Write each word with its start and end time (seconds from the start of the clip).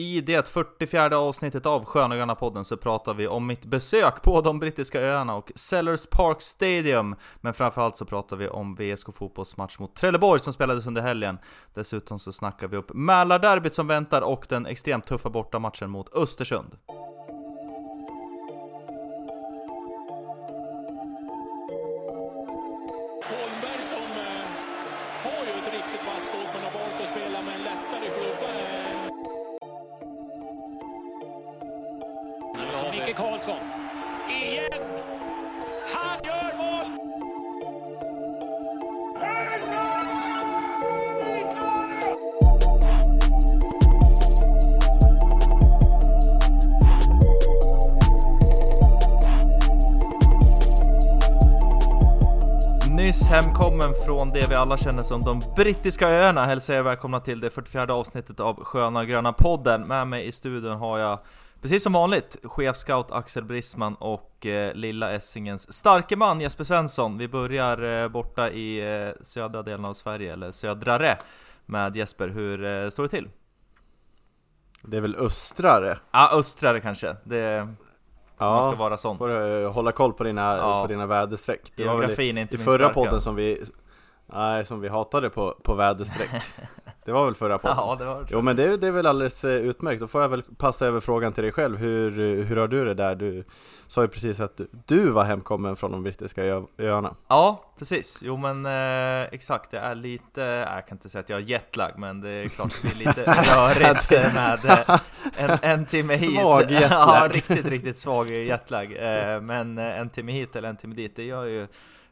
I 0.00 0.20
det 0.20 0.48
44 0.48 1.16
avsnittet 1.18 1.66
av 1.66 1.84
Sköna 1.84 2.34
podden 2.34 2.64
så 2.64 2.76
pratar 2.76 3.14
vi 3.14 3.28
om 3.28 3.46
mitt 3.46 3.64
besök 3.64 4.22
på 4.22 4.40
de 4.40 4.58
brittiska 4.58 5.00
öarna 5.00 5.36
och 5.36 5.52
Sellers 5.54 6.06
Park 6.06 6.40
Stadium. 6.40 7.16
Men 7.40 7.54
framförallt 7.54 7.96
så 7.96 8.04
pratar 8.04 8.36
vi 8.36 8.48
om 8.48 8.74
VSK 8.74 9.14
Fotbolls 9.14 9.56
match 9.56 9.78
mot 9.78 9.96
Trelleborg 9.96 10.40
som 10.40 10.52
spelades 10.52 10.86
under 10.86 11.02
helgen. 11.02 11.38
Dessutom 11.74 12.18
så 12.18 12.32
snackar 12.32 12.68
vi 12.68 12.76
upp 12.76 12.90
Mälarderbyt 12.94 13.74
som 13.74 13.86
väntar 13.86 14.22
och 14.22 14.46
den 14.48 14.66
extremt 14.66 15.06
tuffa 15.06 15.30
bortamatchen 15.30 15.90
mot 15.90 16.14
Östersund. 16.14 16.76
Alla 54.70 54.76
känner 54.76 55.02
som 55.02 55.20
de 55.24 55.42
brittiska 55.56 56.08
öarna 56.08 56.46
hälsar 56.46 56.74
er 56.74 56.82
välkomna 56.82 57.20
till 57.20 57.40
det 57.40 57.50
44 57.50 57.94
avsnittet 57.94 58.40
av 58.40 58.64
Sköna 58.64 59.04
Gröna 59.04 59.32
podden. 59.32 59.82
Med 59.82 60.06
mig 60.06 60.26
i 60.26 60.32
studion 60.32 60.76
har 60.78 60.98
jag, 60.98 61.18
precis 61.62 61.82
som 61.82 61.92
vanligt, 61.92 62.36
chefscout 62.44 63.10
Axel 63.10 63.44
Brisman 63.44 63.94
och 63.94 64.46
eh, 64.46 64.74
lilla 64.74 65.10
Essingens 65.10 65.72
starke 65.72 66.16
man 66.16 66.40
Jesper 66.40 66.64
Svensson. 66.64 67.18
Vi 67.18 67.28
börjar 67.28 68.02
eh, 68.02 68.08
borta 68.08 68.50
i 68.50 68.94
eh, 69.06 69.22
södra 69.22 69.62
delen 69.62 69.84
av 69.84 69.94
Sverige, 69.94 70.32
eller 70.32 70.52
södrare, 70.52 71.18
med 71.66 71.96
Jesper. 71.96 72.28
Hur 72.28 72.64
eh, 72.64 72.90
står 72.90 73.02
det 73.02 73.08
till? 73.08 73.28
Det 74.82 74.96
är 74.96 75.00
väl 75.00 75.16
östrare? 75.16 75.98
Ja, 76.10 76.30
östrare 76.38 76.80
kanske. 76.80 77.16
Det, 77.24 77.68
man 78.38 78.62
ska 78.62 78.74
vara 78.74 78.96
sån. 78.96 79.18
får 79.18 79.28
du 79.28 79.66
hålla 79.66 79.92
koll 79.92 80.12
på 80.12 80.24
dina, 80.24 80.56
Ja. 80.56 80.82
på 80.82 80.86
dina 80.86 81.06
väderstreck. 81.06 81.72
Det 81.76 81.84
var 81.84 81.92
väl 81.94 82.00
Geografin 82.00 82.36
är 82.36 82.40
i, 82.40 82.42
inte 82.42 82.54
i 82.54 82.58
förra 82.58 82.74
starka. 82.74 82.94
podden 82.94 83.20
som 83.20 83.34
vi, 83.34 83.64
nej, 84.32 84.64
som 84.64 84.80
vi 84.80 84.88
hatade 84.88 85.30
på, 85.30 85.56
på 85.62 85.74
väderstreck. 85.74 86.30
Det 87.04 87.12
var 87.12 87.24
väl 87.24 87.34
förra 87.34 87.58
podden? 87.58 87.76
Ja, 87.78 87.96
det 87.98 88.04
var 88.04 88.20
det. 88.20 88.26
Jo 88.30 88.42
men 88.42 88.56
det, 88.56 88.76
det 88.76 88.86
är 88.86 88.90
väl 88.90 89.06
alldeles 89.06 89.44
eh, 89.44 89.50
utmärkt, 89.50 90.00
då 90.00 90.06
får 90.06 90.22
jag 90.22 90.28
väl 90.28 90.42
passa 90.42 90.86
över 90.86 91.00
frågan 91.00 91.32
till 91.32 91.42
dig 91.42 91.52
själv. 91.52 91.78
Hur, 91.78 92.18
eh, 92.18 92.44
hur 92.44 92.56
har 92.56 92.68
du 92.68 92.84
det 92.84 92.94
där? 92.94 93.14
Du 93.14 93.44
sa 93.86 94.02
ju 94.02 94.08
precis 94.08 94.40
att 94.40 94.56
du, 94.56 94.68
du 94.86 95.10
var 95.10 95.24
hemkommen 95.24 95.76
från 95.76 95.92
de 95.92 96.02
brittiska 96.02 96.42
öarna. 96.78 97.14
Ja, 97.28 97.72
precis. 97.78 98.20
Jo 98.22 98.36
men 98.36 98.66
eh, 98.66 99.28
exakt, 99.32 99.70
det 99.70 99.78
är 99.78 99.94
lite, 99.94 100.44
äh, 100.44 100.48
jag 100.48 100.86
kan 100.86 100.96
inte 100.96 101.08
säga 101.08 101.20
att 101.20 101.28
jag 101.28 101.36
har 101.36 101.42
jetlag, 101.42 101.92
men 101.96 102.20
det 102.20 102.30
är 102.30 102.48
klart 102.48 102.74
det 102.82 102.94
blir 102.94 103.06
lite 103.06 103.24
rörigt 103.26 104.12
eh, 104.12 104.34
med 104.34 104.64
eh, 104.64 105.00
en, 105.36 105.58
en 105.62 105.86
timme 105.86 106.16
hit. 106.16 106.40
Svag 106.40 106.62
jetlag. 106.70 106.90
ja, 106.90 107.28
riktigt, 107.32 107.66
riktigt 107.66 107.98
svag 107.98 108.30
jetlag. 108.30 108.92
Eh, 108.92 109.40
men 109.40 109.78
eh, 109.78 110.00
en 110.00 110.10
timme 110.10 110.32
hit 110.32 110.56
eller 110.56 110.68
en 110.68 110.76
timme 110.76 110.94
dit, 110.94 111.16
det 111.16 111.24
gör 111.24 111.44
ju 111.44 111.66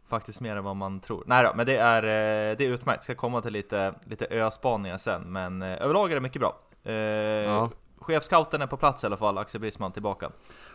faktiskt 0.09 0.41
mer 0.41 0.57
än 0.57 0.65
vad 0.65 0.77
man 0.77 1.01
tror. 1.01 1.25
Nej 1.27 1.45
då, 1.45 1.53
men 1.55 1.67
det 1.67 1.77
är, 1.77 2.03
eh, 2.03 2.57
det 2.57 2.65
är 2.67 2.71
utmärkt. 2.71 3.05
Ska 3.05 3.15
komma 3.15 3.41
till 3.43 3.53
lite, 3.53 3.95
lite 4.05 4.25
öspaningar 4.27 4.97
sen, 4.99 5.23
men 5.23 5.63
eh, 5.63 5.83
överlag 5.83 6.11
är 6.11 6.15
det 6.15 6.21
mycket 6.21 6.41
bra. 6.41 6.59
Eh, 6.85 6.95
Ja. 6.95 7.71
Chefscouten 8.01 8.63
är 8.63 8.67
på 8.67 8.77
plats 8.77 9.03
i 9.05 9.07
alla 9.07 9.17
fall, 9.17 9.39
Axel 9.39 9.61
Brisman 9.61 9.93
tillbaka. 9.93 10.31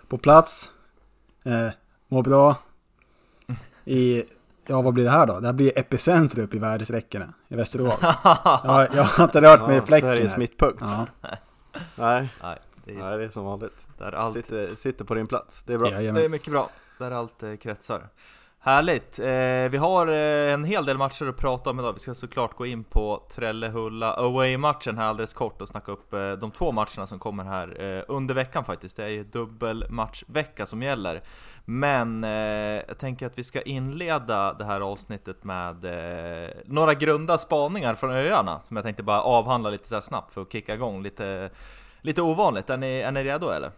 på 0.07 0.17
plats. 0.17 0.71
Eh, 1.45 1.69
mår 2.07 2.23
bra. 2.23 2.55
I, 3.85 4.23
ja 4.67 4.81
vad 4.81 4.93
blir 4.93 5.03
det 5.03 5.09
här 5.09 5.25
då? 5.27 5.39
Det 5.39 5.45
här 5.45 5.53
blir 5.53 5.79
epicentrum 5.79 6.45
uppe 6.45 6.55
i 6.55 6.59
väderstreckorna 6.59 7.33
i 7.47 7.55
Västerås. 7.55 7.99
jag, 8.63 8.87
jag 8.95 9.03
har 9.03 9.23
inte 9.23 9.41
rört 9.41 9.67
mig 9.67 9.77
i 9.77 9.81
fläcken 9.81 10.09
Sveriges 10.09 10.37
mittpunkt. 10.37 10.81
Ja, 10.85 11.05
Nej, 11.95 12.29
Nej, 12.43 12.57
det 12.85 12.91
är, 12.91 12.97
nej, 12.97 13.17
det 13.17 13.23
är 13.23 13.29
som 13.29 13.45
vanligt. 13.45 13.87
där 13.97 14.11
allt 14.11 14.33
Sitter, 14.35 14.75
sitter 14.75 15.05
på 15.05 15.13
din 15.13 15.27
plats, 15.27 15.63
det 15.63 15.73
är 15.73 15.77
bra. 15.77 15.89
Det 15.89 15.95
är 15.95 15.99
jajamän. 15.99 16.31
mycket 16.31 16.51
bra, 16.51 16.69
där 16.97 17.11
allt 17.11 17.43
eh, 17.43 17.55
kretsar. 17.55 18.07
Härligt! 18.65 19.19
Eh, 19.19 19.71
vi 19.71 19.77
har 19.77 20.07
eh, 20.07 20.53
en 20.53 20.63
hel 20.63 20.85
del 20.85 20.97
matcher 20.97 21.25
att 21.25 21.37
prata 21.37 21.69
om 21.69 21.79
idag. 21.79 21.93
Vi 21.93 21.99
ska 21.99 22.13
såklart 22.13 22.55
gå 22.55 22.65
in 22.65 22.83
på 22.83 23.23
Trellehulla 23.29 24.13
away-matchen 24.13 24.97
här 24.97 25.05
alldeles 25.05 25.33
kort 25.33 25.61
och 25.61 25.67
snacka 25.67 25.91
upp 25.91 26.13
eh, 26.13 26.31
de 26.31 26.51
två 26.51 26.71
matcherna 26.71 27.07
som 27.07 27.19
kommer 27.19 27.43
här 27.43 27.81
eh, 27.81 28.03
under 28.07 28.35
veckan 28.35 28.65
faktiskt. 28.65 28.97
Det 28.97 29.03
är 29.03 29.07
ju 29.07 29.23
dubbelmatchvecka 29.23 30.65
som 30.65 30.81
gäller. 30.81 31.21
Men 31.65 32.23
eh, 32.23 32.29
jag 32.87 32.97
tänker 32.97 33.25
att 33.25 33.37
vi 33.37 33.43
ska 33.43 33.61
inleda 33.61 34.53
det 34.53 34.65
här 34.65 34.81
avsnittet 34.81 35.43
med 35.43 35.85
eh, 35.85 36.49
några 36.65 36.93
grunda 36.93 37.37
spaningar 37.37 37.95
från 37.95 38.11
öarna 38.11 38.61
som 38.67 38.77
jag 38.77 38.83
tänkte 38.83 39.03
bara 39.03 39.21
avhandla 39.21 39.69
lite 39.69 39.87
så 39.87 39.95
här 39.95 40.01
snabbt 40.01 40.33
för 40.33 40.41
att 40.41 40.51
kicka 40.51 40.73
igång 40.73 41.03
lite, 41.03 41.49
lite 42.01 42.21
ovanligt. 42.21 42.69
Är 42.69 42.77
ni, 42.77 42.99
är 42.99 43.11
ni 43.11 43.23
redo 43.23 43.49
eller? 43.49 43.71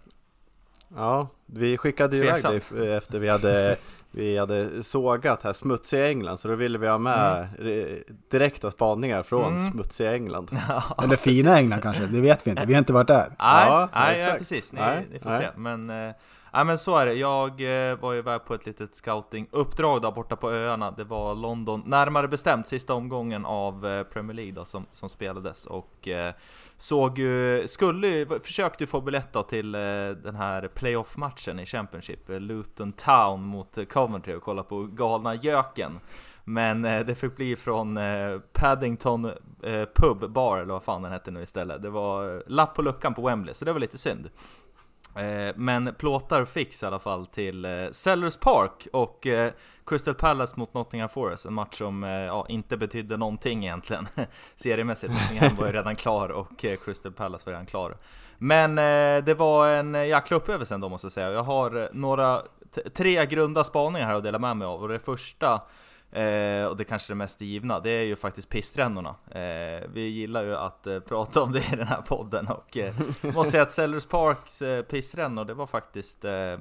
Ja, 0.95 1.27
vi 1.45 1.77
skickade 1.77 2.17
ju 2.17 2.23
iväg 2.23 2.41
dig 2.43 2.93
efter 2.93 3.19
vi 3.19 3.29
hade, 3.29 3.77
vi 4.15 4.37
hade 4.37 4.83
sågat 4.83 5.43
här 5.43 5.53
smutsiga 5.53 6.07
England 6.09 6.37
så 6.37 6.47
då 6.47 6.55
ville 6.55 6.77
vi 6.77 6.87
ha 6.87 6.97
med 6.97 7.41
eh, 7.59 7.95
direkta 8.31 8.71
spaningar 8.71 9.23
från 9.23 9.53
Mm. 9.57 9.71
smutsiga 9.71 10.13
England. 10.15 10.51
Eller 11.03 11.15
fina 11.15 11.57
England 11.59 11.81
kanske, 11.81 12.05
det 12.05 12.21
vet 12.21 12.47
vi 12.47 12.51
inte. 12.51 12.65
Vi 12.65 12.73
har 12.73 12.79
inte 12.79 12.93
varit 12.93 13.07
där. 13.07 13.27
Nej, 13.27 13.35
Ja, 13.39 13.89
nej, 13.93 14.11
ja, 14.11 14.17
exakt. 14.17 14.37
precis. 14.37 14.73
Ni, 14.73 14.79
Nej, 14.79 15.07
ni 15.11 15.19
får 15.19 15.29
nej. 15.29 15.39
se. 15.41 15.47
Men, 15.59 15.89
nej, 16.55 16.65
men 16.65 16.77
så 16.77 16.97
är 16.97 17.05
det. 17.05 17.13
Jag 17.13 17.49
eh, 17.91 17.99
var 17.99 18.13
ju 18.13 18.19
iväg 18.19 18.45
på 18.45 18.53
ett 18.53 18.65
litet 18.65 18.95
scoutinguppdrag 18.95 20.01
där 20.01 20.11
borta 20.11 20.35
på 20.35 20.51
öarna. 20.51 20.91
Det 20.91 21.03
var 21.03 21.35
London, 21.35 21.83
närmare 21.85 22.27
bestämt 22.27 22.67
sista 22.67 22.93
omgången 22.93 23.45
av 23.45 23.87
eh, 23.87 24.03
Premier 24.03 24.33
League 24.33 24.53
då, 24.53 24.65
som, 24.65 24.85
som 24.91 25.09
spelades. 25.09 25.65
Och 25.65 26.07
eh, 26.07 26.33
såg 26.77 27.19
ju, 27.19 27.67
skulle 27.67 28.07
ju, 28.07 28.39
försökte 28.39 28.83
ju 28.83 28.87
få 28.87 29.01
biljett 29.01 29.33
då 29.33 29.43
till 29.43 29.75
eh, 29.75 29.81
den 30.23 30.35
här 30.35 30.67
playoff-matchen 30.67 31.59
i 31.59 31.65
Championship. 31.65 32.29
Eh, 32.29 32.39
Luton 32.39 32.91
Town 32.93 33.41
mot 33.43 33.77
Coventry 33.89 34.33
och 34.35 34.43
kolla 34.43 34.63
på 34.63 34.83
galna 34.83 35.35
göken. 35.35 35.99
Men 36.47 36.85
eh, 36.85 37.05
det 37.05 37.15
fick 37.15 37.35
bli 37.35 37.55
från 37.55 37.97
eh, 37.97 38.39
Paddington 38.53 39.25
eh, 39.63 39.85
Pub 39.95 40.31
Bar, 40.31 40.57
eller 40.57 40.73
vad 40.73 40.83
fan 40.83 41.01
den 41.01 41.11
hette 41.11 41.31
nu 41.31 41.41
istället. 41.43 41.81
Det 41.81 41.89
var 41.89 42.43
lapp 42.47 42.75
på 42.75 42.81
luckan 42.81 43.13
på 43.13 43.21
Wembley, 43.21 43.53
så 43.53 43.65
det 43.65 43.73
var 43.73 43.79
lite 43.79 43.97
synd. 43.97 44.29
Eh, 45.15 45.53
men 45.55 45.95
plåtar 45.97 46.45
fix 46.45 46.83
i 46.83 46.85
alla 46.85 46.99
fall 46.99 47.25
till 47.25 47.65
eh, 47.65 47.71
Sellers 47.91 48.37
Park 48.37 48.87
och 48.93 49.27
eh, 49.27 49.51
Crystal 49.85 50.13
Palace 50.13 50.53
mot 50.57 50.73
Nottingham 50.73 51.09
Forest, 51.09 51.45
en 51.45 51.53
match 51.53 51.77
som 51.77 52.03
ja, 52.03 52.45
inte 52.49 52.77
betydde 52.77 53.17
någonting 53.17 53.65
egentligen 53.65 54.07
seriemässigt. 54.55 55.13
Nottingham 55.13 55.55
var 55.55 55.65
ju 55.65 55.71
redan 55.73 55.95
klar 55.95 56.29
och 56.29 56.65
Crystal 56.85 57.11
Palace 57.11 57.45
var 57.45 57.51
redan 57.51 57.65
klar. 57.65 57.97
Men 58.37 58.75
det 59.25 59.33
var 59.37 59.69
en 59.69 59.93
jäkla 59.93 60.37
upplevelse 60.37 60.75
ändå 60.75 60.89
måste 60.89 61.05
jag 61.05 61.11
säga. 61.11 61.31
Jag 61.31 61.43
har 61.43 61.89
några, 61.93 62.41
tre 62.93 63.25
grunda 63.25 63.63
spaningar 63.63 64.07
här 64.07 64.15
att 64.15 64.23
dela 64.23 64.39
med 64.39 64.57
mig 64.57 64.65
av 64.65 64.81
och 64.81 64.89
det 64.89 64.99
första 64.99 65.61
Eh, 66.15 66.65
och 66.65 66.77
det 66.77 66.83
kanske 66.83 67.13
det 67.13 67.15
mest 67.15 67.41
givna, 67.41 67.79
det 67.79 67.89
är 67.89 68.03
ju 68.03 68.15
faktiskt 68.15 68.49
pistrännorna. 68.49 69.15
Eh, 69.31 69.89
vi 69.93 70.01
gillar 70.01 70.43
ju 70.43 70.55
att 70.55 70.87
eh, 70.87 70.99
prata 70.99 71.41
om 71.41 71.51
det 71.51 71.59
i 71.59 71.75
den 71.75 71.87
här 71.87 72.01
podden 72.01 72.47
och 72.47 72.77
eh, 72.77 72.93
måste 73.21 73.51
säga 73.51 73.63
att 73.63 73.71
Sellers 73.71 74.05
Parks 74.05 74.61
eh, 74.61 74.81
pissrännor, 74.81 75.45
det 75.45 75.53
var 75.53 75.67
faktiskt 75.67 76.25
eh, 76.25 76.57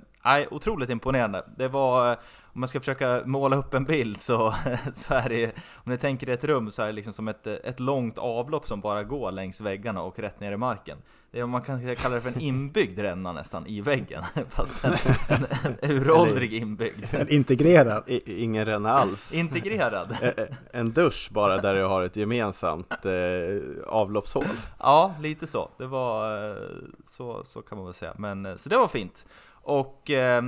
otroligt 0.50 0.90
imponerande. 0.90 1.44
Det 1.56 1.68
var, 1.68 2.12
eh, 2.12 2.18
om 2.54 2.60
man 2.60 2.68
ska 2.68 2.80
försöka 2.80 3.22
måla 3.24 3.56
upp 3.56 3.74
en 3.74 3.84
bild 3.84 4.20
så, 4.20 4.54
så 4.94 5.14
är 5.14 5.28
det, 5.28 5.46
om 5.74 5.92
ni 5.92 5.98
tänker 5.98 6.28
er 6.28 6.34
ett 6.34 6.44
rum 6.44 6.70
så 6.70 6.82
är 6.82 6.86
det 6.86 6.92
liksom 6.92 7.12
som 7.12 7.28
ett, 7.28 7.46
ett 7.46 7.80
långt 7.80 8.18
avlopp 8.18 8.66
som 8.66 8.80
bara 8.80 9.02
går 9.02 9.32
längs 9.32 9.60
väggarna 9.60 10.02
och 10.02 10.18
rätt 10.18 10.40
ner 10.40 10.52
i 10.52 10.56
marken. 10.56 10.98
Det 11.30 11.40
är, 11.40 11.46
man 11.46 11.62
kan 11.62 11.96
kalla 11.96 12.14
det 12.14 12.20
för 12.20 12.28
en 12.28 12.40
inbyggd 12.40 12.98
ränna 12.98 13.32
nästan 13.32 13.66
i 13.66 13.80
väggen, 13.80 14.22
fast 14.48 14.84
en, 14.84 14.92
en, 15.28 15.46
en 15.82 15.90
uråldrig 15.90 16.54
inbyggd. 16.54 17.04
En 17.10 17.28
integrerad. 17.28 18.02
I, 18.06 18.42
ingen 18.42 18.64
ränna 18.64 18.90
alls. 18.90 19.34
Integrerad. 19.34 20.16
En 20.72 20.92
dusch 20.92 21.28
bara 21.32 21.60
där 21.60 21.74
du 21.74 21.84
har 21.84 22.02
ett 22.02 22.16
gemensamt 22.16 23.04
eh, 23.04 23.12
avloppshål. 23.86 24.44
Ja, 24.78 25.14
lite 25.20 25.46
så. 25.46 25.70
Det 25.78 25.86
var 25.86 26.48
eh, 26.50 26.56
så, 27.06 27.44
så 27.44 27.62
kan 27.62 27.78
man 27.78 27.84
väl 27.84 27.94
säga. 27.94 28.14
Men, 28.18 28.46
eh, 28.46 28.56
så 28.56 28.68
det 28.68 28.76
var 28.76 28.88
fint. 28.88 29.26
Och 29.62 30.10
eh, 30.10 30.42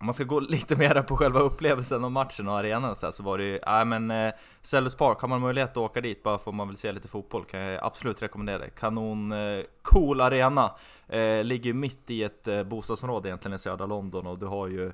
om 0.00 0.06
man 0.06 0.14
ska 0.14 0.24
gå 0.24 0.40
lite 0.48 0.76
mer 0.76 1.02
på 1.02 1.16
själva 1.16 1.40
upplevelsen 1.40 2.04
av 2.04 2.12
matchen 2.12 2.48
och 2.48 2.58
arenan 2.58 2.90
och 2.90 2.96
så, 2.96 3.06
här, 3.06 3.10
så 3.10 3.22
var 3.22 3.38
det 3.38 3.44
ju, 3.44 3.58
nej 3.66 3.84
men 3.84 4.10
eh, 4.10 4.32
Sellers 4.62 4.94
Park, 4.94 5.20
har 5.20 5.28
man 5.28 5.40
möjlighet 5.40 5.70
att 5.70 5.76
åka 5.76 6.00
dit 6.00 6.22
bara 6.22 6.38
får 6.38 6.52
man 6.52 6.68
vill 6.68 6.76
se 6.76 6.92
lite 6.92 7.08
fotboll 7.08 7.44
kan 7.44 7.60
jag 7.60 7.84
absolut 7.84 8.22
rekommendera 8.22 8.58
det. 8.58 8.70
Kanon, 8.70 9.32
eh, 9.32 9.64
cool 9.82 10.20
arena. 10.20 10.70
Eh, 11.08 11.44
ligger 11.44 11.64
ju 11.64 11.74
mitt 11.74 12.10
i 12.10 12.22
ett 12.22 12.48
eh, 12.48 12.62
bostadsområde 12.62 13.28
egentligen 13.28 13.54
i 13.54 13.58
södra 13.58 13.86
London 13.86 14.26
och 14.26 14.38
du 14.38 14.46
har 14.46 14.68
ju 14.68 14.92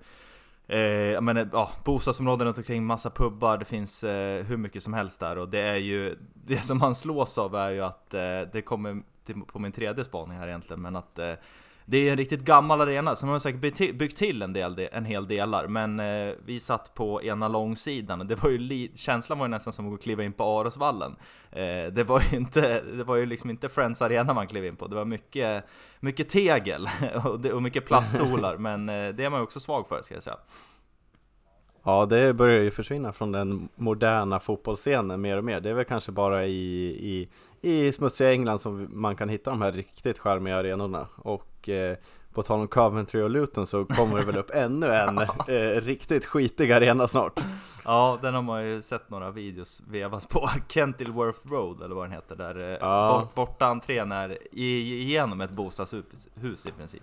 Eh, 0.66 0.78
jag 0.80 1.22
menar, 1.22 1.48
ja, 1.52 1.70
bostadsområden 1.84 2.46
runt 2.46 2.58
omkring, 2.58 2.84
massa 2.84 3.10
pubbar, 3.10 3.58
det 3.58 3.64
finns 3.64 4.04
eh, 4.04 4.44
hur 4.44 4.56
mycket 4.56 4.82
som 4.82 4.94
helst 4.94 5.20
där 5.20 5.38
och 5.38 5.48
det 5.48 5.60
är 5.60 5.76
ju 5.76 6.16
Det 6.46 6.58
som 6.58 6.78
man 6.78 6.94
slås 6.94 7.38
av 7.38 7.54
är 7.54 7.70
ju 7.70 7.80
att 7.80 8.14
eh, 8.14 8.40
det 8.52 8.62
kommer 8.64 9.02
till, 9.24 9.42
på 9.42 9.58
min 9.58 9.72
tredje 9.72 10.04
spaning 10.04 10.38
här 10.38 10.48
egentligen, 10.48 10.82
men 10.82 10.96
att 10.96 11.18
eh, 11.18 11.32
det 11.86 12.08
är 12.08 12.10
en 12.10 12.16
riktigt 12.16 12.44
gammal 12.44 12.80
arena, 12.80 13.16
så 13.16 13.26
man 13.26 13.32
har 13.32 13.40
säkert 13.40 13.60
byggt 13.98 14.16
till, 14.16 14.42
en, 14.42 14.52
del, 14.52 14.88
en 14.92 15.04
hel 15.04 15.28
delar, 15.28 15.66
men 15.66 16.00
eh, 16.00 16.34
vi 16.44 16.60
satt 16.60 16.94
på 16.94 17.22
ena 17.22 17.48
långsidan 17.48 18.20
och 18.20 18.26
det 18.26 18.42
var 18.42 18.50
ju 18.50 18.88
känslan 18.94 19.38
var 19.38 19.46
ju 19.46 19.50
nästan 19.50 19.72
som 19.72 19.94
att 19.94 20.02
kliva 20.02 20.22
in 20.24 20.32
på 20.32 20.60
Arosvallen. 20.60 21.16
Eh, 21.50 21.92
det 21.92 22.04
var 22.06 22.22
ju 22.30 22.36
inte, 22.36 22.82
det 22.82 23.04
var 23.04 23.16
ju 23.16 23.26
liksom 23.26 23.50
inte 23.50 23.68
Friends 23.68 24.02
Arena 24.02 24.34
man 24.34 24.46
klev 24.46 24.66
in 24.66 24.76
på, 24.76 24.86
det 24.86 24.96
var 24.96 25.04
mycket, 25.04 25.64
mycket 26.00 26.28
tegel 26.28 26.88
och, 27.24 27.40
det, 27.40 27.52
och 27.52 27.62
mycket 27.62 27.86
plaststolar, 27.86 28.56
men 28.56 28.88
eh, 28.88 29.08
det 29.08 29.24
är 29.24 29.30
man 29.30 29.40
ju 29.40 29.44
också 29.44 29.60
svag 29.60 29.88
för 29.88 30.02
ska 30.02 30.14
jag 30.14 30.22
säga. 30.22 30.36
Ja, 31.86 32.06
det 32.06 32.34
börjar 32.34 32.60
ju 32.62 32.70
försvinna 32.70 33.12
från 33.12 33.32
den 33.32 33.68
moderna 33.76 34.40
fotbollsscenen 34.40 35.20
mer 35.20 35.36
och 35.36 35.44
mer. 35.44 35.60
Det 35.60 35.70
är 35.70 35.74
väl 35.74 35.84
kanske 35.84 36.12
bara 36.12 36.46
i, 36.46 36.86
i, 36.86 37.28
i 37.60 37.92
smutsiga 37.92 38.32
England 38.32 38.58
som 38.58 38.88
man 38.90 39.16
kan 39.16 39.28
hitta 39.28 39.50
de 39.50 39.62
här 39.62 39.72
riktigt 39.72 40.18
charmiga 40.18 40.56
arenorna. 40.56 41.08
Och 41.16 41.53
eh, 41.68 41.96
på 42.34 42.42
tal 42.42 42.60
om 42.60 42.68
Coventry 42.68 43.22
och 43.22 43.30
Luton 43.30 43.66
så 43.66 43.84
kommer 43.84 44.18
det 44.18 44.24
väl 44.26 44.36
upp 44.36 44.50
ännu 44.54 44.86
en 44.86 45.18
eh, 45.48 45.80
riktigt 45.80 46.26
skitig 46.26 46.72
arena 46.72 47.08
snart. 47.08 47.40
Ja, 47.84 48.18
den 48.22 48.34
har 48.34 48.42
man 48.42 48.66
ju 48.66 48.82
sett 48.82 49.10
några 49.10 49.30
videos 49.30 49.82
vevas 49.88 50.26
på. 50.26 50.50
Kentilworth 50.68 51.48
Road 51.48 51.82
eller 51.82 51.94
vad 51.94 52.04
den 52.04 52.12
heter, 52.12 52.36
där 52.36 52.58
eh, 52.72 52.78
Ja. 52.80 53.20
bort, 53.20 53.34
borta 53.34 53.66
entrén 53.66 54.12
är 54.12 54.38
igenom 54.58 55.40
ett 55.40 55.50
bostadshus 55.50 56.66
i 56.66 56.70
princip. 56.78 57.02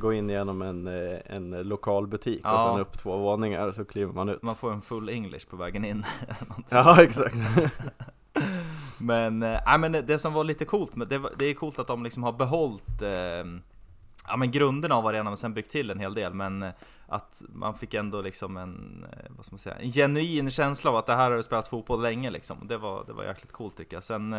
Gå 0.00 0.12
in 0.12 0.28
genom 0.30 0.62
en, 0.62 0.86
eh, 0.86 1.18
en 1.26 1.50
lokal 1.50 2.06
butik 2.06 2.44
och 2.44 2.50
Ja. 2.50 2.70
sen 2.72 2.80
upp 2.80 2.98
två 2.98 3.16
våningar 3.16 3.72
så 3.72 3.84
kliver 3.84 4.12
man 4.12 4.28
ut. 4.28 4.42
Man 4.42 4.54
får 4.56 4.72
en 4.72 4.80
full 4.80 5.08
English 5.08 5.48
på 5.50 5.56
vägen 5.56 5.84
in. 5.84 6.04
Ja, 6.68 7.02
exakt. 7.02 7.36
Men, 8.98 9.42
äh, 9.42 9.78
men 9.78 9.92
det- 9.92 10.18
som 10.18 10.32
var 10.32 10.44
lite 10.44 10.64
coolt, 10.64 10.92
det, 11.10 11.18
var- 11.18 11.32
det 11.38 11.44
är 11.44 11.54
coolt 11.54 11.78
att 11.78 11.86
de 11.86 12.04
liksom 12.04 12.22
har 12.22 12.32
behållit 12.32 13.02
äh, 13.02 13.08
ja, 14.28 14.36
men 14.36 14.50
grunderna 14.50 14.94
av 14.94 15.06
arenan 15.06 15.32
och 15.32 15.38
sen 15.38 15.54
byggt 15.54 15.70
till 15.70 15.90
en 15.90 16.00
hel 16.00 16.14
del. 16.14 16.34
Men 16.34 16.62
eh, 16.62 16.70
att 17.08 17.42
man 17.48 17.74
fick 17.74 17.94
ändå 17.94 18.22
liksom 18.22 18.56
en, 18.56 19.06
eh, 19.12 19.18
vad 19.36 19.44
ska 19.46 19.52
man 19.54 19.58
säga, 19.58 19.76
en 19.76 19.92
genuin 19.92 20.50
känsla 20.50 20.90
av 20.90 20.96
att 20.96 21.06
det 21.06 21.14
här 21.14 21.30
har 21.30 21.36
du 21.36 21.42
spelat 21.42 21.68
fotboll 21.68 22.02
länge 22.02 22.30
liksom. 22.30 22.56
Det 22.68 22.76
var, 22.76 23.04
det 23.06 23.12
var 23.12 23.24
jäkligt 23.24 23.52
coolt 23.52 23.76
tycker 23.76 23.96
jag. 23.96 24.02
Sen, 24.04 24.36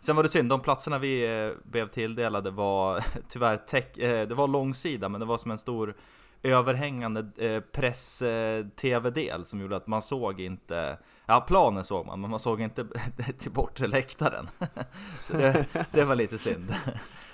sen 0.00 0.16
var 0.16 0.22
det 0.22 0.28
synd, 0.28 0.48
de 0.48 0.60
platserna 0.60 0.98
vi 0.98 1.54
blev 1.64 1.88
tilldelade 1.88 2.50
var 2.50 3.04
tyvärr 3.28 3.56
tech, 3.56 3.84
det 3.96 4.34
var 4.34 4.48
långsida 4.48 5.08
men 5.08 5.20
det 5.20 5.26
var 5.26 5.38
som 5.38 5.50
en 5.50 5.58
stor 5.58 5.94
överhängande 6.42 7.26
press-tv-del 7.72 9.44
som 9.46 9.60
gjorde 9.60 9.76
att 9.76 9.86
man 9.86 10.02
såg 10.02 10.40
inte 10.40 10.98
Ja, 11.26 11.44
planen 11.48 11.84
såg 11.84 12.06
man, 12.06 12.20
men 12.20 12.30
man 12.30 12.40
såg 12.40 12.60
inte 12.60 12.86
till 13.38 13.52
bortre 13.52 13.86
läktaren. 13.86 14.48
Så 15.24 15.32
det, 15.32 15.66
det 15.92 16.04
var 16.04 16.14
lite 16.14 16.38
synd. 16.38 16.74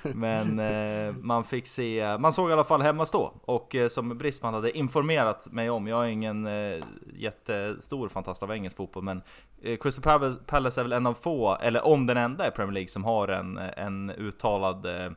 Men 0.03 0.59
eh, 0.59 1.15
man 1.21 1.45
fick 1.45 1.67
se, 1.67 2.19
man 2.19 2.33
såg 2.33 2.51
i 2.51 2.53
alla 2.53 2.65
fall 2.65 2.83
hemma 2.83 3.07
stå. 3.07 3.33
Och 3.43 3.75
eh, 3.75 3.89
som 3.89 4.19
Brisman 4.19 4.55
hade 4.55 4.79
informerat 4.79 5.53
mig 5.53 5.71
om, 5.71 5.87
jag 5.87 6.05
är 6.05 6.09
ingen 6.09 6.47
eh, 6.47 6.85
jättestor 7.15 8.09
fantast 8.09 8.43
av 8.43 8.53
engelsk 8.53 8.77
fotboll, 8.77 9.03
men 9.03 9.23
eh, 9.63 9.77
Crystal 9.77 10.21
Palace- 10.47 10.81
är 10.81 10.83
väl 10.83 10.93
en 10.93 11.07
av 11.07 11.15
få, 11.15 11.57
eller 11.61 11.87
om 11.87 12.07
den 12.07 12.17
enda 12.17 12.49
i 12.49 12.51
Premier 12.51 12.73
League, 12.73 12.89
som 12.89 13.05
har 13.05 13.29
en, 13.29 13.59
en 13.59 14.11
uttalad 14.11 14.87
eh, 14.87 15.13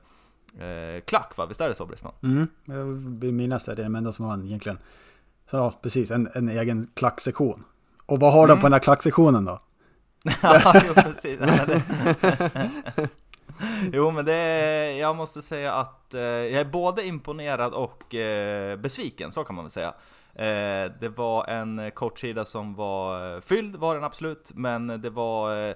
eh 0.67 1.01
klack 1.01 1.37
va? 1.37 1.45
Visst 1.45 1.61
är 1.61 1.69
det 1.69 1.75
så 1.75 1.85
Brisman? 1.85 2.13
Mm, 2.23 2.47
jag 2.65 2.83
vill 3.19 3.33
minnas 3.33 3.65
det, 3.65 3.75
det 3.75 3.81
är 3.81 3.83
den 3.83 3.95
enda 3.95 4.11
som 4.11 4.25
har 4.25 4.33
en 4.33 4.45
egentligen. 4.45 4.77
Så 5.51 5.57
ja, 5.57 5.73
precis, 5.81 6.11
en, 6.11 6.29
en 6.33 6.49
egen 6.49 6.87
klacksektion. 6.93 7.63
Och 8.05 8.19
vad 8.19 8.33
har 8.33 8.47
de 8.47 8.59
på 8.59 8.65
den 8.65 8.73
här 8.73 8.79
klacksektionen 8.79 9.45
då? 9.45 9.59
Ja, 10.41 10.73
jo, 10.87 10.93
precis. 10.93 11.39
Jo 13.93 14.11
men 14.11 14.25
det, 14.25 14.93
jag 14.97 15.15
måste 15.15 15.41
säga 15.41 15.73
att 15.73 16.13
eh, 16.13 16.21
jag 16.21 16.61
är 16.61 16.65
både 16.65 17.05
imponerad 17.05 17.73
och 17.73 18.15
eh, 18.15 18.77
besviken, 18.77 19.31
så 19.31 19.43
kan 19.43 19.55
man 19.55 19.65
väl 19.65 19.71
säga. 19.71 19.93
Eh, 20.35 20.91
det 20.99 21.09
var 21.15 21.45
en 21.47 21.91
kortsida 21.93 22.45
som 22.45 22.75
var 22.75 23.35
eh, 23.35 23.41
fylld, 23.41 23.75
var 23.75 23.95
den 23.95 24.03
absolut, 24.03 24.51
men 24.53 25.01
det 25.01 25.09
var 25.09 25.67
eh, 25.67 25.75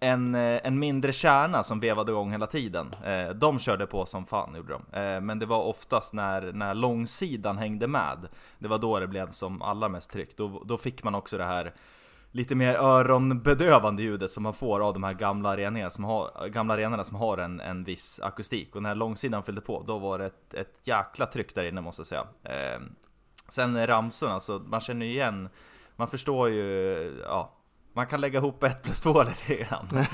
en, 0.00 0.34
eh, 0.34 0.60
en 0.64 0.78
mindre 0.78 1.12
kärna 1.12 1.62
som 1.62 1.80
vevade 1.80 2.12
igång 2.12 2.30
hela 2.30 2.46
tiden. 2.46 2.94
Eh, 3.04 3.28
de 3.28 3.58
körde 3.58 3.86
på 3.86 4.06
som 4.06 4.26
fan, 4.26 4.54
gjorde 4.54 4.72
de. 4.72 4.98
Eh, 4.98 5.20
men 5.20 5.38
det 5.38 5.46
var 5.46 5.62
oftast 5.62 6.12
när, 6.12 6.52
när 6.52 6.74
långsidan 6.74 7.58
hängde 7.58 7.86
med, 7.86 8.28
det 8.58 8.68
var 8.68 8.78
då 8.78 9.00
det 9.00 9.06
blev 9.06 9.30
som 9.30 9.62
allra 9.62 9.88
mest 9.88 10.10
tryck. 10.10 10.36
Då, 10.36 10.62
då 10.64 10.76
fick 10.76 11.02
man 11.02 11.14
också 11.14 11.38
det 11.38 11.44
här 11.44 11.74
lite 12.32 12.54
mer 12.54 12.74
öronbedövande 12.74 14.02
ljudet 14.02 14.30
som 14.30 14.42
man 14.42 14.54
får 14.54 14.80
av 14.80 14.94
de 14.94 15.04
här 15.04 15.12
gamla 15.12 15.48
arenorna 15.48 15.90
som 15.90 16.04
har, 16.04 16.48
gamla 16.48 16.74
arenorna 16.74 17.04
som 17.04 17.16
har 17.16 17.38
en, 17.38 17.60
en 17.60 17.84
viss 17.84 18.20
akustik. 18.20 18.76
Och 18.76 18.82
när 18.82 18.94
långsidan 18.94 19.42
fyllde 19.42 19.60
på, 19.60 19.84
då 19.86 19.98
var 19.98 20.18
det 20.18 20.26
ett, 20.26 20.54
ett 20.54 20.80
jäkla 20.82 21.26
tryck 21.26 21.54
där 21.54 21.64
inne 21.64 21.80
måste 21.80 22.00
jag 22.00 22.06
säga. 22.06 22.26
Eh, 22.42 22.80
sen 23.48 23.86
ramsorna, 23.86 24.32
alltså 24.32 24.62
man 24.66 24.80
känner 24.80 25.06
ju 25.06 25.12
igen, 25.12 25.48
man 25.96 26.08
förstår 26.08 26.48
ju, 26.48 27.22
ja, 27.24 27.57
man 27.92 28.06
kan 28.06 28.20
lägga 28.20 28.38
ihop 28.38 28.62
ett 28.62 28.82
plus 28.82 29.00
två 29.00 29.22
lite 29.22 29.54
grann. 29.54 29.88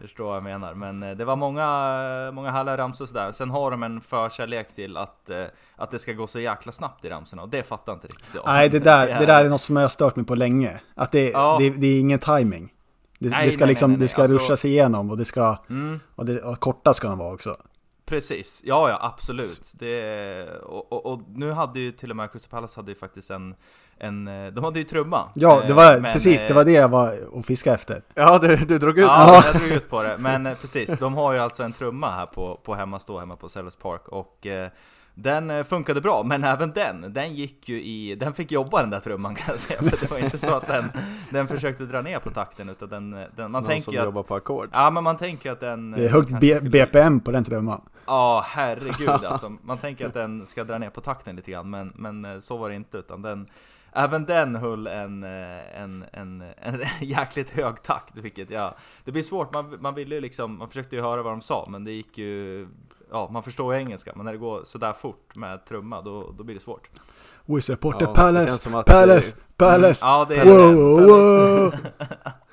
Förstår 0.00 0.24
vad 0.24 0.36
jag 0.36 0.42
menar. 0.42 0.74
Men 0.74 1.02
eh, 1.02 1.10
det 1.16 1.24
var 1.24 1.36
många, 1.36 2.30
många 2.32 2.50
härliga 2.50 2.76
ramsor 2.76 3.06
sådär. 3.06 3.32
Sen 3.32 3.50
har 3.50 3.70
de 3.70 3.82
en 3.82 4.00
förkärlek 4.00 4.74
till 4.74 4.96
att, 4.96 5.30
eh, 5.30 5.44
att 5.76 5.90
det 5.90 5.98
ska 5.98 6.12
gå 6.12 6.26
så 6.26 6.40
jäkla 6.40 6.72
snabbt 6.72 7.04
i 7.04 7.08
ramsorna 7.08 7.42
och 7.42 7.48
det 7.48 7.62
fattar 7.62 7.92
inte 7.92 8.06
riktigt 8.06 8.34
jag. 8.34 8.42
Nej, 8.46 8.68
det 8.68 8.78
där, 8.78 9.06
det 9.20 9.26
där 9.26 9.44
är 9.44 9.48
något 9.48 9.62
som 9.62 9.76
jag 9.76 9.82
har 9.82 9.88
stört 9.88 10.16
mig 10.16 10.26
på 10.26 10.34
länge. 10.34 10.80
Att 10.94 11.12
det, 11.12 11.30
Ja. 11.30 11.56
det, 11.60 11.70
det 11.70 11.86
är 11.86 12.00
ingen 12.00 12.18
timing. 12.18 12.72
Det, 13.18 13.28
Nej, 13.28 13.46
det 13.46 13.52
ska 13.52 13.64
nej, 13.64 13.68
liksom, 13.72 13.90
nej, 13.90 14.00
det 14.00 14.08
ska 14.08 14.22
alltså- 14.22 14.36
ruschas 14.36 14.64
igenom 14.64 15.10
och 15.10 15.16
det 15.16 15.24
ska, 15.24 15.56
Mm. 15.70 16.00
och, 16.14 16.26
det, 16.26 16.42
och 16.42 16.60
korta 16.60 16.94
ska 16.94 17.08
de 17.08 17.18
vara 17.18 17.34
också. 17.34 17.56
Precis, 18.04 18.62
ja 18.64 18.88
ja 18.88 18.98
absolut. 19.00 19.72
Det, 19.74 20.48
och, 20.62 20.92
och, 20.92 21.06
och 21.06 21.20
nu 21.28 21.50
hade 21.52 21.80
ju 21.80 21.92
till 21.92 22.10
och 22.10 22.16
med 22.16 22.32
Crystal 22.32 22.50
Palace 22.50 22.80
hade 22.80 22.90
ju 22.90 22.94
faktiskt 22.94 23.30
en, 23.30 23.54
en 23.98 24.24
de 24.54 24.64
hade 24.64 24.78
ju 24.78 24.84
trumma. 24.84 25.24
Ja, 25.34 25.60
det 25.60 25.68
Eh, 25.68 25.74
var 25.76 25.98
men, 25.98 26.12
precis, 26.12 26.40
eh, 26.40 26.48
det 26.48 26.54
var 26.54 26.64
det 26.64 26.72
jag 26.72 26.88
var 26.88 27.12
och 27.32 27.44
fiskade 27.46 27.74
efter. 27.74 28.02
Ja, 28.14 28.38
du, 28.38 28.56
du 28.56 28.78
drog 28.78 28.98
ut 28.98 29.04
Ja, 29.04 29.42
jag 29.46 29.54
drog 29.54 29.70
ut 29.70 29.90
på 29.90 30.02
det. 30.02 30.16
Men 30.18 30.46
eh, 30.46 30.54
precis, 30.54 30.98
de 30.98 31.14
har 31.14 31.32
ju 31.32 31.38
alltså 31.38 31.62
en 31.62 31.72
trumma 31.72 32.10
här 32.10 32.26
på, 32.26 32.60
på 32.64 32.74
hemmastå 32.74 33.18
hemma 33.18 33.36
på 33.36 33.48
Sellers 33.48 33.76
Park 33.76 34.08
och 34.08 34.46
eh, 34.46 34.68
den 35.14 35.50
eh, 35.50 35.62
funkade 35.64 36.00
bra, 36.00 36.22
men 36.22 36.44
även 36.44 36.72
den, 36.72 37.12
den 37.12 37.34
gick 37.34 37.68
ju 37.68 37.82
i, 37.82 38.14
den 38.14 38.32
fick 38.32 38.52
jobba 38.52 38.80
den 38.80 38.90
där 38.90 39.00
trumman 39.00 39.34
kan 39.34 39.44
jag 39.48 39.58
säga, 39.58 39.82
för 39.82 39.96
det 40.00 40.10
var 40.10 40.18
inte 40.18 40.38
så 40.38 40.54
att 40.54 40.66
den, 40.66 40.84
den 41.30 41.48
försökte 41.48 41.84
dra 41.84 42.00
ner 42.02 42.18
på 42.18 42.30
takten 42.30 42.68
utan 42.68 42.88
den, 42.88 43.14
eh, 43.14 43.24
den 43.36 43.50
man 43.50 43.62
någon 43.62 43.68
tänker 43.70 43.84
som 43.92 43.98
att, 43.98 44.04
jobbar 44.04 44.22
på 44.22 44.34
ackord. 44.34 44.68
ja 44.72 44.90
men 44.90 45.04
man 45.04 45.16
tänker 45.16 45.52
att 45.52 45.60
den 45.60 45.90
Det 45.90 46.00
är 46.02 46.06
eh, 46.06 46.12
högt 46.12 46.30
B- 46.40 46.54
skulle- 46.56 46.70
BPM 46.70 47.20
på 47.20 47.30
den 47.30 47.44
trumman. 47.44 47.80
Ja, 48.06 48.44
herregud 48.46 49.08
alltså. 49.10 49.52
Man 49.62 49.78
tänker 49.78 50.06
att 50.06 50.14
den 50.14 50.46
ska 50.46 50.64
dra 50.64 50.78
ner 50.78 50.90
på 50.90 51.00
takten 51.00 51.36
lite 51.36 51.50
grann, 51.50 51.70
men, 51.70 51.92
men 51.94 52.24
eh, 52.24 52.38
så 52.38 52.56
var 52.56 52.68
det 52.68 52.74
inte, 52.74 52.98
utan 52.98 53.22
den 53.22 53.46
Även 53.92 54.24
den 54.24 54.56
höll 54.56 54.86
en, 54.86 55.24
eh, 55.24 55.80
en, 55.82 56.04
en, 56.12 56.44
en 56.56 56.80
jäkligt 57.00 57.50
hög 57.50 57.82
takt, 57.82 58.16
vilket 58.18 58.50
ja, 58.50 58.76
det 59.04 59.12
blir 59.12 59.22
svårt, 59.22 59.54
man, 59.54 59.76
man 59.80 59.94
ville 59.94 60.14
ju 60.14 60.20
liksom, 60.20 60.58
man 60.58 60.68
försökte 60.68 60.96
ju 60.96 61.02
höra 61.02 61.22
vad 61.22 61.32
de 61.32 61.42
sa, 61.42 61.66
men 61.70 61.84
det 61.84 61.92
gick 61.92 62.18
ju, 62.18 62.68
ja 63.10 63.28
man 63.32 63.42
förstår 63.42 63.74
ju 63.74 63.80
engelska, 63.80 64.12
men 64.16 64.24
när 64.24 64.32
det 64.32 64.38
går 64.38 64.64
sådär 64.64 64.92
fort 64.92 65.34
med 65.36 65.64
trumma, 65.64 66.02
då, 66.02 66.32
då 66.38 66.44
blir 66.44 66.54
det 66.54 66.60
svårt. 66.60 66.88
We 67.46 67.60
support 67.62 67.94
Ja, 67.94 68.06
the 68.06 68.06
det 68.06 68.14
Palace, 68.14 68.58
som 68.58 68.74
att 68.74 68.86
Palace, 68.86 69.36
Palace. 69.56 70.00
Ja, 70.06 70.26
det 70.28 70.36
är 70.36 70.44
Wow, 70.46 71.00
det. 71.00 71.06
wow. 71.06 71.74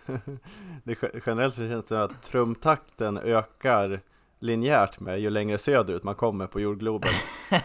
Det, 0.83 0.91
ge- 1.03 1.21
generellt 1.25 1.55
så 1.55 1.61
känns 1.61 1.83
det 1.85 1.87
som 1.87 1.97
att 1.97 2.21
trumtakten 2.23 3.17
ökar 3.17 4.01
linjärt 4.39 4.99
med 4.99 5.19
ju 5.19 5.29
längre 5.29 5.57
söderut 5.57 6.03
man 6.03 6.15
kommer 6.15 6.47
på 6.47 6.59
jordgloben. 6.59 7.09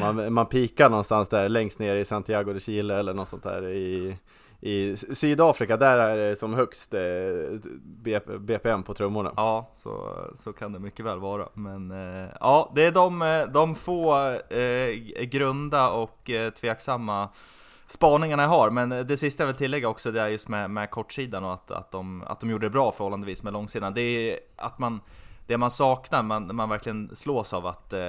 Man, 0.00 0.32
man 0.32 0.46
pikar 0.46 0.90
någonstans 0.90 1.28
där 1.28 1.48
längst 1.48 1.78
ner 1.78 1.94
i 1.94 2.04
Santiago 2.04 2.52
de 2.52 2.60
Chile 2.60 2.96
eller 2.96 3.14
något 3.14 3.28
sånt 3.28 3.42
där 3.42 3.68
i, 3.68 4.16
i 4.60 4.96
Sydafrika, 4.96 5.76
där 5.76 5.98
är 5.98 6.16
det 6.16 6.36
som 6.36 6.54
högst 6.54 6.94
eh, 6.94 7.00
BPM 8.38 8.82
på 8.82 8.94
trummorna. 8.94 9.32
Ja, 9.36 9.70
så, 9.72 10.16
så 10.34 10.52
kan 10.52 10.72
det 10.72 10.78
mycket 10.78 11.04
väl 11.04 11.18
vara. 11.18 11.48
Men 11.54 11.90
eh, 11.90 12.28
ja, 12.40 12.72
det 12.74 12.82
är 12.82 12.92
de, 12.92 13.22
eh, 13.22 13.46
de 13.46 13.74
få 13.74 14.30
eh, 14.50 14.90
grunda 15.24 15.90
och 15.90 16.30
eh, 16.30 16.50
tveksamma 16.50 17.28
spaningarna 17.86 18.42
jag 18.42 18.50
har. 18.50 18.70
Men 18.70 18.92
eh, 18.92 19.00
det 19.00 19.16
sista 19.16 19.42
jag 19.42 19.46
vill 19.46 19.56
tillägga 19.56 19.88
också, 19.88 20.10
det 20.10 20.20
är 20.20 20.28
just 20.28 20.48
med, 20.48 20.70
med 20.70 20.90
kortsidan 20.90 21.44
och 21.44 21.52
att, 21.52 21.70
att, 21.70 21.90
de, 21.90 22.22
att 22.22 22.40
de 22.40 22.50
gjorde 22.50 22.66
det 22.66 22.70
bra 22.70 22.92
förhållandevis 22.92 23.42
med 23.42 23.52
långsidan. 23.52 23.94
Det 23.94 24.00
är 24.00 24.38
att 24.56 24.78
man 24.78 25.00
det 25.48 25.58
man 25.58 25.70
saknar, 25.70 26.22
man, 26.22 26.56
man 26.56 26.68
verkligen 26.68 27.16
slås 27.16 27.52
av 27.52 27.66
att, 27.66 27.92
eh, 27.92 28.00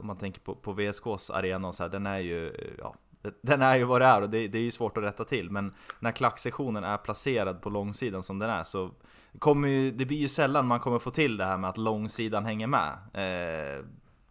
om 0.00 0.06
man 0.06 0.16
tänker 0.16 0.40
på, 0.40 0.54
på 0.54 0.72
VSKs 0.72 1.30
arena 1.30 1.68
och 1.68 1.74
så 1.74 1.82
här, 1.82 1.90
den 1.90 2.06
är 2.06 2.18
ju, 2.18 2.52
ja, 2.78 2.94
den 3.42 3.62
är 3.62 3.76
ju 3.76 3.84
vad 3.84 4.00
det 4.00 4.04
är 4.06 4.22
och 4.22 4.30
det, 4.30 4.48
det 4.48 4.58
är 4.58 4.62
ju 4.62 4.70
svårt 4.70 4.96
att 4.96 5.04
rätta 5.04 5.24
till. 5.24 5.50
Men 5.50 5.74
när 6.00 6.12
klacksektionen 6.12 6.84
är 6.84 6.96
placerad 6.96 7.62
på 7.62 7.70
långsidan 7.70 8.22
som 8.22 8.38
den 8.38 8.50
är 8.50 8.64
så 8.64 8.90
kommer 9.38 9.68
ju, 9.68 9.90
det 9.90 10.04
blir 10.04 10.18
ju 10.18 10.28
sällan 10.28 10.66
man 10.66 10.80
kommer 10.80 10.98
få 10.98 11.10
till 11.10 11.36
det 11.36 11.44
här 11.44 11.56
med 11.56 11.70
att 11.70 11.78
långsidan 11.78 12.44
hänger 12.44 12.66
med. 12.66 12.92
Eh, 13.12 13.84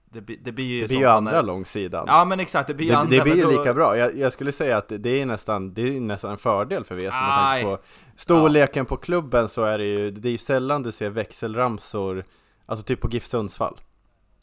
det, 0.10 0.22
det 0.22 0.52
blir 0.52 0.66
ju 0.66 0.82
Det 0.82 0.88
blir 0.88 0.98
ju 0.98 1.06
andra 1.06 1.32
när- 1.32 1.44
långsidan. 1.44 2.06
Ja 2.08 2.26
men 2.26 2.40
exakt, 2.40 2.68
det 2.68 2.74
blir 2.74 2.86
ju 2.88 2.92
det, 2.92 2.98
andra 2.98 3.18
det 3.18 3.24
blir 3.24 3.36
ju 3.36 3.42
då- 3.44 3.50
lika 3.50 3.74
bra. 3.74 3.98
Jag, 3.98 4.18
jag 4.18 4.34
skulle 4.34 4.52
säga 4.52 4.78
att 4.78 4.92
det 5.00 5.22
är 5.22 5.26
nästan, 5.26 5.74
det 5.74 5.82
är 5.98 6.02
nästan 6.02 6.32
en 6.32 6.38
fördel 6.38 6.84
för 6.84 6.96
VSK 6.96 7.14
storleken 8.16 8.86
på 8.86 8.98
klubben 8.98 9.50
så 9.50 9.64
är 9.64 9.78
det 9.78 9.84
ju, 9.86 10.12
det 10.12 10.28
är 10.30 10.32
ju 10.32 10.38
sällan 10.38 10.84
du 10.84 10.92
ser 10.92 11.10
växelramsor, 11.10 12.26
alltså 12.66 12.86
typ 12.86 13.02
på 13.02 13.10
GIF 13.10 13.26
Sundsvall. 13.26 13.80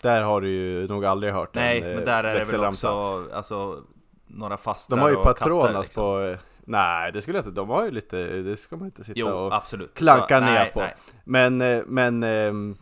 Där 0.02 0.22
har 0.22 0.40
du 0.40 0.50
ju 0.50 0.88
nog 0.88 1.04
aldrig 1.04 1.32
hört 1.32 1.54
Nej, 1.54 1.78
en 1.78 1.88
eh, 1.88 1.94
men 1.94 2.04
där 2.04 2.24
är 2.24 2.34
det 2.38 2.52
väl 2.52 2.64
också, 2.64 3.24
alltså, 3.32 3.82
några 4.26 4.56
fastrar 4.56 4.96
De 4.96 5.02
har 5.02 5.10
ju 5.10 5.16
Patronas 5.16 5.86
liksom. 5.86 6.02
på, 6.02 6.36
nej 6.64 7.12
det 7.12 7.22
skulle 7.22 7.38
jag 7.38 7.46
inte, 7.46 7.60
de 7.60 7.68
har 7.68 7.84
ju 7.84 7.90
lite, 7.90 8.26
det 8.26 8.56
ska 8.56 8.76
man 8.76 8.86
inte 8.86 9.04
sitta 9.04 9.20
Jo, 9.20 9.28
och 9.28 9.54
absolut. 9.54 9.94
klanka 9.94 10.34
Ja, 10.34 10.40
ner 10.40 10.54
nej, 10.54 10.70
på. 10.74 10.80
nej. 10.80 10.94
Men, 11.24 11.60
eh, 11.60 11.82
men 11.86 12.22
ehm, 12.22 12.76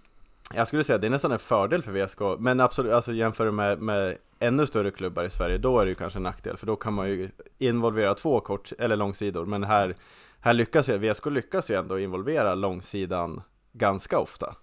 jag 0.54 0.66
skulle 0.66 0.84
säga 0.84 0.94
att 0.94 1.00
det 1.00 1.08
är 1.08 1.10
nästan 1.10 1.32
en 1.32 1.38
fördel 1.38 1.82
för 1.82 1.92
VSK 1.92 2.20
Men 2.38 2.60
absolut, 2.60 2.92
alltså 2.92 3.12
jämför 3.12 3.50
med, 3.50 3.78
med 3.82 4.16
ännu 4.38 4.66
större 4.66 4.90
klubbar 4.90 5.24
i 5.24 5.30
Sverige 5.30 5.58
Då 5.58 5.78
är 5.78 5.84
det 5.84 5.88
ju 5.88 5.94
kanske 5.94 6.18
en 6.18 6.22
nackdel 6.22 6.56
För 6.56 6.66
då 6.66 6.76
kan 6.76 6.92
man 6.94 7.08
ju 7.08 7.30
involvera 7.58 8.14
två 8.14 8.40
kort, 8.40 8.72
eller 8.78 8.96
långsidor 8.96 9.46
Men 9.46 9.64
här, 9.64 9.96
här 10.40 10.52
lyckas 10.52 10.88
ju, 10.88 10.98
VSK 10.98 11.26
lyckas 11.26 11.70
ju 11.70 11.74
ändå 11.74 11.98
involvera 11.98 12.54
långsidan 12.54 13.42
ganska 13.72 14.18
ofta 14.18 14.54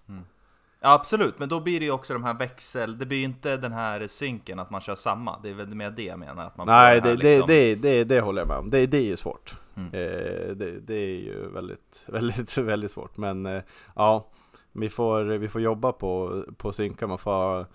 Ja, 0.80 0.92
absolut, 0.92 1.38
men 1.38 1.48
då 1.48 1.60
blir 1.60 1.80
det 1.80 1.86
ju 1.86 1.92
också 1.92 2.12
de 2.12 2.24
här 2.24 2.34
växel... 2.34 2.98
Det 2.98 3.06
blir 3.06 3.18
ju 3.18 3.24
inte 3.24 3.56
den 3.56 3.72
här 3.72 4.06
synken 4.06 4.58
att 4.58 4.70
man 4.70 4.80
kör 4.80 4.94
samma. 4.94 5.38
Det 5.42 5.50
är 5.50 5.54
väl 5.54 5.74
mer 5.74 5.90
det 5.90 6.02
jag 6.04 6.18
menar. 6.18 6.46
Att 6.46 6.56
man 6.56 6.66
Nej, 6.66 7.00
det, 7.00 7.00
det, 7.00 7.08
här, 7.08 7.16
det, 7.16 7.24
liksom. 7.24 7.46
det, 7.48 7.74
det, 7.74 8.04
det 8.04 8.20
håller 8.20 8.40
jag 8.40 8.48
med 8.48 8.56
om 8.56 8.70
Det, 8.70 8.86
det 8.86 8.98
är 8.98 9.02
ju 9.02 9.16
svårt 9.16 9.56
Mm. 9.78 9.94
eh, 9.94 10.56
det, 10.56 10.80
det 10.80 10.94
är 10.94 11.20
ju 11.20 11.48
väldigt, 11.48 12.02
väldigt, 12.06 12.58
väldigt 12.58 12.90
svårt 12.90 13.16
Men 13.16 13.46
eh, 13.46 13.62
ja, 13.96 14.28
vi 14.72 14.88
får, 14.88 15.24
vi 15.24 15.48
får 15.48 15.60
jobba 15.60 15.92
på, 15.92 16.44
på 16.56 16.72
synka 16.72 17.06
Man 17.06 17.18
får 17.18 17.66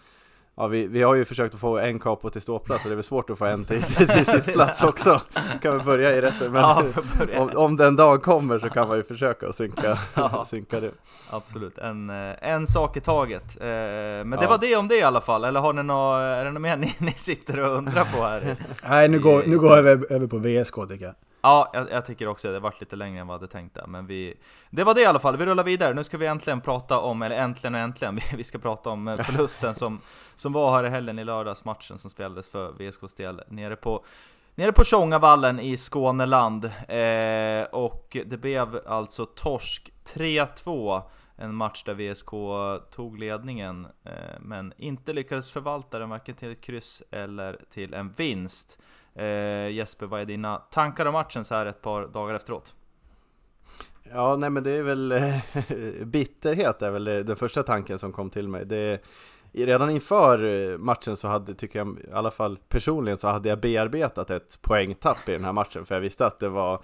Ja, 0.55 0.67
vi, 0.67 0.87
vi 0.87 1.01
har 1.03 1.13
ju 1.15 1.25
försökt 1.25 1.53
att 1.53 1.59
få 1.61 1.77
en 1.77 1.99
capo 1.99 2.29
till 2.29 2.41
ståplats 2.41 2.83
och 2.85 2.89
det 2.89 2.93
är 2.93 2.95
väl 2.95 3.03
svårt 3.03 3.29
att 3.29 3.37
få 3.37 3.45
en 3.45 3.65
till, 3.65 3.83
till, 3.83 4.07
till 4.07 4.25
sittplats 4.25 4.83
också 4.83 5.21
Kan 5.61 5.77
vi 5.77 5.83
börja 5.83 6.11
i 6.11 6.21
rätt 6.21 6.39
men 6.39 6.53
Ja, 6.61 6.83
om, 7.37 7.49
om 7.55 7.77
den 7.77 7.95
dag 7.95 8.23
kommer 8.23 8.59
så 8.59 8.69
kan 8.69 8.87
man 8.87 8.97
ju 8.97 9.03
försöka 9.03 9.47
att 9.47 9.55
synka, 9.55 9.97
Ja. 10.13 10.45
synka 10.47 10.79
det 10.79 10.91
Absolut, 11.29 11.77
en, 11.77 12.09
eh, 12.09 12.33
en 12.41 12.67
sak 12.67 12.97
i 12.97 12.99
taget. 13.01 13.57
Eh, 13.61 13.65
Men 13.67 14.29
det 14.29 14.37
Ja. 14.41 14.49
var 14.49 14.57
det 14.57 14.75
om 14.75 14.87
det 14.87 14.95
i 14.97 15.01
alla 15.03 15.21
fall, 15.21 15.43
eller 15.43 15.59
har 15.59 15.73
ni 15.73 15.83
nå, 15.83 16.15
är 16.15 16.45
det 16.45 16.51
något 16.51 16.61
mer 16.61 16.77
ni, 16.77 16.95
ni 16.99 17.11
sitter 17.11 17.59
och 17.59 17.77
undrar 17.77 18.05
på 18.05 18.23
här? 18.23 18.55
Nej, 18.89 19.07
nu 19.09 19.19
går, 19.19 19.43
nu 19.45 19.57
går 19.59 19.69
jag 19.69 19.79
över, 19.79 20.11
över 20.13 20.27
på 20.27 20.37
VSK 20.37 20.75
tycker 20.89 21.05
jag. 21.05 21.15
Ja, 21.45 21.69
jag, 21.73 21.91
jag 21.91 22.05
tycker 22.05 22.27
också 22.27 22.47
det. 22.47 22.53
Det 22.53 22.59
varit 22.59 22.79
lite 22.79 22.95
längre 22.95 23.21
än 23.21 23.27
vad 23.27 23.33
jag 23.35 23.39
hade 23.39 23.51
tänkt 23.51 23.75
där, 23.75 23.87
men 23.87 24.07
vi... 24.07 24.33
Det 24.69 24.83
var 24.83 24.93
det 24.93 25.01
i 25.01 25.05
alla 25.05 25.19
fall, 25.19 25.37
vi 25.37 25.45
rullar 25.45 25.63
vidare. 25.63 25.93
Nu 25.93 26.03
ska 26.03 26.17
vi 26.17 26.25
äntligen 26.25 26.61
prata 26.61 26.99
om, 26.99 27.21
eller 27.21 27.35
äntligen 27.35 27.75
och 27.75 27.81
äntligen, 27.81 28.19
vi- 28.37 28.43
ska 28.43 28.57
prata 28.57 28.89
om 28.89 29.07
eh, 29.07 29.15
förlusten 29.17 29.75
som, 29.75 29.99
som 30.35 30.53
var 30.53 30.71
här 30.71 30.83
i 30.83 30.89
helgen 30.89 31.19
i 31.19 31.23
lördags, 31.23 31.65
matchen 31.65 31.97
som 31.97 32.09
spelades 32.09 32.49
för 32.49 32.71
VSKs 32.71 33.15
del 33.15 33.41
nere 33.47 33.75
på 33.75 34.05
Nere 34.55 34.71
på 34.71 34.83
Tjongavallen 34.83 35.59
i 35.59 35.77
Skåneland, 35.77 36.65
eh, 36.87 37.63
och 37.71 38.17
det 38.25 38.37
blev 38.37 38.79
alltså 38.87 39.25
torsk 39.25 39.93
3-2 40.05 41.01
En 41.35 41.55
match 41.55 41.83
där 41.83 41.93
VSK 41.93 42.29
tog 42.95 43.19
ledningen, 43.19 43.87
eh, 44.05 44.11
men 44.39 44.73
inte 44.77 45.13
lyckades 45.13 45.49
förvalta 45.51 45.99
den 45.99 46.09
varken 46.09 46.35
till 46.35 46.51
ett 46.51 46.61
kryss 46.61 47.03
eller 47.11 47.59
till 47.69 47.93
en 47.93 48.13
vinst 48.17 48.79
eh, 49.15 49.69
Jesper, 49.69 50.05
vad 50.05 50.21
är 50.21 50.25
dina 50.25 50.57
tankar 50.57 51.05
om 51.05 51.13
matchen 51.13 51.45
så 51.45 51.55
här 51.55 51.65
ett 51.65 51.81
par 51.81 52.07
dagar 52.07 52.35
efteråt? 52.35 52.75
Ja, 54.11 54.35
nej 54.35 54.49
men 54.49 54.63
det 54.63 54.71
är 54.71 54.83
väl 54.83 55.11
eh, 55.11 55.35
bitterhet 56.05 56.81
är 56.81 56.91
väl 56.91 57.03
den 57.03 57.35
första 57.35 57.63
tanken 57.63 57.99
som 57.99 58.11
kom 58.11 58.29
till 58.29 58.47
mig. 58.47 58.65
Det, 58.65 59.03
redan 59.53 59.89
inför 59.89 60.43
eh, 60.43 60.77
matchen 60.77 61.17
så 61.17 61.27
hade, 61.27 61.53
tycker 61.53 61.79
jag, 61.79 61.99
i 61.99 62.11
alla 62.13 62.31
fall 62.31 62.59
personligen 62.69 63.17
så 63.17 63.27
hade 63.27 63.49
jag 63.49 63.59
bearbetat 63.59 64.29
ett 64.29 64.59
poängtapp 64.61 65.29
i 65.29 65.31
den 65.31 65.43
här 65.45 65.53
matchen 65.53 65.85
för 65.85 65.95
jag 65.95 66.01
visste 66.01 66.25
att 66.25 66.39
det 66.39 66.49
var 66.49 66.83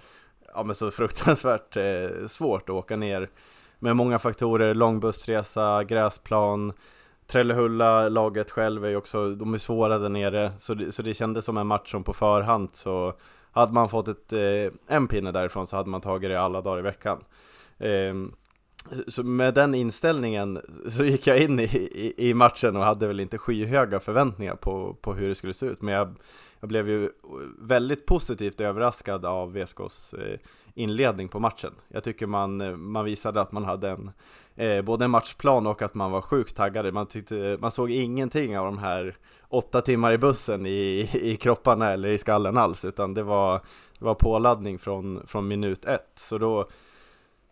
ja, 0.54 0.62
men 0.62 0.74
så 0.74 0.90
fruktansvärt 0.90 1.76
eh, 1.76 2.26
svårt 2.28 2.62
att 2.62 2.74
åka 2.74 2.96
ner 2.96 3.30
med 3.78 3.96
många 3.96 4.18
faktorer, 4.18 4.74
lång 4.74 5.00
bussresa, 5.00 5.84
gräsplan, 5.84 6.72
Trellehulla, 7.30 8.08
laget 8.08 8.50
själv 8.50 8.84
är 8.84 8.88
ju 8.88 8.96
också, 8.96 9.34
de 9.34 9.54
är 9.54 9.58
svåra 9.58 9.98
där 9.98 10.08
nere, 10.08 10.52
så 10.58 10.74
det, 10.74 10.92
så 10.92 11.02
det 11.02 11.14
kändes 11.14 11.44
som 11.44 11.56
en 11.56 11.66
match 11.66 11.90
som 11.90 12.04
på 12.04 12.12
förhand 12.12 12.68
så 12.72 13.14
hade 13.52 13.72
man 13.72 13.88
fått 13.88 14.08
ett, 14.08 14.32
eh, 14.32 14.96
en 14.96 15.08
pinne 15.08 15.32
därifrån 15.32 15.66
så 15.66 15.76
hade 15.76 15.90
man 15.90 16.00
tagit 16.00 16.30
det 16.30 16.40
alla 16.40 16.60
dagar 16.60 16.78
i 16.78 16.82
veckan. 16.82 17.24
Eh, 17.78 18.14
så 19.08 19.22
med 19.22 19.54
den 19.54 19.74
inställningen 19.74 20.60
så 20.88 21.04
gick 21.04 21.26
jag 21.26 21.42
in 21.42 21.60
i, 21.60 21.64
i, 21.64 22.28
i 22.28 22.34
matchen 22.34 22.76
och 22.76 22.84
hade 22.84 23.06
väl 23.06 23.20
inte 23.20 23.38
skyhöga 23.38 24.00
förväntningar 24.00 24.54
på, 24.54 24.96
på 25.00 25.14
hur 25.14 25.28
det 25.28 25.34
skulle 25.34 25.54
se 25.54 25.66
ut. 25.66 25.82
Men 25.82 25.94
jag, 25.94 26.14
jag 26.60 26.68
blev 26.68 26.88
ju 26.88 27.10
väldigt 27.58 28.06
positivt 28.06 28.60
överraskad 28.60 29.24
av 29.24 29.52
VSKs 29.52 30.14
eh, 30.14 30.38
inledning 30.74 31.28
på 31.28 31.40
matchen. 31.40 31.72
Jag 31.88 32.04
tycker 32.04 32.26
man, 32.26 32.80
man 32.90 33.04
visade 33.04 33.40
att 33.40 33.52
man 33.52 33.64
hade 33.64 33.90
en, 33.90 34.10
eh, 34.60 34.82
både 34.82 35.08
matchplan 35.08 35.66
och 35.66 35.82
att 35.82 35.94
man 35.94 36.10
var 36.10 36.20
sjukt 36.20 36.56
taggade. 36.56 36.92
Man, 36.92 37.06
tyckte, 37.06 37.58
man 37.60 37.70
såg 37.70 37.90
ingenting 37.90 38.58
av 38.58 38.64
de 38.64 38.78
här 38.78 39.16
åtta 39.48 39.80
timmar 39.80 40.12
i 40.12 40.18
bussen 40.18 40.66
i, 40.66 41.10
i 41.22 41.36
kropparna 41.36 41.90
eller 41.90 42.08
i 42.08 42.18
skallen 42.18 42.56
alls, 42.56 42.84
utan 42.84 43.14
det 43.14 43.22
var, 43.22 43.60
det 43.98 44.04
var 44.04 44.14
påladdning 44.14 44.78
från, 44.78 45.26
från 45.26 45.48
minut 45.48 45.84
ett. 45.84 46.12
Så 46.14 46.38
då, 46.38 46.68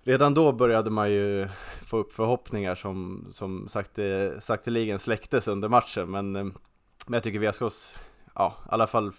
redan 0.03 0.35
då 0.35 0.53
började 0.53 0.91
man 0.91 1.11
ju 1.11 1.49
få 1.83 1.97
upp 1.99 2.13
förhoppningar 2.13 2.75
som, 2.75 3.27
som 3.33 3.69
sakte, 3.69 4.37
sakteligen 4.41 4.99
släcktes 4.99 5.49
under 5.49 5.69
matchen, 5.69 6.11
men, 6.11 6.37
eh, 6.37 6.45
men 7.07 7.15
jag 7.15 7.23
tycker 7.23 7.39
VSKs, 7.39 7.99
ja, 8.35 8.55
i 8.65 8.69
alla 8.69 8.87
fall 8.87 9.13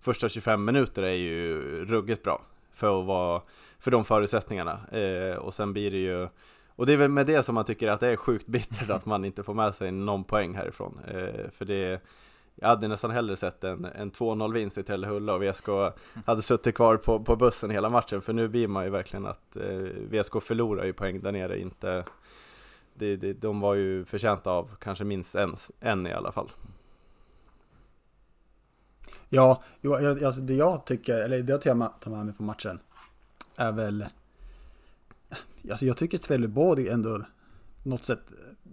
första 0.00 0.28
25 0.28 0.64
minuter 0.64 1.02
är 1.02 1.14
ju 1.14 1.60
ruggigt 1.84 2.22
bra 2.22 2.42
för 2.72 3.00
att 3.00 3.06
vara, 3.06 3.42
för 3.78 3.90
de 3.90 4.04
förutsättningarna. 4.04 4.80
Eh, 4.92 5.36
och 5.36 5.54
sen 5.54 5.72
blir 5.72 5.90
det 5.90 5.98
ju, 5.98 6.28
och 6.82 6.86
det 6.86 6.92
är 6.92 6.96
väl 6.96 7.10
med 7.10 7.26
det 7.26 7.42
som 7.42 7.54
man 7.54 7.64
tycker 7.64 7.88
att 7.88 8.00
det 8.00 8.08
är 8.08 8.16
sjukt 8.16 8.46
bittert 8.46 8.90
att 8.90 9.06
man 9.06 9.24
inte 9.24 9.42
får 9.42 9.54
med 9.54 9.74
sig 9.74 9.92
någon 9.92 10.24
poäng 10.24 10.54
härifrån. 10.54 11.00
Eh, 11.06 11.50
för 11.50 11.64
det, 11.64 12.02
jag 12.54 12.68
hade 12.68 12.88
nästan 12.88 13.10
hellre 13.10 13.36
sett 13.36 13.64
en, 13.64 13.84
en 13.84 14.12
2-0 14.12 14.52
vinst 14.52 14.78
i 14.78 14.82
Trellehulla 14.82 15.34
och 15.34 15.42
VSK 15.42 15.68
hade 16.26 16.42
suttit 16.42 16.74
kvar 16.74 16.96
på, 16.96 17.20
på 17.20 17.36
bussen 17.36 17.70
hela 17.70 17.90
matchen, 17.90 18.22
för 18.22 18.32
nu 18.32 18.48
blir 18.48 18.68
man 18.68 18.84
ju 18.84 18.90
verkligen 18.90 19.26
att 19.26 19.56
eh, 19.56 19.78
VSK 20.10 20.42
förlorar 20.42 20.84
ju 20.84 20.92
poäng 20.92 21.20
där 21.20 21.32
nere, 21.32 21.60
inte 21.60 22.04
det, 22.94 23.16
det, 23.16 23.32
de 23.32 23.60
var 23.60 23.74
ju 23.74 24.04
förtjänta 24.04 24.50
av 24.50 24.70
kanske 24.80 25.04
minst 25.04 25.34
en, 25.34 25.56
en 25.80 26.06
i 26.06 26.12
alla 26.12 26.32
fall. 26.32 26.50
Ja, 29.28 29.62
jo, 29.80 29.98
jag, 30.00 30.24
alltså 30.24 30.40
det 30.40 30.54
jag 30.54 30.84
tycker, 30.84 31.14
eller 31.14 31.42
det 31.42 31.52
jag 31.52 31.62
tar 32.00 32.10
med 32.10 32.24
mig 32.26 32.34
från 32.34 32.46
matchen 32.46 32.78
är 33.56 33.72
väl... 33.72 34.04
Alltså 35.70 35.86
jag 35.86 35.96
tycker 35.96 36.18
Trelleborg 36.18 36.88
ändå 36.88 37.22
något 37.82 38.04
sätt 38.04 38.20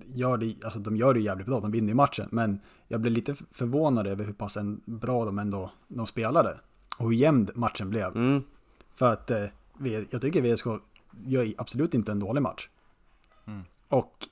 gör 0.05 0.37
det, 0.37 0.55
alltså 0.63 0.79
de 0.79 0.97
gör 0.97 1.13
det 1.13 1.19
jävligt 1.19 1.47
bra, 1.47 1.59
de 1.59 1.71
vinner 1.71 1.87
ju 1.87 1.95
matchen. 1.95 2.29
Men 2.31 2.59
jag 2.87 3.01
blev 3.01 3.13
lite 3.13 3.35
förvånad 3.51 4.07
över 4.07 4.25
hur 4.25 4.33
pass 4.33 4.57
en 4.57 4.81
bra 4.85 5.25
de 5.25 5.39
ändå 5.39 5.71
de 5.87 6.07
spelade. 6.07 6.59
Och 6.97 7.05
hur 7.05 7.17
jämn 7.17 7.49
matchen 7.55 7.89
blev. 7.89 8.15
Mm. 8.15 8.43
För 8.95 9.13
att 9.13 9.31
eh, 9.31 9.45
jag 10.09 10.21
tycker 10.21 10.55
VSK 10.55 10.65
gör 11.25 11.53
absolut 11.57 11.93
inte 11.93 12.11
en 12.11 12.19
dålig 12.19 12.41
match. 12.41 12.69
Mm. 13.47 13.63
Och 13.87 14.27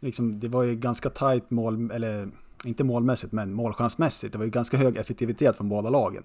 liksom, 0.00 0.40
det 0.40 0.48
var 0.48 0.62
ju 0.62 0.74
ganska 0.74 1.10
tajt 1.10 1.50
mål, 1.50 1.90
eller 1.90 2.30
inte 2.64 2.84
målmässigt, 2.84 3.32
men 3.32 3.52
målchansmässigt. 3.52 4.32
Det 4.32 4.38
var 4.38 4.44
ju 4.44 4.50
ganska 4.50 4.76
hög 4.76 4.96
effektivitet 4.96 5.56
från 5.56 5.68
båda 5.68 5.90
lagen. 5.90 6.24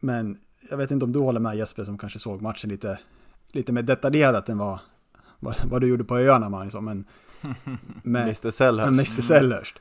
Men 0.00 0.38
jag 0.70 0.76
vet 0.76 0.90
inte 0.90 1.04
om 1.04 1.12
du 1.12 1.18
håller 1.18 1.40
med 1.40 1.56
Jesper 1.56 1.84
som 1.84 1.98
kanske 1.98 2.18
såg 2.18 2.42
matchen 2.42 2.70
lite, 2.70 2.98
lite 3.52 3.72
mer 3.72 3.82
detaljerat 3.82 4.48
än 4.48 4.58
vad, 4.58 4.78
vad, 5.38 5.54
vad 5.64 5.80
du 5.80 5.88
gjorde 5.88 6.04
på 6.04 6.18
öarna 6.18 6.48
Magnusson. 6.48 6.84
Men, 6.84 7.04
men 8.02 8.22
Mr 8.22 8.50
Sellers. 8.50 8.86
Mr. 8.86 9.22
Sellers. 9.22 9.74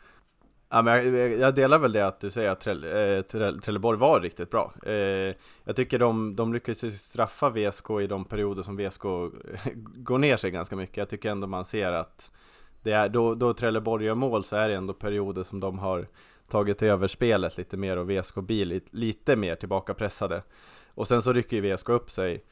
Ja, 0.72 0.82
men 0.82 1.16
jag, 1.16 1.40
jag 1.40 1.56
delar 1.56 1.80
väl 1.80 1.92
det 1.92 2.08
att 2.08 2.20
du 2.20 2.30
säger 2.30 2.50
att 2.50 2.60
Trell, 2.60 2.84
eh, 2.84 3.22
Trell, 3.22 3.60
Trelleborg 3.62 4.00
var 4.00 4.22
riktigt 4.22 4.50
bra. 4.50 4.74
Eh, 4.86 5.36
jag 5.64 5.76
tycker 5.76 6.00
de, 6.00 6.36
de 6.36 6.54
lyckas 6.54 6.84
ju 6.84 6.92
straffa 6.92 7.50
VSK 7.50 7.90
i 8.02 8.08
de 8.08 8.26
perioder 8.26 8.64
som 8.64 8.78
VSK 8.78 9.04
går 9.96 10.18
ner 10.18 10.38
sig 10.38 10.52
ganska 10.52 10.76
mycket. 10.76 10.98
Jag 10.98 11.10
tycker 11.10 11.32
ändå 11.32 11.48
man 11.48 11.66
ser 11.66 11.92
att 11.92 12.32
det 12.84 12.92
är, 12.92 13.10
då, 13.10 13.36
då 13.36 13.54
Trelleborg 13.54 14.06
gör 14.06 14.16
mål 14.16 14.44
så 14.44 14.56
är 14.56 14.70
det 14.70 14.76
ändå 14.76 14.94
perioder 14.94 15.44
som 15.44 15.60
de 15.60 15.80
har 15.80 16.08
tagit 16.50 16.82
över 16.82 17.08
spelet 17.08 17.58
lite 17.58 17.78
mer 17.78 17.98
och 17.98 18.10
VSK 18.12 18.36
blir 18.36 18.66
lite, 18.66 18.98
lite 18.98 19.36
mer 19.36 19.56
tillbakapressade. 19.56 20.44
Och 20.94 21.08
sen 21.08 21.22
så 21.22 21.34
rycker 21.34 21.58
ju 21.58 21.76
VSK 21.76 21.90
upp 21.90 22.12
sig 22.12 22.44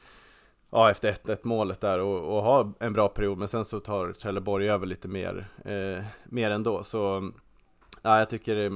ja, 0.70 0.90
efter 0.90 1.12
1-1 1.12 1.38
målet 1.42 1.80
där 1.80 1.98
och, 1.98 2.36
och 2.36 2.42
ha 2.42 2.72
en 2.78 2.92
bra 2.92 3.08
period 3.08 3.38
men 3.38 3.48
sen 3.48 3.64
så 3.64 3.80
tar 3.80 4.12
Trelleborg 4.12 4.70
över 4.70 4.86
lite 4.86 5.08
mer, 5.08 5.48
eh, 5.64 6.04
mer 6.24 6.50
ändå. 6.50 6.84
Så 6.84 7.32
Ja, 8.02 8.18
jag 8.18 8.30
tycker 8.30 8.56
eh, 8.56 8.70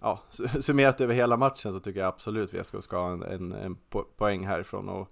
ja, 0.00 0.20
summerat 0.60 1.00
över 1.00 1.14
hela 1.14 1.36
matchen 1.36 1.72
så 1.72 1.80
tycker 1.80 2.00
jag 2.00 2.08
absolut 2.08 2.54
VSK 2.54 2.74
ska 2.80 2.96
ha 2.96 3.12
en, 3.12 3.22
en, 3.22 3.52
en 3.52 3.76
poäng 4.16 4.46
härifrån 4.46 4.88
och 4.88 5.08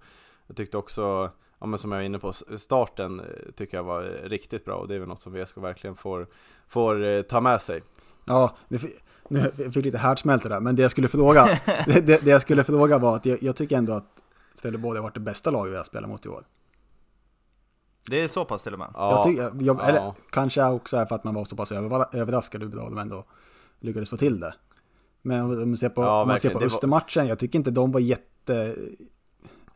jag 0.47 0.57
tyckte 0.57 0.77
också, 0.77 1.31
ja 1.59 1.65
men 1.65 1.79
som 1.79 1.91
jag 1.91 1.99
var 1.99 2.03
inne 2.03 2.19
på, 2.19 2.33
starten 2.57 3.19
eh, 3.19 3.25
tycker 3.55 3.77
jag 3.77 3.83
var 3.83 4.03
riktigt 4.23 4.65
bra 4.65 4.75
och 4.75 4.87
det 4.87 4.95
är 4.95 4.99
väl 4.99 5.07
något 5.07 5.21
som 5.21 5.33
VSK 5.33 5.57
verkligen 5.57 5.95
får, 5.95 6.27
får 6.67 7.03
eh, 7.03 7.21
ta 7.21 7.41
med 7.41 7.61
sig. 7.61 7.83
Ja, 8.25 8.55
nu 8.67 8.79
fick, 8.79 8.91
nu 9.27 9.51
fick 9.55 9.75
jag 9.75 9.85
lite 9.85 9.97
härdsmälta 9.97 10.49
där, 10.49 10.59
men 10.59 10.75
det 10.75 10.81
jag 10.81 10.91
skulle 10.91 11.07
fråga, 11.07 11.45
det, 11.85 12.01
det 12.01 12.25
jag 12.25 12.41
skulle 12.41 12.63
fråga 12.63 12.97
var 12.97 13.15
att 13.15 13.25
jag, 13.25 13.43
jag 13.43 13.55
tycker 13.55 13.77
ändå 13.77 13.93
att 13.93 14.20
Trelleborg 14.61 14.97
har 14.97 15.03
varit 15.03 15.13
det 15.13 15.19
bästa 15.19 15.51
laget 15.51 15.73
vi 15.73 15.77
har 15.77 15.83
spelat 15.83 16.09
mot 16.09 16.25
i 16.25 16.29
år. 16.29 16.45
Det 18.07 18.21
är 18.21 18.27
så 18.27 18.45
pass 18.45 18.63
till 18.63 18.73
och 18.73 18.79
med? 18.79 18.91
Ja, 18.93 19.11
Jag 19.11 19.23
tycker, 19.23 19.65
jag, 19.65 19.77
ja. 19.79 19.85
eller 19.87 20.13
kanske 20.31 20.65
också 20.65 20.97
är 20.97 21.05
för 21.05 21.15
att 21.15 21.23
man 21.23 21.33
var 21.33 21.45
så 21.45 21.55
pass 21.55 21.71
över, 21.71 22.15
överraskad 22.15 22.61
hur 22.61 22.69
bra 22.69 22.83
de 22.83 22.97
ändå 22.97 23.23
lyckades 23.79 24.09
få 24.09 24.17
till 24.17 24.39
det. 24.39 24.53
Men 25.21 25.41
om 25.41 25.69
man 25.69 25.77
ser 25.77 25.89
på, 25.89 26.01
Ja, 26.01 26.21
om 26.21 26.27
man 26.27 26.39
ser 26.39 26.49
på 26.49 26.59
var- 26.59 26.65
Östermatchen, 26.65 27.27
jag 27.27 27.39
tycker 27.39 27.59
inte 27.59 27.71
de 27.71 27.91
var 27.91 27.99
jätte, 27.99 28.75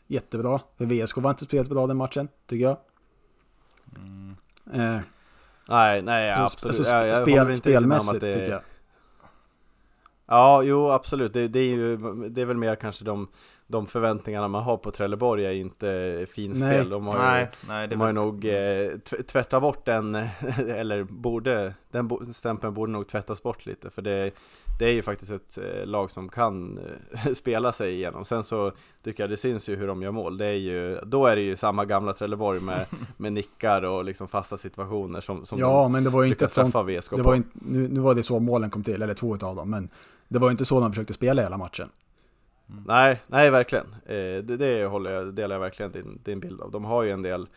jättebra. 0.07 0.59
För 0.77 0.85
VSK 0.85 1.17
var 1.17 1.29
inte 1.29 1.45
speciellt 1.45 1.69
bra 1.69 1.87
den 1.87 1.97
matchen, 1.97 2.27
tycker 2.47 2.63
jag. 2.65 2.77
Eh, 4.73 4.99
Nej, 5.69 6.01
nej 6.01 6.35
så- 6.35 6.41
absolut. 6.41 6.77
alltså, 6.79 6.93
jag, 6.93 7.07
jag 7.07 7.21
spel, 7.21 7.57
spelmässigt 7.57 8.21
det, 8.21 8.33
tycker 8.33 8.51
jag. 8.51 8.61
Ja, 10.25 10.61
jo 10.63 10.89
absolut. 10.91 11.33
Det, 11.33 11.47
det, 11.47 11.59
är 11.59 11.67
ju, 11.67 11.97
det 12.29 12.41
är 12.41 12.45
väl 12.45 12.57
mer 12.57 12.75
kanske 12.75 13.05
de, 13.05 13.27
de 13.67 13.87
förväntningarna 13.87 14.47
man 14.47 14.63
har 14.63 14.77
på 14.77 14.91
Trelleborg 14.91 15.45
är 15.45 15.51
ju 15.51 15.61
inte 15.61 16.25
finspel. 16.29 16.67
Nej. 16.69 16.85
De 16.89 17.05
har 17.05 17.13
ju, 17.13 17.19
Nej, 17.19 17.49
nej, 17.67 17.87
det 17.87 17.95
de 17.95 17.99
har 18.01 18.07
ju 18.07 18.13
nog 18.13 18.45
eh, 18.45 18.97
tv- 18.97 19.23
tvättat 19.23 19.61
bort 19.61 19.85
den, 19.85 20.15
eller 20.67 21.03
borde, 21.03 21.73
den 21.91 22.07
bo- 22.07 22.33
stämpeln 22.33 22.73
borde 22.73 22.91
nog 22.91 23.07
tvättas 23.07 23.43
bort 23.43 23.65
lite. 23.65 23.89
För 23.89 24.01
det, 24.01 24.31
det 24.79 24.85
är 24.85 24.91
ju 24.93 25.01
faktiskt 25.01 25.31
ett 25.31 25.57
eh, 25.57 25.85
lag 25.85 26.11
som 26.11 26.29
kan 26.29 26.79
eh, 27.11 27.31
spela 27.33 27.71
sig 27.71 27.93
igenom. 27.93 28.25
Sen 28.25 28.43
så 28.43 28.71
tycker 29.03 29.23
jag 29.23 29.29
det 29.29 29.37
syns 29.37 29.69
ju 29.69 29.75
hur 29.75 29.87
de 29.87 30.01
gör 30.01 30.11
mål. 30.11 30.37
Det 30.37 30.45
är 30.47 30.53
ju, 30.53 30.99
då 31.05 31.25
är 31.25 31.35
det 31.35 31.41
ju 31.41 31.55
samma 31.55 31.85
gamla 31.85 32.13
Trelleborg 32.13 32.59
med, 32.59 32.85
med 33.17 33.33
nickar 33.33 33.81
och 33.81 34.05
liksom 34.05 34.27
fasta 34.27 34.57
situationer 34.57 35.21
som, 35.21 35.45
som 35.45 35.59
Ja, 35.59 35.81
de 35.83 35.91
men 35.91 36.03
det 36.03 36.09
var 36.09 36.23
ju 36.23 36.29
inte 36.29 36.45
ett 36.45 36.51
sånt 36.51 36.73
träffa 36.73 36.83
VSK 36.83 37.11
Det 37.11 37.17
på. 37.17 37.23
var 37.23 37.33
ju 37.33 37.37
inte, 37.37 37.49
nu, 37.53 37.87
nu 37.87 37.99
var 37.99 38.15
det 38.15 38.23
så 38.23 38.39
målen 38.39 38.69
kom 38.69 38.83
till, 38.83 39.01
eller 39.01 39.13
två 39.13 39.33
av 39.41 39.55
dem, 39.55 39.69
men 39.69 39.89
det 40.27 40.39
var 40.39 40.47
ju 40.47 40.51
inte 40.51 40.65
så 40.65 40.79
de 40.79 40.91
försökte 40.91 41.13
spela 41.13 41.41
hela 41.41 41.57
matchen. 41.57 41.89
Mm. 42.69 42.83
Nej, 42.87 43.21
nej 43.27 43.49
verkligen. 43.49 43.95
Eh, 44.05 44.43
det, 44.43 44.57
det 44.57 44.85
håller 44.85 45.11
jag, 45.11 45.33
delar 45.33 45.55
jag 45.55 45.59
verkligen 45.59 45.91
din, 45.91 46.19
din 46.23 46.39
bild 46.39 46.61
av. 46.61 46.71
De 46.71 46.85
har 46.85 47.03
ju 47.03 47.11
en 47.11 47.21
del 47.21 47.47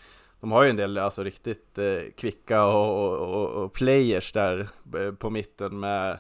de 0.41 0.53
har 0.53 0.63
ju 0.63 0.71
en 0.71 0.77
del 0.77 0.99
alltså 0.99 1.23
riktigt 1.23 1.79
eh, 1.79 2.01
kvicka 2.17 2.65
och, 2.65 3.19
och, 3.19 3.65
och, 3.65 3.73
players 3.73 4.33
där 4.33 4.69
eh, 4.99 5.13
på 5.13 5.31
mitten 5.31 5.81
med, 5.81 6.19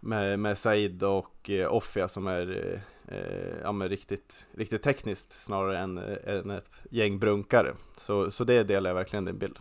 med, 0.00 0.38
med 0.38 0.58
Said 0.58 1.02
och 1.02 1.50
eh, 1.50 1.74
Offia 1.74 2.08
som 2.08 2.26
är 2.26 2.80
eh, 3.08 3.60
ja, 3.62 3.72
men 3.72 3.88
riktigt, 3.88 4.46
riktigt 4.54 4.82
tekniskt 4.82 5.32
snarare 5.44 5.78
än, 5.78 5.98
eh, 5.98 6.34
än 6.36 6.50
ett 6.50 6.70
gäng 6.90 7.18
brunkare. 7.18 7.72
Så, 7.96 8.30
så 8.30 8.44
det 8.44 8.62
delar 8.62 8.90
jag 8.90 8.94
verkligen 8.94 9.24
din 9.24 9.38
bild. 9.38 9.58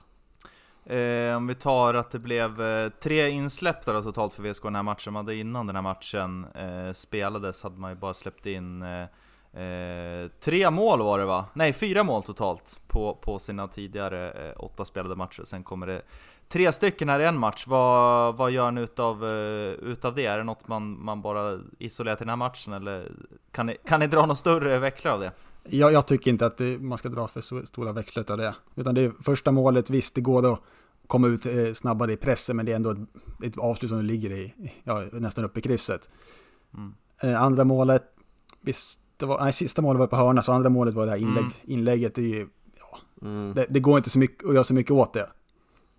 Eh, 0.86 1.36
om 1.36 1.48
vi 1.48 1.56
tar 1.56 1.94
att 1.94 2.12
det 2.12 2.20
blev 2.20 2.62
eh, 2.62 2.89
tre 2.89 3.30
insläppta 3.30 3.94
då, 3.94 4.01
totalt 4.01 4.34
för 4.34 4.44
VSK 4.44 4.63
den 4.63 4.75
här 4.75 4.84
matchen. 4.84 5.13
Man 5.13 5.25
hade 5.25 5.36
innan 5.36 5.68
den 5.68 5.75
här 5.75 5.84
matchen 5.84 6.46
eh, 6.56 6.94
spelades 6.94 7.63
hade 7.63 7.80
man 7.80 7.92
ju 7.92 7.96
bara 7.96 8.13
släppt 8.13 8.46
in 8.46 8.82
eh, 8.82 9.62
eh, 9.63 10.30
tre 10.39 10.70
mål 10.70 11.01
var 11.01 11.20
det 11.20 11.25
va? 11.25 11.46
Nej, 11.54 11.74
fyra 11.74 12.04
mål 12.04 12.24
totalt 12.24 12.82
på, 12.88 13.15
på 13.15 13.39
sina 13.39 13.68
tidigare 13.68 14.32
eh, 14.32 14.63
åtta 14.63 14.86
spelade 14.86 15.15
matcher. 15.15 15.44
Sen 15.46 15.63
kommer 15.63 15.88
det 15.88 16.01
tre 16.50 16.72
stycken 16.72 17.10
här 17.10 17.20
i 17.20 17.25
en 17.25 17.39
match. 17.39 17.68
Vad, 17.68 18.36
vad 18.38 18.51
gör 18.51 18.72
ni 18.72 18.82
utav, 18.82 19.25
eh, 19.25 19.72
utav 19.72 20.15
det? 20.15 20.25
Är 20.25 20.38
det 20.38 20.44
något 20.44 20.68
man, 20.68 21.04
man 21.06 21.22
bara 21.22 21.60
isolerar 21.80 22.15
till 22.15 22.25
den 22.25 22.30
här 22.30 22.48
matchen 22.48 22.74
eller 22.74 23.12
kan 23.51 23.65
ni, 23.65 23.77
kan 23.88 24.00
ni 24.00 24.08
dra 24.08 24.25
någon 24.25 24.38
större 24.38 24.80
växlar 24.80 25.12
av 25.12 25.20
det? 25.20 25.32
Jag, 25.69 25.93
jag 25.93 26.07
tycker 26.07 26.31
inte 26.31 26.45
att 26.45 26.57
det, 26.57 26.81
man 26.81 26.98
ska 26.98 27.10
dra 27.10 27.27
för 27.27 27.65
stora 27.65 27.91
växlar 27.93 28.31
av 28.31 28.38
det. 28.38 28.55
Utan 28.75 28.95
det 28.95 29.01
är 29.01 29.13
första 29.24 29.51
målet, 29.51 29.89
visst 29.89 30.15
det 30.15 30.22
går 30.22 30.53
att 30.53 30.60
komma 31.07 31.27
ut 31.27 31.45
eh, 31.45 31.74
snabbare 31.74 32.13
i 32.13 32.17
pressen, 32.17 32.55
men 32.55 32.65
det 32.65 32.72
är 32.72 32.75
ändå 32.75 32.91
ett, 32.91 32.98
ett 33.43 33.57
avslut 33.57 33.89
som 33.89 34.01
ligger 34.05 34.31
i, 34.31 34.53
ja, 34.84 35.03
nästan 35.12 35.45
uppe 35.45 35.60
i 35.60 35.62
krysset. 35.62 36.10
Mm. 36.74 36.93
Eh, 37.24 37.41
andra 37.41 37.63
målet, 37.63 38.03
visst, 38.62 39.00
det 39.17 39.25
var, 39.25 39.39
nej, 39.43 39.53
sista 39.53 39.81
målet 39.81 40.00
var 40.00 40.07
på 40.07 40.15
hörna, 40.15 40.41
så 40.41 40.51
andra 40.53 40.69
målet 40.69 40.93
var 40.93 41.05
det 41.05 41.12
här 41.12 41.17
inlägg, 41.17 41.43
Mm. 41.43 41.51
inlägget, 41.63 42.15
det, 42.15 42.22
är 42.22 42.27
ju, 42.36 42.48
Mm. 43.22 43.53
det, 43.53 43.65
det 43.69 43.79
går 43.79 43.98
inte 43.98 44.10
så 44.10 44.19
mycket 44.19 44.48
att 44.48 44.53
göra 44.53 44.63
så 44.63 44.74
mycket 44.74 44.91
åt 44.91 45.13
det. 45.13 45.29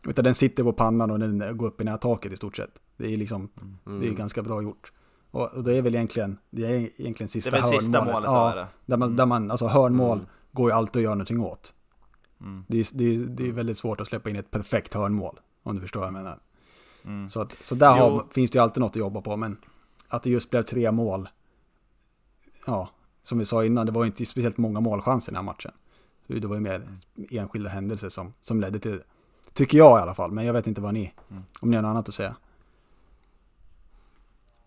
Utan 0.06 0.24
den 0.24 0.34
sitter 0.34 0.62
på 0.62 0.72
pannan 0.72 1.10
och 1.10 1.18
den 1.18 1.56
går 1.56 1.66
upp 1.66 1.80
i 1.80 1.84
nättaket 1.84 2.32
i 2.32 2.36
stort 2.36 2.56
sett. 2.56 2.70
Det 2.96 3.12
är 3.12 3.16
liksom, 3.16 3.48
Mm. 3.86 4.00
det 4.00 4.08
är 4.08 4.12
ganska 4.12 4.42
bra 4.42 4.62
gjort. 4.62 4.92
Och, 5.36 5.54
och 5.54 5.64
det 5.64 5.76
är 5.76 5.82
väl 5.82 5.94
egentligen, 5.94 6.38
det 6.50 6.62
är 6.66 6.70
egentligen 6.74 7.14
Det 7.26 7.28
sista 7.28 7.50
är 7.50 7.52
väl 7.52 7.62
hörnmålet. 7.62 7.82
sista 7.84 8.04
målet 8.04 8.24
ja, 8.24 8.44
då, 8.44 8.50
är 8.50 8.56
det? 8.56 8.66
där 8.86 8.96
man, 8.96 9.06
Mm. 9.08 9.16
där 9.16 9.26
man, 9.26 9.50
alltså 9.50 9.66
hörnmål 9.66 10.18
Mm. 10.18 10.28
går 10.52 10.70
ju 10.70 10.76
alltid 10.76 11.00
att 11.00 11.04
göra 11.04 11.14
någonting 11.14 11.40
åt. 11.40 11.74
Mm. 12.40 12.64
Det 12.68 12.78
är, 12.78 12.86
det, 12.92 13.04
är, 13.14 13.18
det 13.18 13.48
är 13.48 13.52
väldigt 13.52 13.78
svårt 13.78 14.00
att 14.00 14.06
släppa 14.08 14.30
in 14.30 14.36
ett 14.36 14.50
perfekt 14.50 14.94
hörnmål, 14.94 15.40
om 15.62 15.74
du 15.74 15.80
förstår 15.80 16.00
vad 16.00 16.06
jag 16.06 16.12
menar. 16.14 16.38
Mm. 17.04 17.28
Så, 17.28 17.40
att, 17.40 17.52
så 17.52 17.74
där 17.74 17.90
har, 17.92 18.24
finns 18.32 18.50
det 18.50 18.56
ju 18.58 18.62
alltid 18.62 18.80
något 18.80 18.90
att 18.90 18.96
jobba 18.96 19.20
på, 19.20 19.36
men 19.36 19.56
att 20.08 20.22
det 20.22 20.30
just 20.30 20.50
blev 20.50 20.62
tre 20.62 20.92
mål, 20.92 21.28
ja, 22.66 22.88
som 23.22 23.38
vi 23.38 23.46
sa 23.46 23.64
innan, 23.64 23.86
det 23.86 23.92
var 23.92 24.04
ju 24.04 24.06
inte 24.06 24.26
speciellt 24.26 24.56
många 24.58 24.80
målchanser 24.80 25.32
i 25.32 25.34
den 25.34 25.36
här 25.36 25.52
matchen. 25.52 25.72
Det 26.26 26.46
var 26.46 26.54
ju 26.54 26.60
mer 26.60 26.82
enskilda 27.30 27.70
händelser 27.70 28.08
som, 28.08 28.32
som 28.40 28.60
ledde 28.60 28.78
till 28.78 28.90
det. 28.90 29.02
Tycker 29.52 29.78
jag 29.78 29.98
i 29.98 30.02
alla 30.02 30.14
fall, 30.14 30.32
men 30.32 30.44
jag 30.44 30.52
vet 30.52 30.66
inte 30.66 30.80
vad 30.80 30.94
ni, 30.94 31.12
Mm. 31.30 31.42
om 31.60 31.70
ni 31.70 31.76
har 31.76 31.82
något 31.82 31.88
annat 31.90 32.08
att 32.08 32.14
säga. 32.14 32.36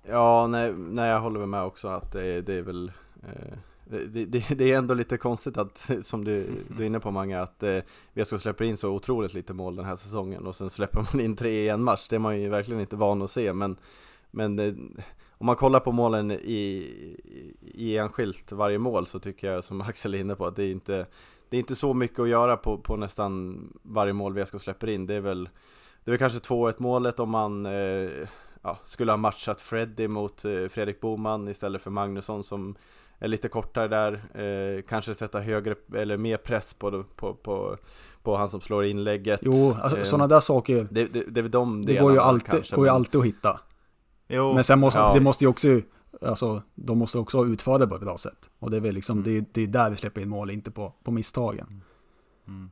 Ja, 0.04 0.48
nej, 0.48 0.74
nej 0.74 1.10
jag 1.10 1.20
håller 1.20 1.40
väl 1.40 1.50
med 1.50 1.64
också 1.64 1.88
att 1.88 2.12
det, 2.12 2.42
det 2.42 2.54
är 2.54 2.62
väl 2.62 2.92
eh, 3.24 3.58
det, 3.90 4.26
det, 4.26 4.46
det 4.50 4.72
är 4.72 4.78
ändå 4.78 4.94
lite 4.94 5.18
konstigt 5.18 5.58
att, 5.58 5.90
som 6.02 6.24
du, 6.24 6.50
du 6.78 6.84
är 6.84 6.88
inne 6.88 7.00
på 7.00 7.12
Mange, 7.12 7.40
att 7.42 7.64
eh, 7.64 7.80
VSK 8.14 8.40
släpper 8.40 8.66
in 8.66 8.78
så 8.78 8.90
otroligt 8.90 9.34
lite 9.34 9.54
mål 9.54 9.76
den 9.76 9.86
här 9.86 9.96
säsongen 9.96 10.48
och 10.48 10.56
sen 10.56 10.70
släpper 10.70 11.02
man 11.14 11.22
in 11.22 11.36
tre 11.36 11.52
i 11.52 11.70
en 11.70 11.84
match. 11.84 12.08
Det 12.10 12.16
är 12.16 12.20
man 12.20 12.42
ju 12.42 12.50
verkligen 12.50 12.82
inte 12.82 12.96
van 12.96 13.22
att 13.22 13.32
se, 13.32 13.54
men, 13.54 13.78
men 14.32 14.60
eh, 14.60 14.74
om 15.38 15.46
man 15.46 15.56
kollar 15.56 15.80
på 15.80 15.92
målen 15.92 16.32
i, 16.32 16.88
i 17.62 17.98
enskilt 17.98 18.52
varje 18.52 18.78
mål 18.78 19.08
så 19.08 19.20
tycker 19.20 19.52
jag, 19.52 19.64
som 19.64 19.82
Axel 19.82 20.14
är 20.14 20.20
inne 20.20 20.36
på, 20.36 20.46
att 20.46 20.56
det 20.56 20.64
är 20.64 20.72
inte, 20.72 21.06
det 21.50 21.58
är 21.58 21.60
inte 21.60 21.76
så 21.76 21.94
mycket 21.94 22.20
att 22.20 22.30
göra 22.30 22.58
på, 22.58 22.78
på 22.78 22.96
nästan 22.96 23.64
varje 23.84 24.14
mål 24.14 24.34
VSK 24.34 24.62
släpper 24.62 24.90
in. 24.90 25.06
Det 25.06 25.14
är 25.14 25.22
väl, 25.22 25.50
det 26.04 26.10
är 26.10 26.12
väl 26.12 26.20
kanske 26.20 26.40
2-1 26.40 26.74
målet 26.78 27.20
om 27.20 27.30
man 27.30 27.66
eh, 27.66 28.28
ja, 28.62 28.78
skulle 28.86 29.12
ha 29.12 29.18
matchat 29.18 29.62
Freddy 29.62 30.08
mot 30.08 30.46
eh, 30.46 30.66
Fredrik 30.70 31.02
Boman 31.02 31.48
istället 31.48 31.82
för 31.82 31.92
Magnusson 31.92 32.44
som 32.44 32.76
är 33.20 33.28
lite 33.28 33.48
kortare 33.50 33.88
där, 33.88 34.14
eh, 34.78 34.82
kanske 34.82 35.16
sätta 35.16 35.40
högre 35.40 35.76
eller 35.96 36.18
mer 36.18 36.38
press 36.38 36.74
på, 36.74 37.04
på, 37.16 37.34
på, 37.34 37.78
på 38.24 38.36
han 38.38 38.50
som 38.50 38.62
slår 38.62 38.86
inlägget. 38.86 39.40
Jo, 39.44 39.76
alltså, 39.82 39.98
Eh, 39.98 40.04
sådana 40.04 40.28
där 40.28 40.40
saker, 40.40 40.88
det, 40.92 41.06
det, 41.06 41.24
det 41.30 41.40
är 41.40 41.50
de 41.50 41.86
det 41.86 41.96
går 42.00 42.12
ju 42.12 42.20
alltid, 42.20 42.50
kanske, 42.52 42.76
går 42.76 42.86
ju 42.86 42.90
men- 42.92 42.96
alltid 42.96 43.20
att 43.20 43.26
hitta. 43.28 43.60
Jo, 44.28 44.54
Men 44.54 44.64
sen 44.64 44.80
måste, 44.80 45.00
Ja. 45.00 45.14
det 45.14 45.22
måste 45.22 45.44
ju 45.44 45.48
också, 45.50 45.82
alltså, 46.22 46.62
de 46.76 46.98
måste 46.98 47.18
också 47.20 47.46
utföra 47.46 47.78
det 47.78 47.88
på 47.88 47.96
ett 47.96 48.02
bra 48.02 48.18
sätt. 48.18 48.50
Och 48.60 48.72
det 48.72 48.78
är 48.78 48.82
väl 48.82 48.96
liksom, 48.96 49.18
Mm. 49.18 49.24
det, 49.24 49.38
är- 49.38 49.46
det 49.54 49.62
är 49.64 49.68
där 49.68 49.90
vi 49.90 49.96
släpper 49.96 50.22
in 50.22 50.30
mål, 50.30 50.52
inte 50.52 50.72
på, 50.72 50.94
på 51.04 51.12
misstagen. 51.12 51.84
Mm. 52.48 52.70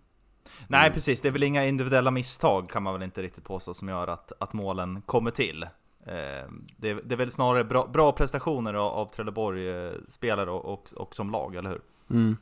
Nej 0.67 0.91
precis, 0.93 1.21
det 1.21 1.27
är 1.27 1.31
väl 1.31 1.43
inga 1.43 1.65
individuella 1.65 2.11
misstag 2.11 2.69
kan 2.69 2.83
man 2.83 2.93
väl 2.93 3.03
inte 3.03 3.21
riktigt 3.21 3.43
påstå 3.43 3.73
som 3.73 3.89
gör 3.89 4.07
att, 4.07 4.31
att 4.39 4.53
målen 4.53 5.01
kommer 5.01 5.31
till. 5.31 5.63
Eh, 5.63 6.49
det, 6.77 6.89
är, 6.89 7.01
det 7.03 7.15
är 7.15 7.17
väl 7.17 7.31
snarare 7.31 7.63
bra, 7.63 7.87
bra 7.87 8.11
prestationer 8.11 8.73
av, 8.73 8.93
av 8.93 9.05
Trelleborg 9.05 9.69
eh, 9.69 9.91
spelare 10.07 10.51
och, 10.51 10.65
och, 10.73 10.89
och 10.95 11.15
som 11.15 11.31
lag, 11.31 11.55
eller 11.55 11.69
hur? 11.69 11.81
Mm. 12.09 12.37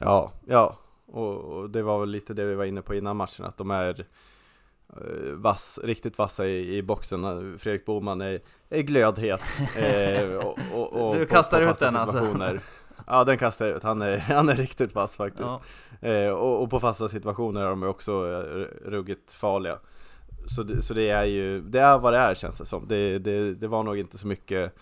Ja, 0.00 0.32
ja. 0.46 0.76
Och, 1.06 1.34
och 1.44 1.70
det 1.70 1.82
var 1.82 2.00
väl 2.00 2.08
lite 2.10 2.34
det 2.34 2.44
vi 2.44 2.54
var 2.54 2.64
inne 2.64 2.82
på 2.82 2.94
innan 2.94 3.16
matchen, 3.16 3.44
att 3.44 3.56
de 3.56 3.70
är 3.70 4.06
eh, 4.96 5.32
vass, 5.32 5.78
riktigt 5.84 6.18
vassa 6.18 6.46
i, 6.46 6.76
i 6.76 6.82
boxen. 6.82 7.58
Fredrik 7.58 7.84
Boman 7.84 8.20
är, 8.20 8.40
är 8.68 8.82
glödhet. 8.82 9.40
Eh, 9.76 10.34
och, 10.36 10.58
och, 10.74 11.08
och 11.08 11.14
Du 11.14 11.24
på- 11.26 11.34
kastar 11.34 11.58
på 11.58 11.62
ut 11.62 11.68
fasta 11.68 11.84
den, 11.84 11.96
alltså. 11.96 12.58
Ja, 13.06 13.24
den 13.24 13.38
kastar 13.38 13.66
jag 13.66 13.76
ut. 13.76 13.82
Han 13.82 14.02
är, 14.02 14.18
han 14.34 14.48
är 14.48 14.56
riktigt 14.56 14.94
vass 14.94 15.16
faktiskt. 15.16 15.48
Ja. 16.00 16.08
Eh, 16.08 16.30
och, 16.30 16.62
och 16.62 16.70
på 16.70 16.80
fasta 16.80 17.08
situationer 17.08 17.60
är 17.60 17.68
de 17.68 17.82
också 17.82 18.12
eh, 18.12 18.88
ruggigt 18.90 19.32
farliga. 19.32 19.78
Så 20.46 20.62
det, 20.62 20.82
så 20.82 20.94
det 20.94 21.10
är 21.10 21.24
ju, 21.24 21.60
det 21.60 21.80
är 21.80 21.98
vad 21.98 22.12
det 22.12 22.18
är 22.18 22.34
känns 22.34 22.58
det 22.58 22.66
som. 22.66 22.88
Det, 22.88 23.18
det, 23.18 23.54
det 23.54 23.68
var 23.68 23.82
nog 23.82 23.98
inte 23.98 24.18
så 24.18 24.26
mycket 24.26 24.74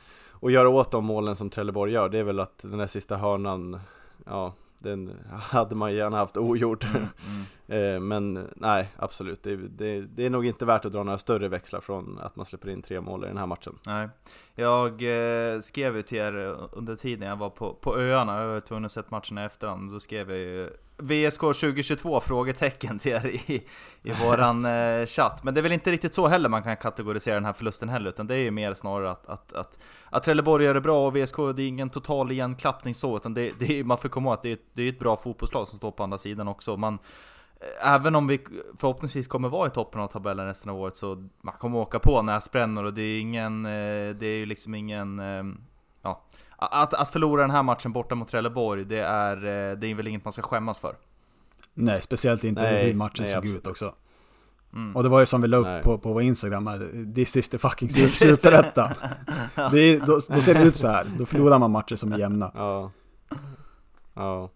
att 0.43 0.53
göra 0.53 0.69
åt 0.69 0.91
de 0.91 1.05
målen 1.05 1.37
som 1.37 1.51
Trelleborg 1.51 1.93
gör. 1.93 2.09
Det 2.09 2.19
är 2.19 2.25
väl 2.25 2.41
att 2.41 2.59
den 2.63 2.81
här 2.81 2.87
sista 2.87 3.17
hörnan, 3.17 3.81
ja, 4.27 4.53
den 4.85 5.17
hade 5.41 5.75
man 5.75 5.95
gärna 5.95 6.17
haft 6.17 6.37
ogjord. 6.37 6.85
Mm, 6.85 6.97
mm. 6.97 7.09
Eh, 7.67 8.01
Men 8.01 8.49
nej, 8.57 8.89
absolut. 8.97 9.43
Det, 9.43 9.57
det, 9.57 10.01
det 10.01 10.27
är 10.27 10.31
nog 10.31 10.47
inte 10.47 10.65
värt 10.65 10.85
att 10.85 10.93
dra 10.93 11.03
några 11.03 11.19
större 11.19 11.49
växlar 11.49 11.81
från 11.81 12.19
att 12.19 12.37
man 12.37 12.47
släpper 12.47 12.69
in 12.69 12.83
tre 12.83 13.01
mål 13.01 13.25
i 13.25 13.27
den 13.27 13.37
här 13.37 13.47
matchen. 13.47 13.79
Nej. 13.87 14.09
Jag 14.55 14.93
eh, 14.93 15.61
skrev 15.61 15.97
ju 15.97 16.03
till 16.03 16.19
er 16.19 16.57
under 16.73 16.97
tiden 16.97 17.29
jag 17.29 17.37
var 17.37 17.51
på, 17.51 17.75
på 17.75 17.99
öarna, 17.99 18.41
jag 18.41 18.49
var 18.49 18.61
tvungen 18.61 18.85
att 18.85 18.93
se 18.93 19.03
matchen 19.09 19.39
i 19.39 19.43
efterhand. 19.43 19.93
Då 19.93 20.01
skrev 20.01 20.31
jag 20.31 20.39
ju 20.39 20.71
VSK 20.99 21.41
2022? 21.41 22.21
frågetecken 22.21 22.99
till 22.99 23.13
er 23.13 23.27
i, 23.27 23.65
i 24.03 24.13
våran 24.13 24.65
eh, 24.65 25.07
chatt. 25.07 25.45
Men 25.45 25.55
det 25.55 25.61
är 25.61 25.63
väl 25.63 25.73
inte 25.73 25.91
riktigt 25.91 26.15
så 26.15 26.29
heller 26.29 26.49
man 26.49 26.63
kan 26.63 26.77
kategorisera 26.77 27.35
den 27.35 27.45
här 27.45 27.53
förlusten 27.53 27.89
heller, 27.89 28.11
utan 28.11 28.27
det 28.27 28.35
är 28.35 28.39
ju 28.39 28.51
mer 28.51 28.75
snarare 28.75 29.11
att, 29.11 29.27
att, 29.27 29.53
att, 29.53 29.79
att 30.11 30.23
Trelleborg 30.23 30.65
gör 30.65 30.75
det 30.75 30.81
bra 30.81 31.07
och 31.07 31.17
VSK, 31.17 31.37
det 31.37 31.63
är 31.63 31.69
ingen 31.69 31.91
total 31.91 32.33
igenklappning 32.33 32.95
så, 32.95 33.17
utan 33.17 33.35
det, 33.35 33.53
det 33.59 33.81
är, 33.81 33.85
man 33.85 33.99
får 33.99 34.09
komma 34.09 34.29
ihåg 34.29 34.35
att 34.35 34.43
det 34.43 34.53
är, 34.53 34.59
det 34.73 34.83
är 34.83 34.89
ett 34.89 34.99
bra 34.99 35.17
fotbollslag 35.17 35.69
som 35.69 35.79
står 35.79 35.91
på 35.91 36.03
andra 36.03 36.19
sidan 36.19 36.49
också. 36.49 36.77
Man, 36.77 36.99
eh, 37.61 37.95
Även 37.95 38.15
om 38.15 38.27
vi 38.27 38.41
förhoppningsvis 38.77 39.29
kommer 39.29 39.49
vara 39.49 39.67
i 39.67 39.71
toppen 39.71 40.01
av 40.01 40.09
tabellen 40.09 40.47
resten 40.47 40.71
av 40.71 40.81
året 40.81 40.97
så 40.97 41.29
man 41.43 41.55
kommer 41.55 41.79
åka 41.79 41.99
på 41.99 42.23
näsbrännor 42.23 42.85
och 42.85 42.95
det 42.95 43.03
är 43.03 43.21
ingen, 43.21 43.67
eh, 43.67 44.15
det 44.17 44.27
är 44.27 44.37
ju 44.37 44.47
liksom 44.47 44.75
ingen, 44.75 45.19
eh, 45.19 45.45
ja. 46.03 46.25
Att, 46.57 46.95
att 46.95 47.09
förlora 47.09 47.43
den 47.43 47.51
här 47.51 47.63
matchen 47.63 47.93
borta 47.93 48.15
mot 48.15 48.29
Trelleborg, 48.29 48.85
det 48.85 48.99
är, 48.99 49.37
eh, 49.37 49.77
det 49.77 49.87
är 49.87 49.95
väl 49.95 50.07
inget 50.07 50.25
man 50.25 50.33
ska 50.33 50.43
skämmas 50.43 50.79
för. 50.79 50.97
Nej, 51.75 52.03
speciellt 52.03 52.45
inte 52.45 52.63
Nej, 52.63 52.87
hur 52.87 52.95
matchen 52.95 53.25
nej, 53.25 53.29
såg 53.29 53.39
absolut. 53.39 53.57
ut 53.57 53.67
också. 53.67 53.95
Mm. 54.73 54.97
Och 54.97 55.03
det 55.03 55.09
var 55.09 55.21
ju 55.21 55.27
som 55.27 55.41
vi 55.41 55.49
la 55.49 55.61
Nej. 55.61 55.79
upp 55.79 55.85
på, 55.85 55.99
på 55.99 56.13
vår 56.13 56.23
Instagram, 56.23 56.69
att 56.69 56.81
this 57.15 57.37
is 57.37 57.49
the 57.49 57.59
fucking 57.59 57.89
superetta. 58.09 58.93
Det 59.73 59.81
är, 59.81 60.01
då, 60.07 60.21
då 60.29 60.41
ser 60.41 60.55
det 60.55 60.63
ut 60.63 60.77
så 60.77 60.89
här, 60.89 61.07
då 61.19 61.27
förlorar 61.27 61.59
man 61.59 61.71
matcher 61.71 61.97
som 61.97 62.13
är 62.13 62.19
jämna. 62.19 62.51
Ja. 62.55 62.91
Ja. 64.15 64.51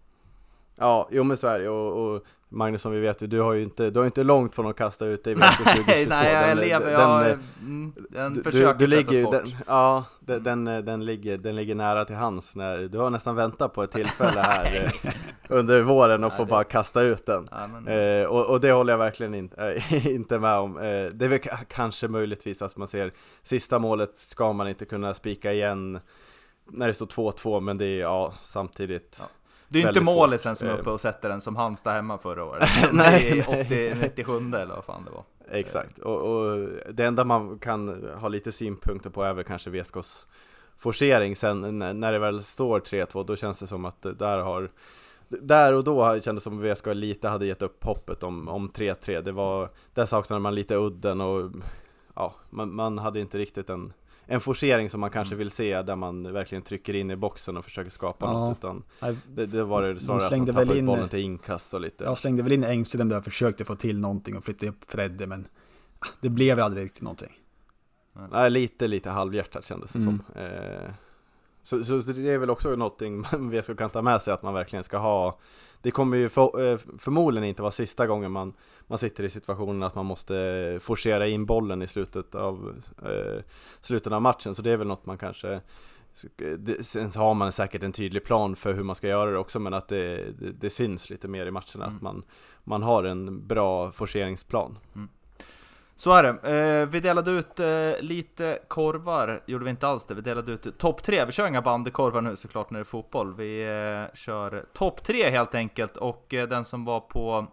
Ja, 0.75 1.09
jo 1.11 1.23
men 1.23 1.37
så 1.37 1.47
är 1.47 1.59
det 1.59 1.69
och, 1.69 2.15
och 2.15 2.23
Magnus 2.51 2.81
som 2.81 2.91
vi 2.91 2.99
vet 2.99 3.29
du 3.31 3.41
har 3.41 3.53
ju 3.53 3.63
inte, 3.63 3.89
du 3.89 3.99
har 3.99 4.05
inte 4.05 4.23
långt 4.23 4.55
från 4.55 4.67
att 4.67 4.75
kasta 4.75 5.05
ut 5.05 5.23
dig 5.23 5.33
i 5.33 5.35
VSK 5.35 5.57
2022 5.57 5.83
Nej, 5.87 6.05
nej, 6.09 6.31
jag 6.33 6.47
Den- 6.47 6.57
lever, 6.57 6.85
den- 6.91 6.93
jag, 7.01 7.23
den- 7.25 7.39
mm, 7.61 7.93
den 8.09 8.33
du, 8.33 8.43
försöker 8.43 8.73
du, 8.73 8.85
du 8.85 8.87
ligger 8.87 9.21
sport. 9.23 9.31
den, 9.35 9.55
ja, 9.67 10.05
den, 10.19 10.43
den, 10.43 10.65
den, 10.85 11.05
ligger, 11.05 11.37
den 11.37 11.55
ligger 11.55 11.75
nära 11.75 12.05
till 12.05 12.15
hands 12.15 12.55
när 12.55 12.77
du 12.77 12.97
har 12.97 13.09
nästan 13.09 13.35
väntat 13.35 13.73
på 13.73 13.83
ett 13.83 13.91
tillfälle 13.99 14.39
här 14.41 14.85
eh, 15.03 15.11
under 15.49 15.81
våren 15.83 16.23
och 16.23 16.31
Ja, 16.33 16.37
få 16.37 16.43
det- 16.43 16.49
bara 16.49 16.63
kasta 16.63 17.01
ut 17.01 17.25
den. 17.25 17.47
Ja, 17.51 17.67
men, 17.67 17.87
Eh, 18.21 18.25
och, 18.25 18.45
och 18.45 18.61
det 18.61 18.71
håller 18.71 18.93
jag 18.93 18.97
verkligen 18.97 19.33
inte, 19.35 19.73
äh, 19.91 20.07
inte 20.15 20.39
med 20.39 20.55
om. 20.55 20.77
Eh, 20.77 20.81
det 21.13 21.25
är 21.25 21.27
väl 21.29 21.39
kanske 21.67 22.07
möjligtvis 22.07 22.61
att 22.61 22.77
man 22.77 22.87
ser 22.87 23.11
sista 23.43 23.79
målet 23.79 24.17
ska 24.17 24.53
man 24.53 24.67
inte 24.67 24.85
kunna 24.85 25.13
spika 25.13 25.53
igen 25.53 25.99
när 26.71 26.87
det 26.87 26.93
står 26.93 27.05
2-2 27.05 27.59
men 27.59 27.77
det 27.77 27.85
är 27.85 27.99
ja 27.99 28.33
samtidigt 28.43 29.17
Ja. 29.19 29.25
Det 29.69 29.79
är 29.79 29.81
ju 29.81 29.87
inte 29.87 30.01
målisen 30.01 30.55
som 30.55 30.67
är 30.67 30.79
uppe 30.79 30.89
och 30.89 31.01
sätter 31.01 31.29
den 31.29 31.41
som 31.41 31.55
Halmstad 31.55 31.93
hemma 31.93 32.17
förra 32.17 32.43
året. 32.43 32.69
Nej, 32.91 33.43
det 33.45 33.89
är 33.89 33.93
80, 33.93 33.97
97 34.01 34.37
eller 34.37 34.75
vad 34.75 34.85
fan 34.85 35.05
det 35.05 35.11
var. 35.11 35.23
Exakt, 35.51 35.99
och, 35.99 36.21
och 36.21 36.69
det 36.93 37.05
enda 37.05 37.23
man 37.23 37.59
kan 37.59 38.09
ha 38.19 38.27
lite 38.27 38.51
synpunkter 38.51 39.09
på 39.09 39.23
är 39.23 39.33
väl 39.33 39.43
kanske 39.43 39.69
VSKs 39.69 40.27
forcering. 40.77 41.35
Sen 41.35 41.79
när 41.79 42.11
det 42.11 42.19
väl 42.19 42.43
står 42.43 42.79
3-2 42.79 43.25
då 43.25 43.35
känns 43.35 43.59
det 43.59 43.67
som 43.67 43.85
att 43.85 44.01
där 44.01 44.37
har 44.37 44.69
där 45.27 45.73
och 45.73 45.83
då 45.83 46.19
kändes 46.19 46.43
det 46.43 46.49
som 46.49 46.59
att 46.59 46.77
VSK 46.77 46.85
lite 46.85 47.27
hade 47.27 47.45
gett 47.45 47.61
upp 47.61 47.83
hoppet 47.83 48.23
om, 48.23 48.47
om 48.47 48.69
3-3 48.69 49.21
Det 49.21 49.31
var, 49.31 49.69
där 49.93 50.05
saknade 50.05 50.39
man 50.39 50.55
lite 50.55 50.75
udden 50.75 51.21
och 51.21 51.51
ja, 52.15 52.35
man, 52.49 52.75
man 52.75 52.97
hade 52.97 53.19
inte 53.19 53.37
riktigt 53.37 53.69
en, 53.69 53.93
en 54.29 54.39
forcering 54.39 54.89
som 54.89 54.99
man 55.01 55.09
kanske 55.09 55.35
vill 55.35 55.49
se 55.51 55.81
där 55.81 55.95
man 55.95 56.33
verkligen 56.33 56.61
trycker 56.61 56.93
in 56.93 57.11
i 57.11 57.15
boxen 57.15 57.57
och 57.57 57.63
försöker 57.65 57.91
skapa 57.91 58.25
Ja. 58.25 58.31
något 58.33 58.57
utan 58.57 58.83
det, 59.27 59.45
det 59.45 59.63
var 59.63 59.81
det 59.81 59.99
snarare 59.99 60.17
att 60.17 60.21
man 60.23 60.29
slängde 60.29 60.53
tappade 60.53 60.77
in- 60.77 60.85
bollen 60.85 61.09
till 61.09 61.19
inkast 61.19 61.73
och 61.73 61.81
lite 61.81 62.03
Jag 62.03 62.17
slängde 62.17 62.43
väl 62.43 62.51
in 62.51 62.63
Engström 62.63 63.09
där 63.09 63.17
och 63.17 63.23
försökte 63.23 63.65
få 63.65 63.75
till 63.75 63.99
någonting 63.99 64.37
och 64.37 64.43
flytta 64.45 64.67
upp 64.67 64.83
Fredde, 64.91 65.27
men 65.27 65.47
ah, 65.99 66.07
det 66.21 66.29
blev 66.29 66.59
aldrig 66.59 66.85
riktigt 66.85 67.01
någonting. 67.03 67.37
Nej, 68.31 68.49
lite, 68.49 68.87
lite 68.87 69.09
halvhjärtat 69.09 69.65
kändes 69.65 69.91
det 69.93 69.99
Mm. 69.99 70.21
som. 70.33 70.41
Eh, 70.41 70.89
så, 71.63 71.83
så, 72.01 72.11
det 72.11 72.29
är 72.33 72.37
väl 72.37 72.49
också 72.49 72.69
någonting 72.75 73.19
man 73.19 73.49
VSK 73.51 73.77
kan 73.77 73.89
ta 73.89 74.01
med 74.01 74.21
sig 74.21 74.33
att 74.33 74.43
man 74.43 74.53
verkligen 74.53 74.83
ska 74.83 74.97
ha. 74.97 75.39
Det 75.81 75.91
kommer 75.91 76.17
ju 76.17 76.29
för, 76.29 76.71
eh, 76.71 76.77
förmodligen 76.97 77.47
inte 77.49 77.61
vara 77.61 77.71
sista 77.71 78.07
gången 78.07 78.31
man, 78.31 78.53
man 78.87 78.97
sitter 78.97 79.23
i 79.23 79.29
situationen 79.29 79.83
att 79.83 79.95
man 79.95 80.05
måste 80.05 80.77
forcera 80.81 81.27
in 81.27 81.45
bollen 81.45 81.81
i 81.81 81.87
slutet 81.87 82.35
av, 82.35 82.81
eh, 83.05 83.43
slutet 83.81 84.13
av 84.13 84.21
matchen. 84.21 84.55
Så 84.55 84.61
det 84.61 84.71
är 84.71 84.77
väl 84.77 84.87
något 84.87 85.05
man 85.05 85.17
kanske 85.17 85.61
det, 86.57 86.85
sen 86.85 87.11
har 87.15 87.33
man 87.33 87.51
säkert 87.51 87.83
en 87.83 87.91
tydlig 87.91 88.23
plan 88.23 88.55
för 88.55 88.73
hur 88.73 88.83
man 88.83 88.95
ska 88.95 89.07
göra 89.07 89.31
det 89.31 89.37
också 89.37 89.59
men 89.59 89.73
att 89.73 89.87
det, 89.87 90.31
det, 90.39 90.51
det 90.51 90.69
syns 90.69 91.09
lite 91.09 91.27
mer 91.27 91.45
i 91.45 91.51
matcherna 91.51 91.85
Mm. 91.85 91.95
att 91.95 92.01
man, 92.01 92.23
man 92.63 92.83
har 92.83 93.03
en 93.03 93.47
bra 93.47 93.91
forceringsplan. 93.91 94.79
Så 95.99 96.13
är 96.13 96.23
det. 96.23 96.29
Eh, 96.29 96.85
vi 96.85 96.99
delade 96.99 97.31
ut 97.31 97.59
eh, 97.59 97.67
lite 97.99 98.59
korvar, 98.67 99.41
gjorde 99.45 99.63
vi 99.65 99.69
inte 99.69 99.87
alls 99.87 100.05
det. 100.05 100.13
Vi 100.13 100.21
delade 100.21 100.51
ut 100.51 100.77
topp 100.77 101.03
tre. 101.03 101.25
Vi 101.25 101.31
kör 101.31 101.47
inga 101.47 101.61
bandekorvar 101.61 102.21
nu 102.21 102.35
såklart 102.35 102.71
när 102.71 102.79
det 102.79 102.81
är 102.81 102.85
fotboll. 102.85 103.35
Vi 103.35 103.61
eh, 103.61 104.15
kör 104.15 104.65
topp 104.73 105.03
tre 105.03 105.29
helt 105.29 105.55
enkelt. 105.55 105.97
Och 105.97 106.33
eh, 106.33 106.47
den 106.47 106.65
som 106.65 106.85
var 106.85 106.99
på 106.99 107.47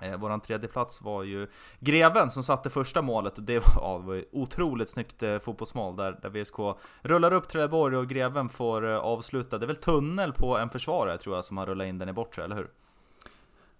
eh, 0.00 0.16
våran 0.16 0.40
tredje 0.40 0.68
plats 0.68 1.02
var 1.02 1.22
ju 1.22 1.48
Greven 1.80 2.30
som 2.30 2.42
satte 2.42 2.70
första 2.70 3.02
målet. 3.02 3.38
Och 3.38 3.44
det 3.44 3.58
var, 3.58 3.82
ja, 3.82 3.98
det 3.98 4.06
var 4.06 4.14
ju 4.14 4.24
otroligt 4.32 4.90
snyggt 4.90 5.22
eh, 5.22 5.38
fotbollsmål 5.38 5.96
där, 5.96 6.18
där 6.22 6.30
VSK 6.30 6.80
rullar 7.02 7.32
upp 7.32 7.48
Trelleborg 7.48 7.96
och 7.96 8.08
Greven 8.08 8.48
får 8.48 8.90
eh, 8.90 8.98
avsluta. 8.98 9.58
Det 9.58 9.64
är 9.64 9.66
väl 9.66 9.76
tunnel 9.76 10.32
på 10.32 10.58
en 10.58 10.70
försvarare 10.70 11.18
tror 11.18 11.34
jag 11.34 11.44
som 11.44 11.56
har 11.56 11.66
rullat 11.66 11.86
in 11.86 11.98
den 11.98 12.08
i 12.08 12.12
bortre, 12.12 12.44
eller 12.44 12.56
hur? 12.56 12.68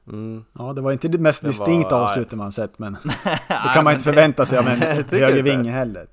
Mm. 0.09 0.45
Ja, 0.59 0.73
det 0.73 0.81
var 0.81 0.93
inte 0.93 1.09
det 1.09 1.19
mest 1.19 1.41
Det 1.43 1.47
var- 1.47 1.53
distinkta 1.53 1.97
nej. 1.99 2.05
avslutet 2.09 2.39
man 2.39 2.53
sett, 2.53 2.79
men 2.79 2.93
det 3.49 3.71
kan 3.75 3.85
man 3.85 3.93
inte 3.93 4.05
förvänta 4.05 4.47
sig 4.47 4.59
av 4.59 4.67
en 4.69 4.81
Tycker 5.05 5.11
höger 5.11 5.29
inte. 5.29 5.43
vinge 5.43 5.71
heller. 5.71 6.07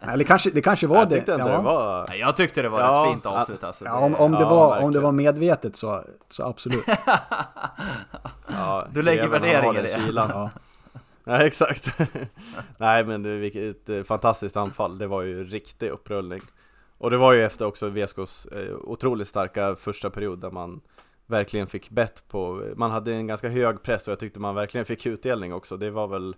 Eller 0.00 0.24
kanske, 0.24 0.50
det 0.50 0.60
kanske 0.60 0.86
var 0.86 0.96
Jag 0.96 1.08
det. 1.08 1.24
ja. 1.28 1.36
det 1.36 1.62
var 1.62 2.06
jag 2.14 2.36
tyckte 2.36 2.62
det 2.62 2.68
var 2.68 2.80
Ja, 2.80 3.06
ett 3.06 3.12
fint 3.12 3.26
avslut 3.26 3.64
alltså. 3.64 3.84
Ja, 3.84 3.98
om, 3.98 4.14
om, 4.14 4.32
det 4.32 4.40
Ja, 4.40 4.48
var, 4.48 4.82
om 4.82 4.92
det 4.92 5.00
var 5.00 5.12
medvetet 5.12 5.76
så, 5.76 6.02
så 6.30 6.42
absolut. 6.44 6.84
Ja, 8.48 8.86
Du 8.92 9.02
lägger 9.02 9.28
värdering 9.28 9.76
i 9.76 9.82
det. 9.82 9.88
kylan. 10.06 10.30
Ja. 10.34 10.50
Ja, 11.24 11.38
exakt. 11.42 11.98
Nej, 12.78 13.04
men 13.04 13.22
det, 13.22 13.36
vilket 13.36 13.88
eh, 13.88 14.02
fantastiskt 14.02 14.56
anfall. 14.56 14.98
Det 14.98 15.06
var 15.06 15.22
ju 15.22 15.44
riktig 15.44 15.88
upprullning. 15.90 16.40
Och 16.98 17.10
det 17.10 17.16
var 17.16 17.32
ju 17.32 17.44
efter 17.44 17.66
också 17.66 17.88
VSKs 17.88 18.46
eh, 18.46 18.74
otroligt 18.80 19.28
starka 19.28 19.74
första 19.76 20.10
period 20.10 20.40
där 20.40 20.50
man 20.50 20.80
verkligen 21.26 21.66
fick 21.66 21.90
bett 21.90 22.24
på, 22.28 22.72
man 22.76 22.90
hade 22.90 23.14
en 23.14 23.26
ganska 23.26 23.48
hög 23.48 23.82
press 23.82 24.08
och 24.08 24.12
jag 24.12 24.18
tyckte 24.18 24.40
man 24.40 24.54
verkligen 24.54 24.84
fick 24.84 25.06
utdelning 25.06 25.54
också. 25.54 25.76
Det 25.76 25.90
var 25.90 26.06
väl, 26.06 26.36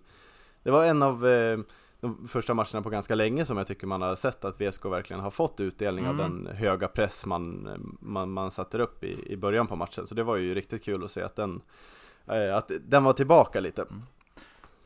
det 0.63 0.71
var 0.71 0.85
en 0.85 1.03
av 1.03 1.27
eh, 1.27 1.59
de 2.01 2.29
första 2.29 2.55
matcherna 2.55 2.83
på 2.83 2.91
ganska 2.91 3.15
länge 3.15 3.45
som 3.45 3.57
jag 3.57 3.67
tycker 3.67 3.87
man 3.87 4.03
har 4.03 4.17
sett 4.17 4.45
att 4.45 4.61
VSK 4.61 4.85
verkligen 4.85 5.21
har 5.23 5.31
fått 5.31 5.61
utdelning 5.61 6.07
av 6.07 6.21
Mm. 6.21 6.45
den 6.45 6.57
höga 6.57 6.89
press 6.89 7.27
man, 7.27 7.69
man, 8.01 8.31
man 8.31 8.51
satte 8.51 8.79
upp 8.79 9.05
i, 9.05 9.33
i 9.33 9.37
början 9.37 9.67
på 9.67 9.77
matchen. 9.77 10.07
Så 10.07 10.15
det 10.15 10.23
var 10.23 10.37
ju 10.37 10.55
riktigt 10.55 10.85
kul 10.85 11.05
att 11.05 11.11
se 11.11 11.23
att 11.23 11.37
den, 11.37 11.61
eh, 12.27 12.57
att 12.57 12.71
den 12.81 13.05
var 13.05 13.13
tillbaka 13.13 13.61
lite. 13.61 13.87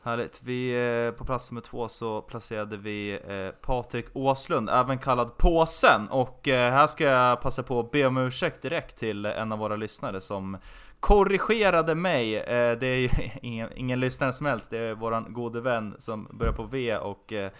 Härligt. 0.05 0.41
Vi, 0.43 0.71
eh, 1.07 1.17
på 1.17 1.25
plats 1.25 1.51
nummer 1.51 1.61
två 1.61 1.89
så 1.89 2.21
placerade 2.21 2.77
vi 2.77 3.19
eh, 3.27 3.61
Patrik 3.61 4.05
Åslund, 4.13 4.69
även 4.69 4.97
kallad 4.97 5.37
Påsen. 5.37 6.07
Och 6.09 6.47
eh, 6.47 6.71
här 6.71 6.87
ska 6.87 7.03
jag 7.03 7.41
passa 7.41 7.63
på 7.63 7.79
att 7.79 7.91
be 7.91 8.05
om 8.05 8.17
ursäkt 8.17 8.61
direkt 8.61 8.97
till 8.97 9.25
en 9.25 9.51
av 9.51 9.59
våra 9.59 9.75
lyssnare 9.75 10.21
som 10.21 10.57
korrigerade 10.99 11.95
mig. 11.95 12.37
Eh, 12.37 12.77
det 12.79 12.87
är 12.87 12.97
ju 12.97 13.09
ingen, 13.41 13.69
ingen 13.75 13.99
lyssnare 13.99 14.33
som 14.33 14.45
helst, 14.45 14.69
det 14.69 14.77
är 14.77 14.95
våran 14.95 15.33
gode 15.33 15.61
vän 15.61 15.95
som 15.99 16.27
börjar 16.31 16.53
på 16.53 16.63
V 16.63 16.97
och 16.97 17.33
eh, 17.33 17.51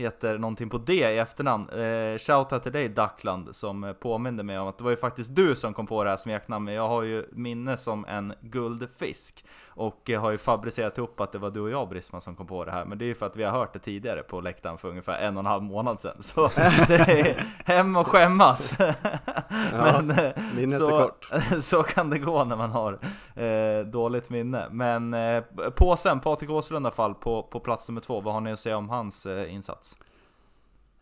heter 0.00 0.38
någonting 0.38 0.70
på 0.70 0.78
D 0.78 0.92
i 0.92 1.18
efternamn. 1.18 1.68
Eh, 1.68 2.18
Shoutout 2.18 2.62
till 2.62 2.72
dig 2.72 2.88
Duckland 2.88 3.56
som 3.56 3.94
påminde 4.00 4.42
mig 4.42 4.58
om 4.58 4.68
att 4.68 4.78
det 4.78 4.84
var 4.84 4.90
ju 4.90 4.96
faktiskt 4.96 5.36
du 5.36 5.54
som 5.54 5.74
kom 5.74 5.86
på 5.86 6.04
det 6.04 6.10
här 6.10 6.16
smeknamnet. 6.16 6.74
Jag 6.74 6.88
har 6.88 7.02
ju 7.02 7.24
minne 7.32 7.76
som 7.76 8.04
en 8.04 8.34
guldfisk 8.40 9.44
och 9.80 10.10
har 10.18 10.30
ju 10.30 10.38
fabricerat 10.38 10.98
ihop 10.98 11.20
att 11.20 11.32
det 11.32 11.38
var 11.38 11.50
du 11.50 11.60
och 11.60 11.70
jag 11.70 11.88
Brisman 11.88 12.20
som 12.20 12.36
kom 12.36 12.46
på 12.46 12.64
det 12.64 12.70
här. 12.70 12.84
Men 12.84 12.98
det 12.98 13.04
är 13.04 13.06
ju 13.06 13.14
för 13.14 13.26
att 13.26 13.36
vi 13.36 13.44
har 13.44 13.52
hört 13.52 13.72
det 13.72 13.78
tidigare 13.78 14.22
på 14.22 14.40
läktaren 14.40 14.78
för 14.78 14.88
ungefär 14.88 15.18
en 15.18 15.36
och 15.36 15.40
en 15.40 15.46
halv 15.46 15.62
månad 15.62 16.00
sedan. 16.00 16.16
Så 16.20 16.50
det 16.88 16.94
är 16.94 17.44
hem 17.64 17.96
och 17.96 18.06
skämmas. 18.06 18.78
Men, 19.72 20.10
eh, 20.10 20.32
minnet 20.56 20.78
så, 20.78 20.86
är 20.86 21.02
kort. 21.02 21.30
så 21.60 21.82
kan 21.82 22.10
det 22.10 22.18
gå 22.18 22.44
när 22.44 22.56
man 22.56 22.70
har 22.70 22.98
eh, 23.34 23.86
dåligt 23.86 24.30
minne. 24.30 24.66
Men 24.70 25.14
eh, 25.14 25.42
påsen, 25.76 26.20
Patrik 26.20 26.50
Åslund 26.50 26.84
i 26.84 26.86
alla 26.86 26.94
fall, 26.94 27.14
på, 27.14 27.42
på 27.42 27.60
plats 27.60 27.88
nummer 27.88 28.00
två. 28.00 28.20
Vad 28.20 28.34
har 28.34 28.40
ni 28.40 28.52
att 28.52 28.60
säga 28.60 28.76
om 28.76 28.88
hans 28.88 29.26
eh, 29.26 29.54
insats? 29.54 29.89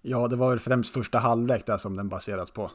Ja, 0.03 0.29
det 0.29 0.37
var 0.37 0.51
väl 0.51 0.61
främst 0.61 0.93
första 0.93 1.19
halvlek 1.19 1.67
där 1.67 1.79
som 1.79 1.97
den 1.97 2.09
baseras 2.09 2.51
på. 2.51 2.71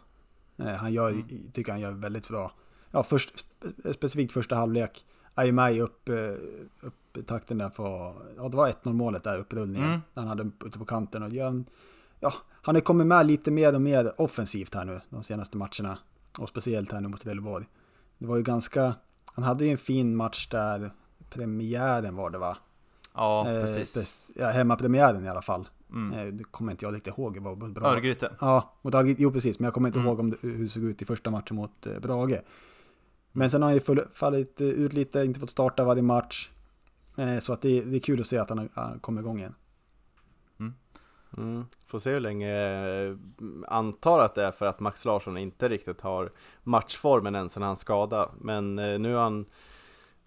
Eh, 0.58 0.66
Han 0.68 0.94
gör, 0.94 1.10
Mm. 1.10 1.26
tycker 1.54 1.72
han 1.72 1.82
gör 1.82 1.92
väldigt 1.92 2.28
bra. 2.28 2.52
Ja, 2.92 3.04
först, 3.04 3.46
spe- 3.62 3.94
specifikt 3.94 4.34
första 4.34 4.56
halvlek. 4.56 5.06
Ajmaj 5.36 5.82
upp, 5.82 6.10
eh, 6.10 6.16
upp 6.82 7.18
i 7.18 7.24
takten 7.24 7.58
där 7.58 7.70
för, 7.70 8.14
ja 8.38 8.50
det 8.50 8.58
var 8.58 8.68
1-0 8.70 8.94
målet 8.94 9.24
där, 9.24 9.38
upprullningen. 9.40 9.88
Mm. 9.90 10.02
Han 10.14 10.28
hade 10.28 10.52
ute 10.66 10.80
på 10.80 10.86
kanten 10.86 11.24
och 11.24 11.30
gör 11.30 11.48
en, 11.48 11.66
ja, 12.20 12.34
han 12.62 12.76
har 12.76 12.82
kommit 12.82 13.08
med 13.08 13.26
lite 13.28 13.52
mer 13.52 13.76
och 13.76 13.82
mer 13.82 14.22
offensivt 14.22 14.76
här 14.76 14.86
nu 14.86 15.02
de 15.10 15.24
senaste 15.24 15.58
matcherna. 15.58 15.98
Och 16.40 16.50
speciellt 16.50 16.92
här 16.92 17.02
nu 17.02 17.08
mot 17.08 17.22
Trelleborg. 17.22 17.66
Det 18.18 18.26
var 18.26 18.38
ju 18.38 18.44
ganska, 18.44 18.94
han 19.26 19.44
hade 19.44 19.66
ju 19.66 19.72
en 19.72 19.78
fin 19.78 20.16
match 20.16 20.48
där, 20.48 20.92
premiären 21.30 22.16
var 22.16 22.30
det 22.30 22.38
va? 22.38 22.58
Ja, 23.14 23.50
Eh, 23.50 23.62
precis. 23.62 24.32
ja, 24.36 24.50
hemmapremiären 24.50 25.26
i 25.26 25.30
alla 25.30 25.42
fall. 25.42 25.68
Mm. 25.94 26.20
Eh, 26.20 26.34
Det 26.34 26.44
kommer 26.44 26.72
inte 26.72 26.86
jag 26.86 26.96
riktigt 26.96 27.18
ihåg. 27.18 27.34
Det 27.34 27.40
var 27.40 27.56
bra. 27.56 27.88
Örgryte. 27.88 28.32
Ja, 28.42 28.74
mot 28.82 28.96
Agit, 28.96 29.20
jo 29.20 29.32
precis, 29.32 29.60
men 29.60 29.64
jag 29.66 29.74
kommer 29.74 29.88
inte 29.90 30.00
Mm. 30.00 30.08
ihåg 30.10 30.20
om 30.20 30.30
det, 30.30 30.38
hur 30.42 30.60
det 30.60 30.68
såg 30.68 30.84
ut 30.84 31.02
i 31.02 31.06
första 31.06 31.32
matchen 31.32 31.56
mot 31.56 31.88
eh, 31.88 32.00
Brage. 32.00 32.42
Men 33.32 33.50
sen 33.50 33.62
har 33.62 33.70
han 33.70 33.74
ju 33.76 34.06
fallit 34.14 34.62
eh, 34.62 34.68
ut 34.68 34.94
lite, 34.94 35.24
inte 35.24 35.40
fått 35.40 35.50
starta 35.50 35.84
varje 35.84 36.02
match. 36.02 36.50
Eh, 37.18 37.40
så 37.40 37.54
att 37.54 37.62
det, 37.62 37.82
det 37.82 37.96
är 37.98 38.00
kul 38.00 38.20
att 38.22 38.28
se 38.28 38.38
att 38.38 38.50
han 38.50 38.58
har 38.74 39.00
kommer 39.00 39.22
igång 39.22 39.40
igen. 39.40 39.56
Mm. 41.38 41.66
Får 41.88 42.00
se 42.00 42.12
hur 42.12 42.20
länge, 42.20 42.54
antar 43.68 44.20
att 44.20 44.36
det 44.36 44.44
är 44.44 44.52
för 44.52 44.66
att 44.66 44.80
Max 44.80 45.06
Larsson 45.06 45.38
inte 45.38 45.70
riktigt 45.70 46.02
har 46.02 46.32
matchformen 46.64 47.36
än 47.36 47.50
sen 47.50 47.64
han 47.64 47.76
skada 47.76 48.30
Men 48.42 48.76
nu 48.76 49.14
har 49.14 49.24
han 49.24 49.46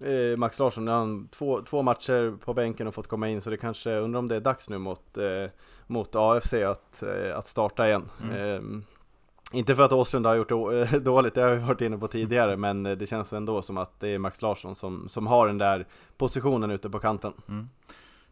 eh, 0.00 0.36
Max 0.36 0.58
Larsson, 0.58 0.84
nu 0.84 0.90
har 0.90 0.98
han 0.98 1.28
två, 1.28 1.62
två 1.62 1.82
matcher 1.82 2.36
på 2.44 2.54
bänken 2.54 2.86
och 2.86 2.94
fått 2.94 3.08
komma 3.08 3.28
in 3.28 3.40
så 3.40 3.50
det 3.50 3.56
kanske, 3.56 3.96
undrar 3.96 4.18
om 4.18 4.28
det 4.28 4.36
är 4.36 4.40
dags 4.40 4.68
nu 4.68 4.78
mot, 4.78 5.18
eh, 5.18 5.50
mot 5.86 6.16
AFC 6.16 6.54
att, 6.54 7.02
eh, 7.02 7.38
att 7.38 7.48
starta 7.48 7.88
igen. 7.88 8.10
Mm. 8.22 8.36
Eh, 8.36 8.82
inte 9.52 9.74
för 9.74 9.82
att 9.82 9.92
Åslund 9.92 10.26
har 10.26 10.34
gjort 10.34 10.48
det 10.48 10.98
dåligt, 11.04 11.34
det 11.34 11.42
har 11.42 11.50
vi 11.50 11.56
varit 11.56 11.80
inne 11.80 11.98
på 11.98 12.08
tidigare, 12.08 12.56
men 12.56 12.82
det 12.82 13.08
känns 13.08 13.32
ändå 13.32 13.62
som 13.62 13.78
att 13.78 14.00
det 14.00 14.08
är 14.08 14.18
Max 14.18 14.42
Larsson 14.42 14.74
som, 14.74 15.08
som 15.08 15.26
har 15.26 15.46
den 15.46 15.58
där 15.58 15.86
positionen 16.16 16.70
ute 16.70 16.90
på 16.90 16.98
kanten. 16.98 17.32
Mm. 17.48 17.68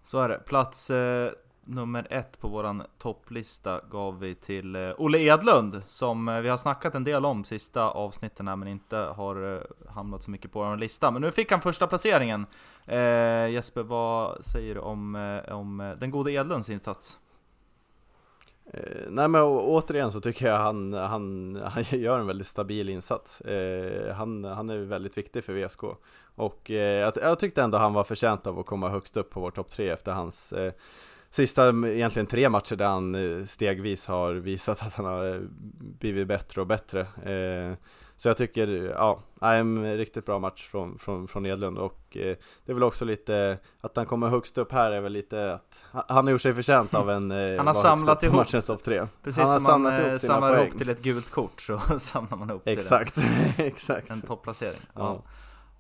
Så 0.02 0.20
är 0.20 0.28
det. 0.28 0.38
Plats 0.46 0.90
eh, 0.90 1.30
nummer 1.66 2.06
ett 2.10 2.40
på 2.40 2.48
våran 2.48 2.82
topplista 2.98 3.80
gav 3.90 4.18
vi 4.18 4.34
till 4.34 4.76
eh, 4.76 4.90
Olle 4.98 5.18
Edlund, 5.18 5.82
som 5.86 6.28
eh, 6.28 6.40
vi 6.40 6.48
har 6.48 6.56
snackat 6.56 6.94
en 6.94 7.04
del 7.04 7.24
om 7.24 7.44
sista 7.44 7.90
avsnitten 7.90 8.48
här, 8.48 8.56
men 8.56 8.68
inte 8.68 8.96
har 8.96 9.54
eh, 9.54 9.60
hamnat 9.88 10.22
så 10.22 10.30
mycket 10.30 10.52
på 10.52 10.64
vår 10.64 10.76
lista. 10.76 11.10
Men 11.10 11.22
nu 11.22 11.30
fick 11.30 11.50
han 11.50 11.60
första 11.60 11.86
placeringen. 11.86 12.46
Eh, 12.86 13.48
Jesper, 13.48 13.82
vad 13.82 14.44
säger 14.44 14.74
du 14.74 14.80
om, 14.80 15.40
om 15.50 15.94
den 16.00 16.10
gode 16.10 16.32
Edlunds 16.32 16.70
insats? 16.70 17.18
Eh, 18.72 19.06
nej 19.08 19.28
men 19.28 19.42
återigen 19.42 20.12
så 20.12 20.20
tycker 20.20 20.46
jag 20.46 20.58
han, 20.58 20.92
han, 20.92 21.56
han 21.64 21.82
gör 21.90 22.18
en 22.18 22.26
väldigt 22.26 22.46
stabil 22.46 22.88
insats. 22.88 23.40
Eh, 23.40 24.14
han, 24.14 24.44
han 24.44 24.70
är 24.70 24.78
väldigt 24.78 25.18
viktig 25.18 25.44
för 25.44 25.52
VSK. 25.52 25.82
Och 26.34 26.70
eh, 26.70 27.00
jag, 27.00 27.12
jag 27.16 27.38
tyckte 27.38 27.62
ändå 27.62 27.78
han 27.78 27.92
var 27.92 28.04
förtjänt 28.04 28.46
av 28.46 28.58
att 28.58 28.66
komma 28.66 28.88
högst 28.88 29.16
upp 29.16 29.30
på 29.30 29.40
vår 29.40 29.50
topp 29.50 29.70
tre 29.70 29.88
efter 29.88 30.12
hans 30.12 30.52
eh, 30.52 30.72
sista 31.34 31.68
egentligen 31.68 32.26
tre 32.26 32.48
matcher 32.48 32.76
där 32.76 32.86
han 32.86 33.14
eh, 33.14 33.44
stegvis 33.46 34.06
har 34.06 34.32
visat 34.34 34.82
att 34.86 34.94
han 34.94 35.06
har 35.06 35.34
eh, 35.34 35.40
blivit 36.00 36.28
bättre 36.28 36.60
och 36.60 36.66
bättre. 36.66 37.00
Eh, 37.00 37.76
så 38.16 38.28
jag 38.28 38.36
tycker, 38.36 38.68
ja, 38.68 39.20
en 39.40 39.96
riktigt 39.96 40.26
bra 40.26 40.38
match 40.38 40.68
från, 40.70 40.98
från, 40.98 41.28
från 41.28 41.46
Edlund 41.46 41.78
och 41.78 42.16
eh, 42.16 42.36
det 42.64 42.72
är 42.72 42.74
väl 42.74 42.82
också 42.82 43.04
lite, 43.04 43.58
att 43.80 43.96
han 43.96 44.06
kommer 44.06 44.28
högst 44.28 44.58
upp 44.58 44.72
här 44.72 44.92
är 44.92 45.00
väl 45.00 45.12
lite 45.12 45.54
att 45.54 45.84
han- 45.90 46.02
han 46.08 46.24
har 46.26 46.32
gjort 46.32 46.40
sig 46.42 46.54
förtjänt 46.54 46.94
av 46.94 47.10
en 47.10 47.30
eh, 47.30 47.36
har 47.64 47.74
samlat 47.74 48.22
ihop 48.22 48.36
matchens 48.36 48.64
topp 48.64 48.82
tre. 48.84 49.06
Precis 49.22 49.38
han 49.42 49.48
har 49.48 49.54
som 49.54 49.62
man 49.62 49.72
samlat 49.72 49.92
ihop 50.06 50.20
sina 50.20 50.32
samlar 50.34 50.54
poäng. 50.54 50.66
ihop 50.66 50.78
till 50.78 50.88
ett 50.88 51.02
gult 51.02 51.30
kort 51.30 51.60
så 51.60 51.78
samlar 51.98 52.36
man 52.36 52.50
ihop 52.50 52.62
Exakt, 52.64 53.18
exakt. 53.56 54.06
till 54.06 54.12
en, 54.12 54.20
en 54.20 54.26
topplacering. 54.26 54.80
Ja. 54.94 55.00
Ja. 55.00 55.22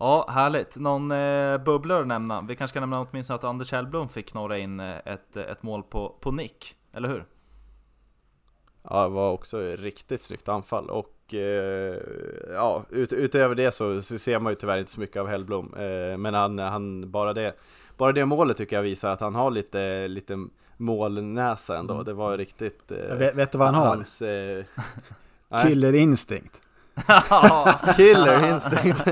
Ja, 0.04 0.26
härligt. 0.28 0.76
Någon 0.76 1.10
eh, 1.10 1.58
bubblare 1.58 2.00
att 2.00 2.06
nämna? 2.06 2.40
Vi 2.40 2.56
kanske 2.56 2.72
ska 2.72 2.80
nämna 2.80 3.00
åtminstone 3.00 3.34
att 3.34 3.44
Anders 3.44 3.72
Hellblom 3.72 4.08
fick 4.08 4.28
knorra 4.28 4.58
in 4.58 4.80
eh, 4.80 4.96
ett, 5.04 5.36
ett 5.36 5.62
mål 5.62 5.82
på, 5.82 6.14
på 6.20 6.30
nick, 6.32 6.74
eller 6.92 7.08
hur? 7.08 7.24
Ja, 8.82 9.02
det 9.02 9.08
var 9.08 9.30
också 9.30 9.62
ett 9.62 9.80
riktigt 9.80 10.20
snyggt 10.20 10.48
anfall 10.48 10.90
och 10.90 11.34
eh, 11.34 11.96
ja, 12.54 12.84
ut, 12.90 13.12
utöver 13.12 13.54
det 13.54 13.72
så, 13.74 14.02
så 14.02 14.18
ser 14.18 14.38
man 14.38 14.52
ju 14.52 14.56
tyvärr 14.56 14.78
inte 14.78 14.90
så 14.90 15.00
mycket 15.00 15.16
av 15.16 15.28
Hellblom. 15.28 15.74
Eh, 15.74 16.16
men 16.16 16.34
han, 16.34 16.58
han, 16.58 17.10
bara, 17.10 17.32
det, 17.32 17.54
bara 17.96 18.12
det 18.12 18.24
målet 18.24 18.56
tycker 18.56 18.76
jag 18.76 18.82
visar 18.82 19.10
att 19.10 19.20
han 19.20 19.34
har 19.34 19.50
lite, 19.50 20.08
lite 20.08 20.46
målnäsa 20.76 21.78
ändå. 21.78 22.02
Det 22.02 22.12
var 22.12 22.38
riktigt... 22.38 22.92
Eh, 22.92 22.98
Jag 22.98 23.16
vet, 23.16 23.34
vet 23.34 23.52
du 23.52 23.58
vad 23.58 23.66
han 23.66 23.74
har? 23.74 23.88
Hans, 23.88 24.22
eh, 24.22 24.64
nej. 25.48 25.62
Killer 27.96 28.48
instinct. 28.54 29.04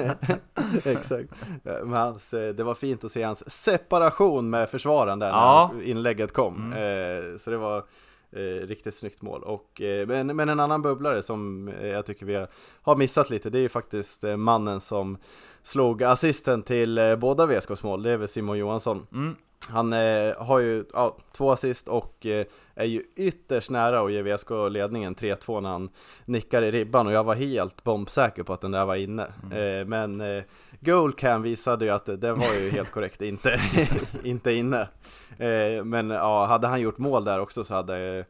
Exakt. 0.87 1.31
Men 1.63 1.93
hans, 1.93 2.35
eh, 2.35 2.55
det 2.55 2.65
var 2.65 2.75
fint 2.75 3.05
att 3.05 3.13
se 3.13 3.23
hans 3.23 3.51
separation 3.51 4.51
med 4.51 4.69
försvararen 4.71 5.19
där 5.19 5.29
Ja. 5.29 5.71
när 5.75 5.83
inlägget 5.83 6.33
kom. 6.33 6.73
Mm. 6.73 7.33
Eh, 7.33 7.37
Så 7.39 7.51
det 7.51 7.57
var 7.57 7.79
eh, 8.33 8.67
riktigt 8.67 8.95
snyggt 8.95 9.23
mål. 9.23 9.43
Och, 9.43 9.81
eh, 9.81 10.07
men, 10.07 10.27
men 10.37 10.49
en 10.49 10.61
annan 10.61 10.83
bubblare 10.83 11.23
som 11.23 11.69
eh, 11.69 11.87
jag 11.87 12.07
tycker 12.07 12.27
vi 12.27 12.47
har 12.83 12.97
missat 12.97 13.31
lite, 13.31 13.51
det 13.51 13.59
är 13.59 13.63
ju 13.63 13.69
faktiskt 13.69 14.25
eh, 14.25 14.37
mannen 14.37 14.81
som 14.81 15.19
slog 15.63 16.03
assisten 16.03 16.63
till 16.63 16.99
eh, 16.99 17.17
båda 17.17 17.47
VSKs 17.47 17.83
mål, 17.83 18.03
det 18.03 18.11
är 18.11 18.17
väl 18.17 18.29
Simon 18.29 18.59
Johansson. 18.59 19.07
Mm. 19.13 19.37
Han 19.69 19.93
eh, 19.93 20.37
har 20.39 20.59
ju 20.59 20.85
ja, 20.93 21.17
två 21.33 21.51
assist 21.51 21.89
och 21.89 22.27
eh, 22.27 22.47
är 22.75 22.85
ju 22.85 23.03
ytterst 23.17 23.71
nära 23.71 24.01
att 24.01 24.13
ge 24.13 24.23
VSK 24.23 24.51
ledningen 24.71 25.15
3-2 25.15 25.61
när 25.61 25.69
han 25.71 25.91
nickar 26.25 26.63
i 26.63 26.71
ribban 26.71 27.07
och 27.07 27.13
jag 27.13 27.25
var 27.25 27.35
helt 27.35 27.85
bombsäker 27.85 28.43
på 28.43 28.53
att 28.53 28.61
den 28.61 28.71
där 28.71 28.85
var 28.85 28.97
inne. 28.97 29.23
Eh, 29.53 29.87
men 29.87 30.21
eh, 30.21 30.43
Goalcam 30.81 31.43
visade 31.43 31.85
ju 31.85 31.91
att 31.91 32.05
det- 32.05 32.17
den 32.17 32.39
var 32.39 32.55
ju 32.61 32.71
helt 32.71 32.91
korrekt 32.91 33.23
inte, 33.23 33.61
inte 34.25 34.53
inne. 34.53 34.81
Eh, 35.39 35.85
men 35.85 36.11
ja, 36.11 36.47
hade 36.47 36.67
han 36.69 36.81
gjort 36.81 36.99
mål 36.99 37.25
där 37.25 37.41
också 37.41 37.65
så 37.65 37.75
hade 37.75 38.19
eh, 38.19 38.25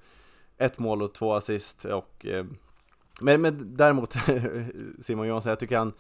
ett 0.67 0.79
mål 0.79 1.03
och 1.03 1.15
två 1.15 1.35
assist 1.35 1.85
och 1.85 2.27
eh, 2.27 2.45
men, 3.21 3.43
men 3.43 3.77
däremot 3.77 4.17
Simon 5.01 5.27
Johansson, 5.29 5.51
jag 5.51 5.59
tycker 5.59 5.79
han 5.79 5.93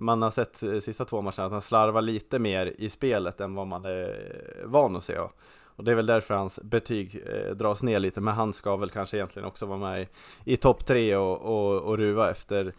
man 0.00 0.22
har 0.22 0.30
sett 0.30 0.62
eh, 0.62 0.80
sista 0.80 1.04
två 1.04 1.22
matcherna 1.22 1.44
att 1.46 1.52
han 1.52 1.60
slarvar 1.60 2.02
lite 2.02 2.38
mer 2.38 2.74
i 2.78 2.90
spelet 2.90 3.40
än 3.40 3.54
vad 3.54 3.66
man 3.66 3.84
är 3.84 4.64
van 4.64 4.96
att 4.96 5.04
se. 5.04 5.18
Och 5.18 5.84
det 5.84 5.90
är 5.90 5.94
väl 5.94 6.06
därför 6.06 6.34
hans 6.34 6.60
betyg 6.62 7.22
eh, 7.26 7.54
dras 7.54 7.82
ner 7.82 7.98
lite, 7.98 8.20
men 8.20 8.34
han 8.34 8.52
ska 8.52 8.76
väl 8.76 8.90
kanske 8.90 9.16
egentligen 9.16 9.48
också 9.48 9.66
vara 9.66 9.78
med 9.78 10.02
i, 10.02 10.08
i 10.44 10.56
topp 10.56 10.86
tre 10.86 11.16
och, 11.16 11.40
och, 11.40 11.82
och 11.82 11.98
ruva 11.98 12.30
efter, 12.30 12.72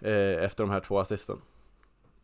eh, 0.00 0.44
efter 0.44 0.64
de 0.64 0.70
här 0.70 0.80
två 0.80 0.98
assisten. 0.98 1.36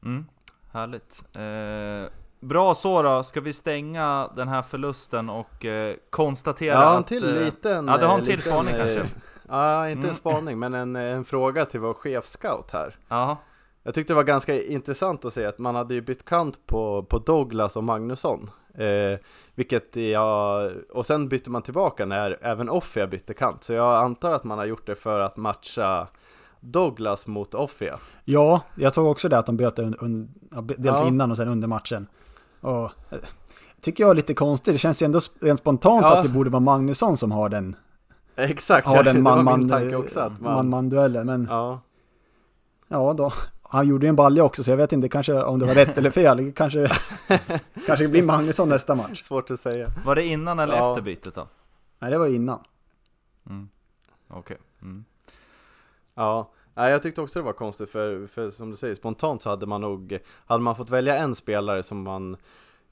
Mm. 0.04 0.26
Härligt. 0.72 1.24
Eh, 1.32 2.12
bra 2.40 2.74
så 2.74 3.02
då, 3.02 3.22
ska 3.22 3.40
vi 3.40 3.52
stänga 3.52 4.30
den 4.36 4.48
här 4.48 4.62
förlusten 4.62 5.30
och 5.30 5.64
eh, 5.64 5.96
konstatera 6.10 6.76
har 6.76 6.92
en 6.92 6.98
att... 6.98 7.06
till 7.06 7.36
eh, 7.36 7.44
liten... 7.44 7.86
Ja, 7.88 7.98
du 7.98 8.06
har 8.06 8.14
en 8.14 8.20
eh, 8.20 8.24
till 8.26 8.36
liten, 8.36 8.52
spaning 8.52 8.74
eh, 8.74 8.78
kanske? 8.80 9.14
Ja, 9.48 9.88
inte 9.88 9.98
Mm. 9.98 10.10
en 10.10 10.16
spaning, 10.16 10.58
men 10.58 10.74
en, 10.74 10.96
en 10.96 11.24
fråga 11.24 11.64
till 11.64 11.80
vår 11.80 11.94
chefscout 11.94 12.70
här. 12.70 12.94
Jaha. 13.08 13.36
Jag 13.86 13.94
tyckte 13.94 14.12
det 14.12 14.16
var 14.16 14.24
ganska 14.24 14.62
intressant 14.62 15.24
att 15.24 15.32
se 15.32 15.44
att 15.44 15.58
man 15.58 15.74
hade 15.74 15.94
ju 15.94 16.00
bytt 16.00 16.24
kant 16.24 16.66
på, 16.66 17.02
på 17.02 17.18
Douglas 17.18 17.76
och 17.76 17.84
Magnusson. 17.84 18.50
Eh, 18.74 19.18
vilket 19.54 19.96
jag, 19.96 20.72
och 20.92 21.06
sen 21.06 21.28
bytte 21.28 21.50
man 21.50 21.62
tillbaka 21.62 22.06
när 22.06 22.38
även 22.42 22.68
Offia 22.70 23.06
bytte 23.06 23.34
kant. 23.34 23.64
Så 23.64 23.72
jag 23.72 23.94
antar 24.04 24.30
att 24.34 24.44
man 24.44 24.58
har 24.58 24.64
gjort 24.64 24.86
det 24.86 24.94
för 24.94 25.20
att 25.20 25.36
matcha 25.36 26.06
Douglas 26.60 27.26
mot 27.26 27.54
Offia. 27.54 27.98
Ja, 28.24 28.60
jag 28.76 28.94
såg 28.94 29.06
också 29.06 29.28
det 29.28 29.38
att 29.38 29.46
de 29.46 29.56
bytte 29.56 29.82
un, 29.82 29.96
un, 30.00 30.30
ja, 30.50 30.60
dels 30.60 31.00
Ja. 31.00 31.08
innan 31.08 31.30
och 31.30 31.36
sen 31.36 31.48
under 31.48 31.68
matchen. 31.68 32.06
Och, 32.60 32.84
eh, 32.84 33.18
tycker 33.80 34.04
jag 34.04 34.10
är 34.10 34.14
lite 34.14 34.34
konstigt, 34.34 34.74
det 34.74 34.78
känns 34.78 35.02
ju 35.02 35.04
ändå 35.04 35.20
rent 35.40 35.60
spontant 35.60 36.02
Ja. 36.02 36.16
att 36.16 36.22
det 36.22 36.28
borde 36.28 36.50
vara 36.50 36.60
Magnusson 36.60 37.16
som 37.16 37.32
har 37.32 37.48
den, 37.48 37.76
Exakt, 38.36 38.86
har 38.86 39.02
den 39.02 39.16
det 39.16 39.22
var 39.22 39.36
man-man 39.36 39.60
min 39.60 39.68
tanke 39.68 39.96
också. 39.96 40.20
Att 40.20 40.40
man, 40.40 40.54
man, 40.54 40.68
man 40.68 40.88
duellen. 40.88 41.26
Men 41.26 41.46
ja, 41.50 41.80
ja, 42.88 43.12
då. 43.12 43.32
Han 43.74 43.88
gjorde 43.88 44.06
ju 44.06 44.08
en 44.08 44.16
balja 44.16 44.44
också, 44.44 44.64
så 44.64 44.70
jag 44.70 44.76
vet 44.76 44.92
inte 44.92 45.08
kanske 45.08 45.42
om 45.42 45.58
det 45.58 45.66
var 45.66 45.74
rätt 45.74 45.98
eller 45.98 46.10
fel. 46.10 46.52
Kanske, 46.52 46.88
kanske 47.86 48.08
blir 48.08 48.22
Magnusson 48.22 48.68
nästa 48.68 48.94
match. 48.94 49.22
svårt 49.22 49.50
att 49.50 49.60
säga. 49.60 49.90
Var 50.04 50.14
det 50.14 50.24
innan 50.24 50.58
eller 50.58 50.76
Ja. 50.76 50.88
efter 50.90 51.02
bytet 51.02 51.34
då? 51.34 51.48
Nej, 51.98 52.10
det 52.10 52.18
var 52.18 52.26
innan. 52.26 52.60
Mm. 53.50 53.68
Okej. 54.28 54.56
Mm. 54.82 55.04
Ja, 56.14 56.50
nej, 56.74 56.90
jag 56.90 57.02
tyckte 57.02 57.20
också 57.20 57.38
det 57.38 57.44
var 57.44 57.52
konstigt 57.52 57.90
för, 57.90 58.26
för 58.26 58.50
som 58.50 58.70
du 58.70 58.76
säger, 58.76 58.94
spontant 58.94 59.42
så 59.42 59.50
hade 59.50 59.66
man 59.66 59.80
nog, 59.80 60.18
hade 60.46 60.62
man 60.62 60.76
fått 60.76 60.90
välja 60.90 61.16
en 61.16 61.34
spelare 61.34 61.82
som 61.82 62.02
man 62.02 62.36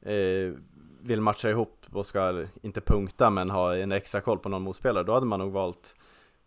eh, 0.02 0.52
vill 1.00 1.20
matcha 1.20 1.50
ihop 1.50 1.86
och 1.92 2.06
ska, 2.06 2.44
inte 2.62 2.80
punkta, 2.80 3.30
men 3.30 3.50
ha 3.50 3.76
en 3.76 3.92
extra 3.92 4.20
koll 4.20 4.38
på 4.38 4.48
någon 4.48 4.62
motspelare, 4.62 5.04
då 5.04 5.14
hade 5.14 5.26
man 5.26 5.38
nog 5.38 5.52
valt 5.52 5.94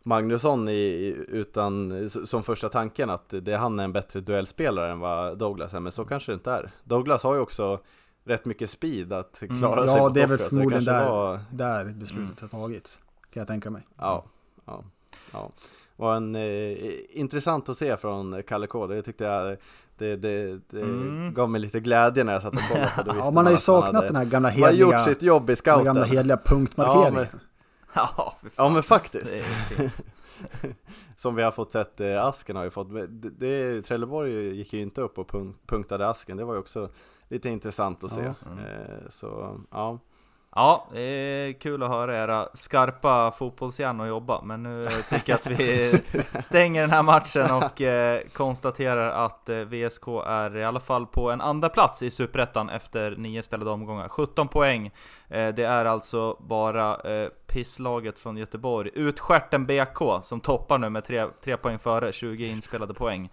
Magnusson 0.07 0.69
i, 0.69 1.15
utan, 1.27 2.09
som 2.09 2.43
första 2.43 2.69
tanken 2.69 3.09
att 3.09 3.33
det, 3.41 3.55
han 3.55 3.79
är 3.79 3.83
en 3.83 3.93
bättre 3.93 4.19
duellspelare 4.21 4.91
än 4.91 4.99
vad 4.99 5.37
Douglas 5.37 5.73
är, 5.73 5.79
men 5.79 5.91
så 5.91 6.05
kanske 6.05 6.31
det 6.31 6.33
inte 6.33 6.51
är. 6.51 6.71
Douglas 6.83 7.23
har 7.23 7.33
ju 7.33 7.39
också 7.39 7.79
rätt 8.25 8.45
mycket 8.45 8.69
speed 8.69 9.13
att 9.13 9.41
Mm. 9.41 9.59
klara 9.59 9.87
sig 9.87 9.97
Ja, 9.97 10.09
det 10.09 10.21
är 10.21 10.27
väl 10.27 10.37
förmodligen 10.37 10.83
där, 10.85 11.09
var- 11.09 11.39
där 11.51 11.85
beslutet 11.85 12.39
har 12.41 12.47
tagits. 12.47 13.01
Kan 13.33 13.41
jag 13.41 13.47
tänka 13.47 13.69
mig. 13.69 13.87
Ja, 13.97 14.25
ja, 14.65 14.83
ja. 15.33 15.51
var 15.95 16.15
en 16.15 16.35
eh, 16.35 16.77
intressant 17.09 17.69
att 17.69 17.77
se 17.77 17.97
från 17.97 18.43
Kalle 18.47 18.67
K. 18.67 18.87
Det 18.87 19.01
tyckte 19.01 19.23
jag, 19.23 19.57
det, 19.97 20.15
det, 20.15 20.59
det 20.69 20.81
Mm. 20.81 21.33
gav 21.33 21.49
mig 21.49 21.61
lite 21.61 21.79
glädje 21.79 22.23
när 22.23 22.33
jag 22.33 22.41
satt 22.41 22.53
och 22.53 22.59
kollade 22.59 22.91
på 22.95 23.03
det. 23.03 23.13
Ja, 23.19 23.31
man 23.31 23.45
har 23.45 23.51
ju 23.51 23.57
saknat 23.57 23.93
hade, 23.95 24.07
den 24.07 24.15
här 24.15 24.25
gamla 24.25 24.49
Man 24.49 24.61
har 24.61 24.67
heliga, 24.69 24.85
gjort 24.97 25.01
sitt 25.05 25.23
jobb 25.23 25.43
i 25.43 25.47
den 25.47 25.55
scouten. 25.55 25.83
gamla 25.85 26.03
heliga 26.03 26.37
punktmarkeringen. 26.37 27.27
Ja, 27.31 27.39
Ja. 28.17 28.35
Ja 28.55 28.69
men 28.69 28.83
faktiskt. 28.83 29.31
Det 29.31 29.37
är 29.37 29.89
fint. 29.89 30.05
Som 31.15 31.35
vi 31.35 31.43
har 31.43 31.51
fått 31.51 31.71
sett, 31.71 32.01
eh, 32.01 32.25
Asken 32.25 32.55
har 32.55 32.63
ju 32.63 32.69
fått, 32.69 32.93
det, 33.09 33.29
det, 33.29 33.81
Trelleborg 33.81 34.55
gick 34.57 34.73
ju 34.73 34.81
inte 34.81 35.01
upp 35.01 35.17
och 35.17 35.27
punk, 35.27 35.67
punktade 35.67 36.07
Asken. 36.07 36.37
Det 36.37 36.45
var 36.45 36.53
ju 36.53 36.59
också 36.59 36.89
lite 37.27 37.49
intressant 37.49 38.03
att 38.03 38.11
se. 38.11 38.21
Ja. 38.21 38.51
Mm. 38.51 38.65
Eh, 38.65 39.09
så, 39.09 39.59
ja. 39.71 39.99
Ja, 40.57 40.87
det 40.91 41.01
är 41.01 41.53
kul 41.53 41.83
att 41.83 41.89
höra 41.89 42.23
era 42.23 42.49
skarpa 42.53 43.31
fotbollshjärnor 43.31 44.07
jobba, 44.07 44.41
men 44.41 44.63
nu 44.63 44.87
tycker 45.09 45.31
jag 45.31 45.39
att 45.39 45.47
vi 45.47 45.93
stänger 46.39 46.81
den 46.81 46.89
här 46.89 47.03
matchen 47.03 47.51
och 47.51 47.81
eh, 47.81 48.21
konstaterar 48.33 49.25
att 49.25 49.49
eh, 49.49 49.57
VSK 49.57 50.07
är 50.27 50.57
i 50.57 50.63
alla 50.63 50.79
fall 50.79 51.05
på 51.05 51.31
en 51.31 51.41
andra 51.41 51.69
plats 51.69 52.03
i 52.03 52.11
Superettan 52.11 52.69
efter 52.69 53.15
nio 53.15 53.43
spelade 53.43 53.71
omgångar. 53.71 54.09
17 54.09 54.47
poäng. 54.47 54.91
Eh, 55.27 55.47
det 55.47 55.63
är 55.63 55.85
alltså 55.85 56.37
bara 56.39 56.97
pisslaget 57.47 58.19
från 58.19 58.37
Göteborg, 58.37 58.91
Utskärten 58.93 59.65
BK, 59.65 60.23
som 60.23 60.39
toppar 60.39 60.77
nu 60.77 60.89
med 60.89 61.05
tre, 61.05 61.25
tre 61.43 61.57
poäng 61.57 61.79
före, 61.79 62.11
20 62.11 62.47
inspelade 62.47 62.93
poäng. 62.93 63.29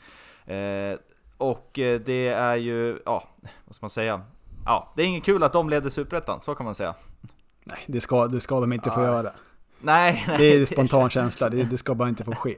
Och 1.37 1.71
det 1.75 2.29
är 2.29 2.57
ju, 2.57 2.99
ja, 3.05 3.25
vad 3.65 3.77
ska 3.77 3.85
man 3.85 3.91
säga? 3.91 4.23
Ja, 4.65 4.93
det 4.97 5.03
är 5.03 5.07
inget 5.07 5.25
kul 5.25 5.43
att 5.43 5.53
de 5.53 5.71
leder 5.71 5.91
Superettan, 5.91 6.41
så 6.41 6.55
kan 6.55 6.65
man 6.67 6.75
säga. 6.75 6.95
Nej, 7.65 7.79
det 7.87 8.01
ska, 8.01 8.27
det 8.27 8.41
ska 8.41 8.61
de 8.61 8.73
inte 8.73 8.91
få 8.91 9.01
Ja. 9.01 9.05
göra. 9.07 9.33
Nej, 9.81 10.25
nej, 10.29 10.39
Det 10.39 10.45
är 10.61 10.67
spontan 10.67 11.11
känsla, 11.11 11.49
det, 11.51 11.65
det 11.65 11.79
ska 11.79 11.95
bara 11.95 12.09
inte 12.09 12.25
få 12.25 12.35
ske. 12.35 12.57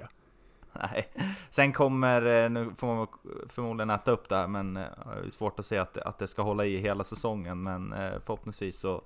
Nej. 0.72 1.08
Sen 1.50 1.72
kommer, 1.72 2.44
eh, 2.44 2.50
nu 2.50 2.70
får 2.76 2.86
man 2.86 3.06
förmodligen 3.48 3.90
äta 3.90 4.10
upp 4.10 4.28
det 4.28 4.36
här, 4.36 4.46
men 4.46 4.76
eh, 4.76 4.82
det 5.22 5.26
är 5.26 5.30
svårt 5.30 5.58
att 5.60 5.66
se 5.66 5.78
att, 5.78 5.96
att 5.96 6.18
det 6.18 6.28
ska 6.28 6.42
hålla 6.42 6.64
i 6.64 6.78
hela 6.78 7.04
säsongen, 7.04 7.62
men 7.62 7.92
eh, 7.92 8.12
förhoppningsvis 8.26 8.80
så 8.80 9.02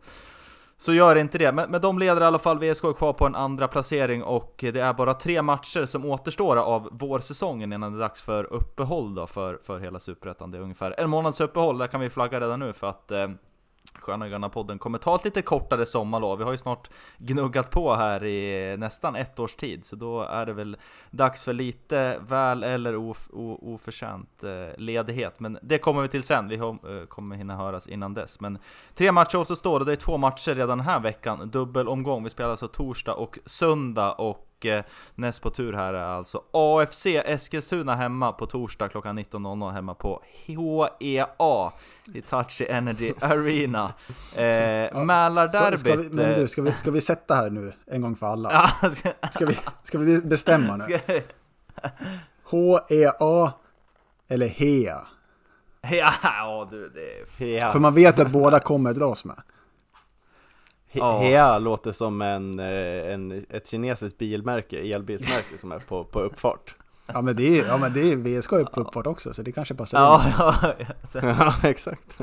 så 0.81 0.93
gör 0.93 1.17
inte 1.17 1.38
det, 1.38 1.53
men, 1.53 1.71
men 1.71 1.81
de 1.81 1.99
leder 1.99 2.21
i 2.21 2.25
alla 2.25 2.38
fall 2.38 2.59
VSK 2.59 2.83
kvar 2.97 3.12
på 3.12 3.27
en 3.27 3.35
andra 3.35 3.69
placering 3.69 4.23
och 4.23 4.55
det 4.59 4.81
är 4.81 4.93
bara 4.93 5.14
tre 5.14 5.43
matcher 5.43 5.85
som 5.85 6.05
återstår 6.05 6.57
av 6.57 6.88
vårsäsongen 6.93 7.73
innan 7.73 7.93
det 7.93 7.99
är 7.99 8.01
dags 8.01 8.23
för 8.23 8.53
uppehåll 8.53 9.14
då 9.14 9.27
för, 9.27 9.59
för 9.62 9.79
hela 9.79 10.01
Superettan. 10.01 10.51
Det 10.51 10.59
är 10.59 10.62
ungefär 10.62 10.95
en 10.99 11.11
månads 11.11 11.41
uppehåll, 11.41 11.79
där 11.79 11.87
kan 11.87 12.01
vi 12.01 12.11
flagga 12.11 12.41
redan 12.41 12.61
nu 12.61 12.73
för 12.73 12.87
att 12.87 13.11
eh, 13.11 13.29
eh, 13.95 14.01
Sköna 14.01 14.29
Gröna 14.29 14.49
podden 14.49 14.79
kommer 14.79 14.99
ta 14.99 15.17
ett 15.17 15.25
lite 15.25 15.43
kortare 15.43 15.87
sommarlov. 15.87 16.38
Vi 16.38 16.45
har 16.45 16.53
ju 16.53 16.59
snart 16.59 16.91
gnuggat 17.19 17.71
på 17.71 17.95
här 17.95 18.25
i 18.25 18.77
nästan 18.77 19.17
ett 19.17 19.38
års 19.38 19.55
tid, 19.55 19.85
så 19.85 19.97
då 19.97 20.23
är 20.23 20.47
det 20.47 20.53
väl 20.53 20.77
dags 21.11 21.45
för 21.45 21.53
lite 21.53 22.19
väl 22.29 22.64
eller 22.64 22.97
of, 22.97 23.29
oförtjänt 23.33 24.45
eh, 24.45 24.79
ledighet. 24.79 25.41
Men 25.41 25.59
det 25.62 25.79
kommer 25.79 26.03
vi 26.03 26.09
till 26.09 26.23
sen, 26.23 26.49
vi 26.49 26.57
eh, 26.57 26.77
kommer 27.09 27.37
hinna 27.37 27.57
höras 27.57 27.87
innan 27.87 28.14
dess. 28.14 28.41
Men 28.41 28.59
tre 28.95 29.12
matcher 29.12 29.37
återstår 29.37 29.81
och 29.81 29.87
det 29.87 29.93
är 29.93 29.97
två 29.97 30.17
matcher 30.17 30.55
redan 30.55 30.79
den 30.79 30.87
här 30.87 31.01
veckan. 31.01 31.51
Dubbelomgång, 31.51 32.25
vi 32.25 32.31
spelar 32.31 32.51
alltså 32.51 32.69
torsdag 32.69 33.14
och 33.14 33.38
söndag 33.45 34.12
och 34.12 34.48
eh, 34.66 34.85
näst 35.14 35.42
på 35.42 35.51
tur 35.51 35.73
här 35.73 35.94
är 35.94 36.03
alltså 36.03 36.42
AFC 36.53 37.07
Eskilstuna 37.07 37.94
hemma 37.97 38.33
på 38.33 38.47
torsdag 38.47 38.88
klockan 38.88 39.18
19.00 39.18 39.73
hemma 39.73 39.94
på 39.94 40.23
HEA 40.47 41.73
Hitachi 42.14 42.66
Energy 42.68 43.12
Arena. 43.21 43.85
Eh, 44.37 44.88
Ska, 44.90 45.05
Mälarderbyt. 45.05 45.81
ska 45.81 45.97
vi, 45.97 46.09
men 46.11 46.40
du, 46.40 46.49
ska 46.49 46.62
vi, 46.62 46.73
ska 46.73 46.90
vi 46.90 47.01
sätta 47.01 47.35
här 47.35 47.51
nu 47.51 47.73
en 47.87 48.03
gång 48.03 48.16
för 48.16 48.27
alla? 48.27 48.68
Ska, 48.92 49.11
Ska 49.31 49.47
vi, 49.47 49.59
ska 49.83 49.99
vi 49.99 50.18
bestämma 50.23 50.77
nu? 50.77 50.85
ska, 50.85 51.21
H-E-A 52.44 53.53
eller 54.29 54.49
HEA? 54.49 54.99
ja, 56.23 56.68
du, 56.71 56.88
det 56.88 57.01
är... 57.01 57.38
Hea, 57.38 57.73
För 57.73 57.79
man 57.79 57.94
vet 57.94 58.18
att 58.18 58.31
båda 58.31 58.61
kommer 58.61 58.92
dras 58.94 59.25
med. 59.25 59.42
Ja. 60.99 61.19
Hea 61.21 61.59
låter 61.59 61.93
som 61.93 62.23
en, 62.23 62.59
eh, 62.59 63.13
en, 63.13 63.45
ett 63.51 63.69
kinesiskt 63.69 64.19
bilmärke, 64.19 64.95
elbilsmärke 64.95 65.59
som 65.59 65.73
är 65.73 65.79
på, 65.79 66.05
på 66.05 66.21
uppfart. 66.21 66.77
Ja 67.13 67.23
men 67.23 67.37
det 67.37 67.59
är, 67.61 67.67
ja, 67.67 67.79
men 67.79 67.93
det 67.93 68.01
är 68.13 68.17
VSK 68.17 68.53
är 68.53 68.65
på 68.65 68.81
uppfart 68.81 69.07
också 69.07 69.35
så 69.35 69.43
det 69.43 69.53
kanske 69.53 69.75
passar 69.75 69.99
Ja, 69.99 70.23
in. 70.27 70.33
ja, 70.39 70.55
ja, 71.23 71.55
exakt. 71.69 72.19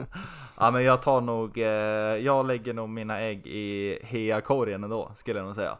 ja, 0.58 0.72
men 0.72 0.84
jag 0.84 1.02
tar 1.02 1.22
nog, 1.22 1.58
eh, 1.58 1.66
jag 2.26 2.48
lägger 2.48 2.74
nog 2.74 2.90
mina 2.90 3.22
ägg 3.22 3.48
i 3.48 4.00
Hea-korgen 4.04 4.84
ändå, 4.84 5.12
skulle 5.18 5.40
jag 5.40 5.46
nog 5.46 5.56
säga. 5.56 5.78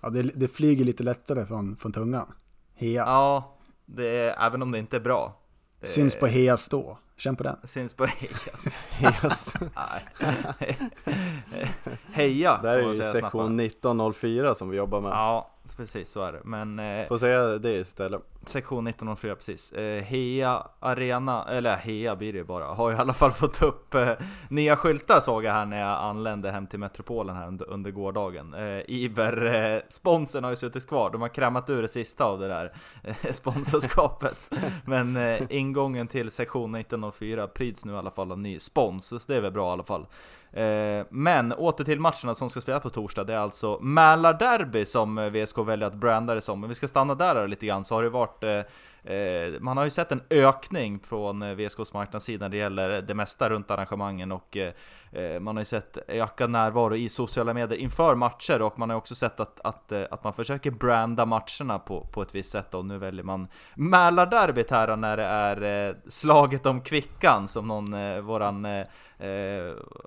Ja, 0.00 0.10
det, 0.10 0.22
det 0.22 0.48
flyger 0.48 0.84
lite 0.84 1.02
lättare 1.02 1.46
från, 1.46 1.76
från 1.76 1.92
tungan. 1.92 2.32
HEA. 2.74 3.04
Ja, 3.06 3.56
det 3.86 4.08
är, 4.08 4.46
även 4.46 4.62
om 4.62 4.70
det 4.72 4.78
inte 4.78 4.96
är 4.96 5.00
bra. 5.00 5.40
Det 5.80 5.86
Syns 5.86 6.14
på 6.14 6.26
HEA 6.26 6.56
stå. 6.56 6.98
Känn 7.16 7.36
på 7.36 7.42
den. 7.42 7.56
Syns 7.64 7.94
på 7.94 8.04
Heja. 8.18 9.14
Yes. 9.24 9.54
Nej. 9.60 10.78
Heja, 12.12 12.60
Där 12.62 12.78
är 12.78 12.92
ju 12.92 13.02
sektion 13.02 13.30
snabbt. 13.56 13.72
1904 13.72 14.54
som 14.54 14.68
vi 14.68 14.76
jobbar 14.76 15.00
med. 15.00 15.10
Ja, 15.10 15.50
precis 15.76 16.10
så 16.10 16.22
är 16.22 16.32
det. 16.32 16.40
Men 16.44 16.78
eh, 16.78 17.06
Får 17.08 17.18
säga 17.18 17.58
det 17.58 17.72
istället 17.72 18.22
sektion 18.48 18.86
1904 18.86 19.34
precis. 19.34 19.72
Eh, 19.72 20.02
Hea 20.02 20.66
Arena, 20.80 21.44
eller 21.48 21.76
Hea 21.76 22.16
blir 22.16 22.32
det 22.32 22.38
ju 22.38 22.44
bara, 22.44 22.64
har 22.64 22.92
i 22.92 22.94
alla 22.94 23.12
fall 23.12 23.32
fått 23.32 23.62
upp 23.62 23.94
eh, 23.94 24.12
nya 24.48 24.76
skyltar 24.76 25.20
såg 25.20 25.44
jag 25.44 25.52
här 25.52 25.66
när 25.66 25.80
jag 25.80 26.02
anlände 26.02 26.50
hem 26.50 26.66
till 26.66 26.78
metropolen 26.78 27.36
här 27.36 27.48
under, 27.48 27.70
under 27.70 27.90
gårdagen. 27.90 28.54
Eh, 28.54 28.82
Iver, 28.88 29.54
eh, 29.74 29.80
sponsorn 29.88 30.44
har 30.44 30.50
ju 30.50 30.56
suttit 30.56 30.88
kvar, 30.88 31.10
de 31.10 31.22
har 31.22 31.28
krämat 31.28 31.70
ur 31.70 31.82
det 31.82 31.88
sista 31.88 32.24
av 32.24 32.38
det 32.40 32.48
där 32.48 32.72
eh, 33.02 33.14
sponsorskapet. 33.32 34.54
Men 34.84 35.16
eh, 35.16 35.42
ingången 35.50 36.08
till 36.08 36.30
sektion 36.30 36.74
1904 36.74 37.46
prids 37.46 37.84
nu 37.84 37.92
i 37.92 37.96
alla 37.96 38.10
fall 38.10 38.32
av 38.32 38.38
ny 38.38 38.58
spons, 38.58 39.06
så 39.06 39.18
det 39.26 39.36
är 39.36 39.40
väl 39.40 39.52
bra 39.52 39.68
i 39.68 39.72
alla 39.72 39.84
fall. 39.84 40.06
Eh, 40.54 41.06
men 41.10 41.52
åter 41.52 41.84
till 41.84 42.00
matcherna 42.00 42.34
som 42.34 42.50
ska 42.50 42.60
spelas 42.60 42.82
på 42.82 42.90
torsdag, 42.90 43.24
det 43.24 43.34
är 43.34 43.38
alltså 43.38 43.78
Mälarderby 43.82 44.86
som 44.86 45.18
eh, 45.18 45.30
VSK 45.30 45.58
väljer 45.58 45.86
att 45.86 45.94
branda 45.94 46.34
det 46.34 46.40
som. 46.40 46.60
Men 46.60 46.68
vi 46.68 46.74
ska 46.74 46.88
stanna 46.88 47.14
där 47.14 47.48
lite 47.48 47.66
grann, 47.66 47.84
så 47.84 47.94
har 47.94 48.02
det 48.02 48.08
varit 48.08 48.33
eh, 48.40 48.46
eh, 48.60 48.66
Eh, 49.04 49.60
man 49.60 49.76
har 49.76 49.84
ju 49.84 49.90
sett 49.90 50.12
en 50.12 50.22
ökning 50.30 51.00
från 51.00 51.42
eh, 51.42 51.54
VSKs 51.54 51.92
marknadssida 51.92 52.44
när 52.44 52.48
det 52.50 52.56
gäller 52.56 53.02
det 53.02 53.14
mesta 53.14 53.50
runt 53.50 53.70
arrangemangen 53.70 54.32
och 54.32 54.56
eh, 54.56 54.72
eh, 55.12 55.40
man 55.40 55.56
har 55.56 55.60
ju 55.60 55.64
sett 55.64 55.98
ökad 56.08 56.50
närvaro 56.50 56.96
i 56.96 57.08
sociala 57.08 57.54
medier 57.54 57.78
inför 57.78 58.14
matcher 58.14 58.62
och 58.62 58.78
man 58.78 58.90
har 58.90 58.96
också 58.96 59.14
sett 59.14 59.40
att, 59.40 59.60
att, 59.60 59.92
att 59.92 60.24
man 60.24 60.32
försöker 60.32 60.70
branda 60.70 61.26
matcherna 61.26 61.78
på, 61.78 62.06
på 62.12 62.22
ett 62.22 62.34
visst 62.34 62.52
sätt 62.52 62.74
och 62.74 62.84
nu 62.84 62.98
väljer 62.98 63.24
man 63.24 63.48
Mälarderbyt 63.74 64.70
här 64.70 64.96
när 64.96 65.16
det 65.16 65.24
är 65.24 65.96
slaget 66.08 66.66
om 66.66 66.80
Kvickan 66.80 67.48
som 67.48 67.68
någon, 67.68 67.94
eh, 67.94 68.20
våran 68.20 68.64
eh, 68.64 68.86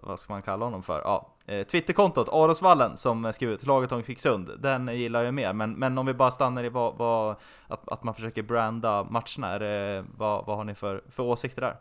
vad 0.01 0.19
ska 0.19 0.33
man 0.33 0.41
kalla 0.41 0.65
honom 0.65 0.83
för? 0.83 1.01
Ja, 1.03 1.33
Twitterkontot, 1.71 2.29
Arosvallen, 2.29 2.97
som 2.97 3.33
skrev 3.33 3.51
ut 3.51 3.61
slaget 3.61 3.91
om 3.91 4.03
Kvicksund. 4.03 4.51
Den 4.59 4.87
gillar 4.87 5.23
jag 5.23 5.33
mer, 5.33 5.53
men, 5.53 5.73
men 5.73 5.97
om 5.97 6.05
vi 6.05 6.13
bara 6.13 6.31
stannar 6.31 6.63
i 6.63 6.69
vad, 6.69 6.97
vad, 6.97 7.35
att, 7.67 7.89
att 7.89 8.03
man 8.03 8.13
försöker 8.13 8.43
branda 8.43 8.86
matcherna, 9.09 9.53
är 9.53 9.59
det, 9.59 10.05
vad, 10.17 10.45
vad 10.45 10.57
har 10.57 10.63
ni 10.63 10.75
för, 10.75 11.01
för 11.09 11.23
åsikter 11.23 11.61
där? 11.61 11.75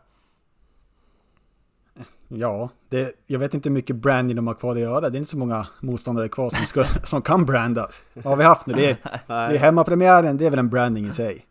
Ja, 2.27 2.69
det, 2.89 3.13
jag 3.25 3.39
vet 3.39 3.53
inte 3.53 3.69
hur 3.69 3.73
mycket 3.73 3.95
branding 3.95 4.35
de 4.35 4.47
har 4.47 4.53
kvar 4.53 4.75
att 4.75 4.81
göra. 4.81 5.09
Det 5.09 5.17
är 5.17 5.19
inte 5.19 5.31
så 5.31 5.37
många 5.37 5.67
motståndare 5.79 6.29
kvar 6.29 6.49
som, 6.49 6.65
ska, 6.65 6.83
som 7.03 7.21
kan 7.21 7.45
brandas. 7.45 8.03
Vad 8.13 8.25
har 8.25 8.35
vi 8.35 8.43
haft 8.43 8.67
nu? 8.67 8.73
Det 8.73 8.89
är, 8.89 8.97
det 9.27 9.55
är 9.55 9.57
hemmapremiären, 9.57 10.37
det 10.37 10.45
är 10.45 10.49
väl 10.49 10.59
en 10.59 10.69
branding 10.69 11.05
i 11.07 11.11
sig. 11.13 11.45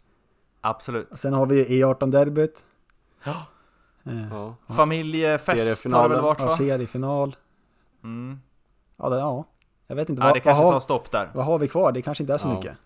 Absolut. 0.60 1.08
Sen 1.16 1.32
har 1.32 1.46
vi 1.46 1.82
E18-derbyt. 1.82 2.64
Ja. 3.24 3.46
Eh, 4.06 4.28
ja. 4.30 4.54
Familjefest 4.74 5.84
har 5.84 6.02
det 6.08 6.14
väl 6.14 6.22
varit 6.24 6.40
ja, 6.40 6.46
va? 6.46 6.52
seriefinal. 6.52 7.36
Mm. 8.04 8.40
Ja, 8.96 9.08
det, 9.08 9.16
ja. 9.16 9.44
Jag 9.86 9.96
vet 9.96 10.08
inte, 10.08 10.20
Ja, 10.22 10.26
vad, 10.26 10.34
det 10.34 10.38
vad, 10.38 10.42
kanske 10.42 10.62
tar 10.62 10.72
har, 10.72 10.80
stopp 10.80 11.10
där. 11.10 11.30
vad 11.34 11.44
har 11.44 11.58
vi 11.58 11.68
kvar? 11.68 11.92
Det 11.92 12.02
kanske 12.02 12.22
inte 12.22 12.34
är 12.34 12.38
så 12.38 12.48
Ja. 12.48 12.54
mycket. 12.54 12.76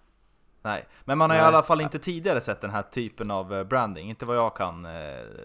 Nej, 0.62 0.87
men 1.05 1.18
man 1.18 1.31
har 1.31 1.37
i 1.37 1.40
Nej. 1.40 1.46
alla 1.46 1.62
fall 1.62 1.81
inte 1.81 1.99
tidigare 1.99 2.40
sett 2.40 2.61
den 2.61 2.70
här 2.70 2.83
typen 2.83 3.31
av 3.31 3.55
eh, 3.55 3.64
branding, 3.64 4.09
inte 4.11 4.27
vad 4.27 4.37
jag 4.37 4.57
kan 4.57 4.85
eh, 4.87 4.90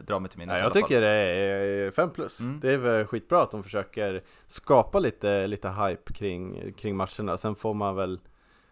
dra 0.07 0.19
mig 0.19 0.29
till 0.29 0.39
minnes 0.39 0.57
Ja, 0.59 0.63
i 0.63 0.65
jag 0.65 0.73
fall. 0.73 0.81
tycker 0.81 1.01
det 1.01 1.07
är 1.07 1.91
5 1.91 2.09
plus. 2.09 2.39
Mm. 2.39 2.59
Det 2.59 2.73
är 2.73 2.77
väl 2.77 3.05
skitbra 3.05 3.41
att 3.41 3.51
de 3.51 3.63
försöker 3.63 4.23
skapa 4.47 4.99
lite, 4.99 5.47
lite 5.47 5.69
hype 5.69 6.13
kring, 6.13 6.73
kring 6.77 6.95
matcherna. 6.95 7.37
Sen 7.37 7.55
får 7.55 7.73
man 7.73 7.95
väl 7.95 8.19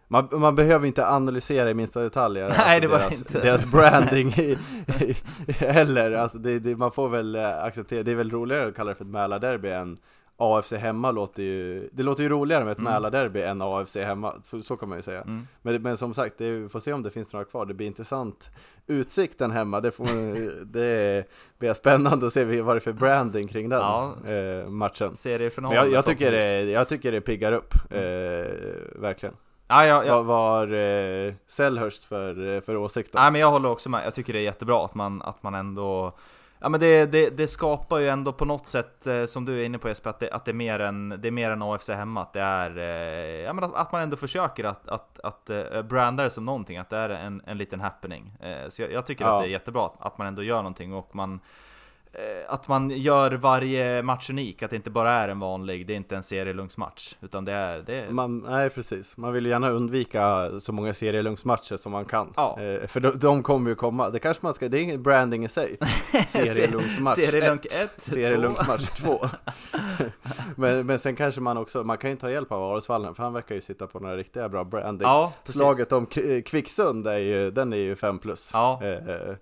man, 0.08 0.28
man 0.32 0.54
behöver 0.54 0.86
inte 0.86 1.06
analysera 1.08 1.70
i 1.70 1.74
minsta 1.74 2.00
detalj 2.00 2.42
alltså 2.42 2.62
Nej, 2.66 2.80
det 2.80 2.86
var 2.86 2.98
deras, 2.98 3.12
inte. 3.12 3.40
deras 3.40 3.66
branding 3.66 4.28
i, 4.36 4.58
i, 5.00 5.16
heller. 5.52 6.12
Alltså 6.12 6.38
det, 6.38 6.58
det, 6.58 6.76
man 6.76 6.92
får 6.92 7.08
väl 7.08 7.36
eh, 7.36 7.64
acceptera, 7.64 8.02
det 8.02 8.10
är 8.10 8.16
väl 8.16 8.30
roligare 8.30 8.66
att 8.66 8.76
kalla 8.76 8.90
det 8.90 8.94
för 8.94 9.04
ett 9.04 9.10
Mälarderby 9.10 9.68
än 9.68 9.96
AFC 10.36 10.72
hemma 10.72 11.10
låter 11.10 11.42
ju, 11.42 11.88
det 11.92 12.02
låter 12.02 12.22
ju 12.22 12.28
roligare 12.28 12.64
med 12.64 12.72
ett 12.72 12.78
Mm. 12.78 12.92
Mälarderby 12.92 13.42
än 13.42 13.62
AFC 13.62 13.96
hemma, 13.96 14.34
så, 14.42 14.60
så 14.60 14.76
kan 14.76 14.88
man 14.88 14.98
ju 14.98 15.02
säga. 15.02 15.20
Mm. 15.22 15.46
Men, 15.62 15.82
men 15.82 15.96
som 15.96 16.14
sagt, 16.14 16.40
är- 16.40 16.50
vi 16.50 16.68
får 16.68 16.80
se 16.80 16.92
om 16.92 17.02
det 17.02 17.10
finns 17.10 17.32
några 17.32 17.44
kvar. 17.44 17.66
Det 17.66 17.74
blir 17.74 17.86
intressant. 17.86 18.50
Utsikten 18.86 19.50
hemma, 19.50 19.80
det, 19.80 19.90
får, 19.90 20.64
det 20.64 21.24
blir 21.58 21.72
spännande 21.72 22.26
att 22.26 22.32
se 22.32 22.60
vad 22.62 22.76
det 22.76 22.78
är 22.78 22.80
för 22.80 22.92
branding 22.92 23.48
kring 23.48 23.68
den 23.68 23.80
Ja, 23.80 24.14
eh, 24.26 24.68
matchen. 24.68 25.16
Seriefinalen 25.16 25.76
Men 25.78 25.84
jag, 25.86 25.98
jag, 25.98 26.04
tycker 26.04 26.30
det, 26.30 26.62
jag 26.62 26.88
tycker 26.88 27.12
det 27.12 27.20
piggar 27.20 27.52
upp, 27.52 27.74
eh, 27.90 28.00
verkligen. 29.00 29.34
Ja, 29.68 29.86
ja, 29.86 30.04
ja. 30.04 30.22
Vad 30.22 30.26
var 30.26 30.66
eh, 30.66 31.32
för, 32.08 32.60
för 32.60 32.76
åsikt 32.76 33.12
då? 33.12 33.18
Men 33.18 33.34
jag 33.40 33.50
håller 33.50 33.68
också 33.68 33.88
med, 33.88 34.06
jag 34.06 34.14
tycker 34.14 34.32
det 34.32 34.38
är 34.38 34.42
jättebra 34.42 34.84
att 34.84 34.94
man, 34.94 35.22
att 35.22 35.42
man 35.42 35.54
ändå 35.54 36.12
Ja 36.58 36.68
men 36.68 36.80
det, 36.80 37.06
det, 37.06 37.30
det 37.30 37.48
skapar 37.48 37.98
ju 37.98 38.08
ändå 38.08 38.32
på 38.32 38.44
något 38.44 38.66
sätt, 38.66 39.06
eh, 39.06 39.24
som 39.24 39.44
du 39.44 39.60
är 39.60 39.64
inne 39.64 39.78
på 39.78 39.88
Jesper, 39.88 40.10
att 40.10 40.20
det, 40.20 40.30
att 40.30 40.44
det, 40.44 40.50
är, 40.50 40.54
mer 40.54 40.78
än, 40.78 41.08
det 41.08 41.28
är 41.28 41.32
mer 41.32 41.50
än 41.50 41.62
AFC 41.62 41.88
hemma. 41.88 42.22
Att 42.22 42.32
det 42.32 42.40
är, 42.40 42.78
eh, 42.78 43.44
ja 43.44 43.52
men 43.52 43.64
att, 43.64 43.74
att 43.74 43.92
man 43.92 44.02
ändå 44.02 44.16
försöker 44.16 44.64
att, 44.64 44.88
att, 44.88 45.20
att 45.20 45.50
eh, 45.50 45.82
branda 45.82 46.24
det 46.24 46.30
som 46.30 46.44
någonting, 46.44 46.78
att 46.78 46.90
det 46.90 46.96
är 46.96 47.10
en, 47.10 47.42
en 47.46 47.58
liten 47.58 47.80
happening. 47.80 48.32
Så 48.68 48.82
jag, 48.82 48.92
jag 48.92 49.06
tycker 49.06 49.24
Ja. 49.24 49.34
att 49.34 49.42
det 49.42 49.48
är 49.48 49.50
jättebra 49.50 49.90
att 49.98 50.18
man 50.18 50.26
ändå 50.26 50.42
gör 50.42 50.56
någonting 50.56 50.94
och 50.94 51.14
man 51.14 51.40
att 52.48 52.68
man 52.68 52.90
gör 52.90 53.32
varje 53.32 54.02
match 54.02 54.30
unik, 54.30 54.62
att 54.62 54.70
det 54.70 54.76
inte 54.76 54.90
bara 54.90 55.12
är 55.12 55.28
en 55.28 55.38
vanlig, 55.38 55.86
det 55.86 55.92
är 55.92 55.96
inte 55.96 56.16
en 56.16 56.22
serielunksmatch, 56.22 57.14
utan 57.22 57.44
det 57.44 57.52
är, 57.52 57.82
det 57.86 58.00
är 58.00 58.10
Man, 58.10 58.38
nej 58.38 58.70
precis, 58.70 59.16
man 59.16 59.32
vill 59.32 59.46
gärna 59.46 59.70
undvika 59.70 60.50
så 60.60 60.72
många 60.72 60.94
serielunksmatcher 60.94 61.76
som 61.76 61.92
man 61.92 62.04
kan. 62.04 62.32
Ja. 62.36 62.60
Eh, 62.60 62.86
för 62.86 63.00
de, 63.00 63.18
de 63.18 63.42
kommer 63.42 63.70
ju 63.70 63.76
komma, 63.76 64.10
det 64.10 64.18
kanske 64.18 64.46
man 64.46 64.54
ska, 64.54 64.68
det 64.68 64.78
är 64.78 64.82
ingen 64.82 65.02
branding 65.02 65.44
i 65.44 65.48
sig. 65.48 65.76
Serielunksmatch 66.28 67.14
Serielunk 67.14 67.64
1, 67.66 67.72
ett, 67.72 68.02
serielunksmatch 68.02 68.88
2. 68.88 69.18
men, 70.56 70.86
men 70.86 70.98
sen 70.98 71.16
kanske 71.16 71.40
man 71.40 71.56
också, 71.56 71.84
man 71.84 71.98
kan 71.98 72.10
ju 72.10 72.16
ta 72.16 72.30
hjälp 72.30 72.52
av 72.52 72.62
Arosvallen 72.62 73.14
för 73.14 73.22
han 73.22 73.32
verkar 73.32 73.54
ju 73.54 73.60
sitta 73.60 73.86
på 73.86 74.00
några 74.00 74.16
riktiga 74.16 74.48
bra 74.48 74.64
branding. 74.64 75.08
Ja. 75.08 75.32
Slaget 75.44 75.92
om 75.92 76.06
Kvicksund 76.44 77.06
är 77.06 77.18
ju, 77.18 77.50
den 77.50 77.72
är 77.72 77.76
ju 77.76 77.96
5 77.96 78.18
plus. 78.18 78.50
Ja. 78.52 78.80
Eh, 78.82 79.34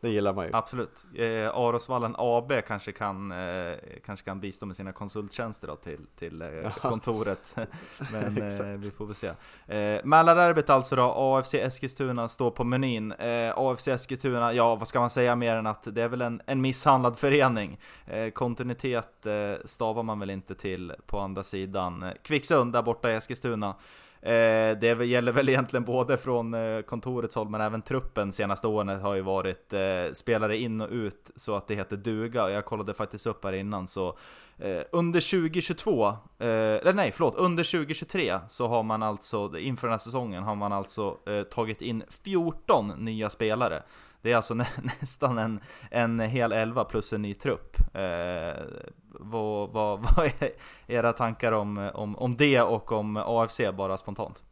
Den 0.00 0.12
gillar 0.12 0.32
man 0.32 0.46
ju. 0.46 0.50
Absolut. 0.54 1.06
Eh, 1.14 1.56
Arosvallen 1.56 2.14
AB 2.18 2.52
kanske 2.66 2.92
kan, 2.92 3.32
eh, 3.32 3.74
kanske 4.04 4.24
kan 4.24 4.40
bistå 4.40 4.66
med 4.66 4.76
sina 4.76 4.92
konsulttjänster 4.92 5.68
då 5.68 5.76
till, 5.76 6.06
till 6.18 6.42
eh, 6.42 6.48
kontoret. 6.80 7.56
Men 8.12 8.42
eh, 8.42 8.78
vi 8.78 8.90
får 8.90 9.06
väl 9.06 9.14
se. 9.14 9.26
Eh, 9.66 10.00
Mälarderbyt 10.04 10.70
alltså 10.70 10.96
då, 10.96 11.14
AFC 11.16 11.54
Eskilstuna 11.54 12.28
står 12.28 12.50
på 12.50 12.64
menyn. 12.64 13.12
Eh, 13.12 13.52
AFC 13.56 13.88
Eskilstuna, 13.88 14.52
ja 14.52 14.74
vad 14.74 14.88
ska 14.88 15.00
man 15.00 15.10
säga 15.10 15.36
mer 15.36 15.56
än 15.56 15.66
att 15.66 15.94
det 15.94 16.02
är 16.02 16.08
väl 16.08 16.22
en, 16.22 16.42
en 16.46 16.60
misshandlad 16.60 17.18
förening. 17.18 17.78
Eh, 18.06 18.30
kontinuitet 18.30 19.26
eh, 19.26 19.52
stavar 19.64 20.02
man 20.02 20.20
väl 20.20 20.30
inte 20.30 20.54
till 20.54 20.92
på 21.06 21.18
andra 21.18 21.42
sidan. 21.42 22.04
Kvicksund 22.22 22.72
där 22.72 22.82
borta 22.82 23.10
i 23.10 23.14
Eskilstuna. 23.14 23.74
Eh, 24.22 24.78
det 24.78 25.06
gäller 25.06 25.32
väl 25.32 25.48
egentligen 25.48 25.84
både 25.84 26.18
från 26.18 26.54
eh, 26.54 26.80
kontorets 26.80 27.34
håll 27.34 27.48
men 27.48 27.60
även 27.60 27.82
truppen 27.82 28.32
senaste 28.32 28.66
åren 28.66 29.00
har 29.00 29.14
ju 29.14 29.20
varit 29.20 29.72
eh, 29.72 30.12
spelare 30.12 30.56
in 30.56 30.80
och 30.80 30.88
ut 30.90 31.30
så 31.36 31.56
att 31.56 31.68
det 31.68 31.74
heter 31.74 31.96
duga. 31.96 32.50
Jag 32.50 32.64
kollade 32.64 32.94
faktiskt 32.94 33.26
upp 33.26 33.44
här 33.44 33.52
innan 33.52 33.86
så 33.86 34.18
eh, 34.58 34.82
under 34.92 35.30
2022, 35.30 36.08
eh, 36.08 36.16
eller 36.38 36.92
nej 36.92 37.12
förlåt, 37.12 37.34
under 37.36 37.64
2023 37.64 38.38
så 38.48 38.66
har 38.66 38.82
man 38.82 39.02
alltså, 39.02 39.58
inför 39.58 39.86
den 39.86 39.92
här 39.92 39.98
säsongen 39.98 40.42
har 40.42 40.54
man 40.54 40.72
alltså 40.72 41.16
eh, 41.26 41.42
tagit 41.42 41.82
in 41.82 42.02
14 42.24 42.88
nya 42.98 43.30
spelare. 43.30 43.82
Det 44.22 44.32
är 44.32 44.36
alltså 44.36 44.54
nä 44.60 44.66
nästan 45.00 45.38
en, 45.38 45.60
en 45.90 46.20
hel 46.20 46.52
elva 46.52 46.84
plus 46.84 47.12
en 47.12 47.22
ny 47.22 47.34
trupp. 47.34 47.76
Eh, 47.94 48.64
vad, 49.08 49.72
vad, 49.72 50.00
vad 50.16 50.26
är 50.26 50.50
era 50.86 51.12
tankar 51.12 51.52
om, 51.52 51.90
om, 51.94 52.16
om 52.16 52.36
det 52.36 52.60
och 52.60 52.92
om 52.92 53.16
AFC 53.16 53.60
bara 53.76 53.96
spontant? 53.96 54.42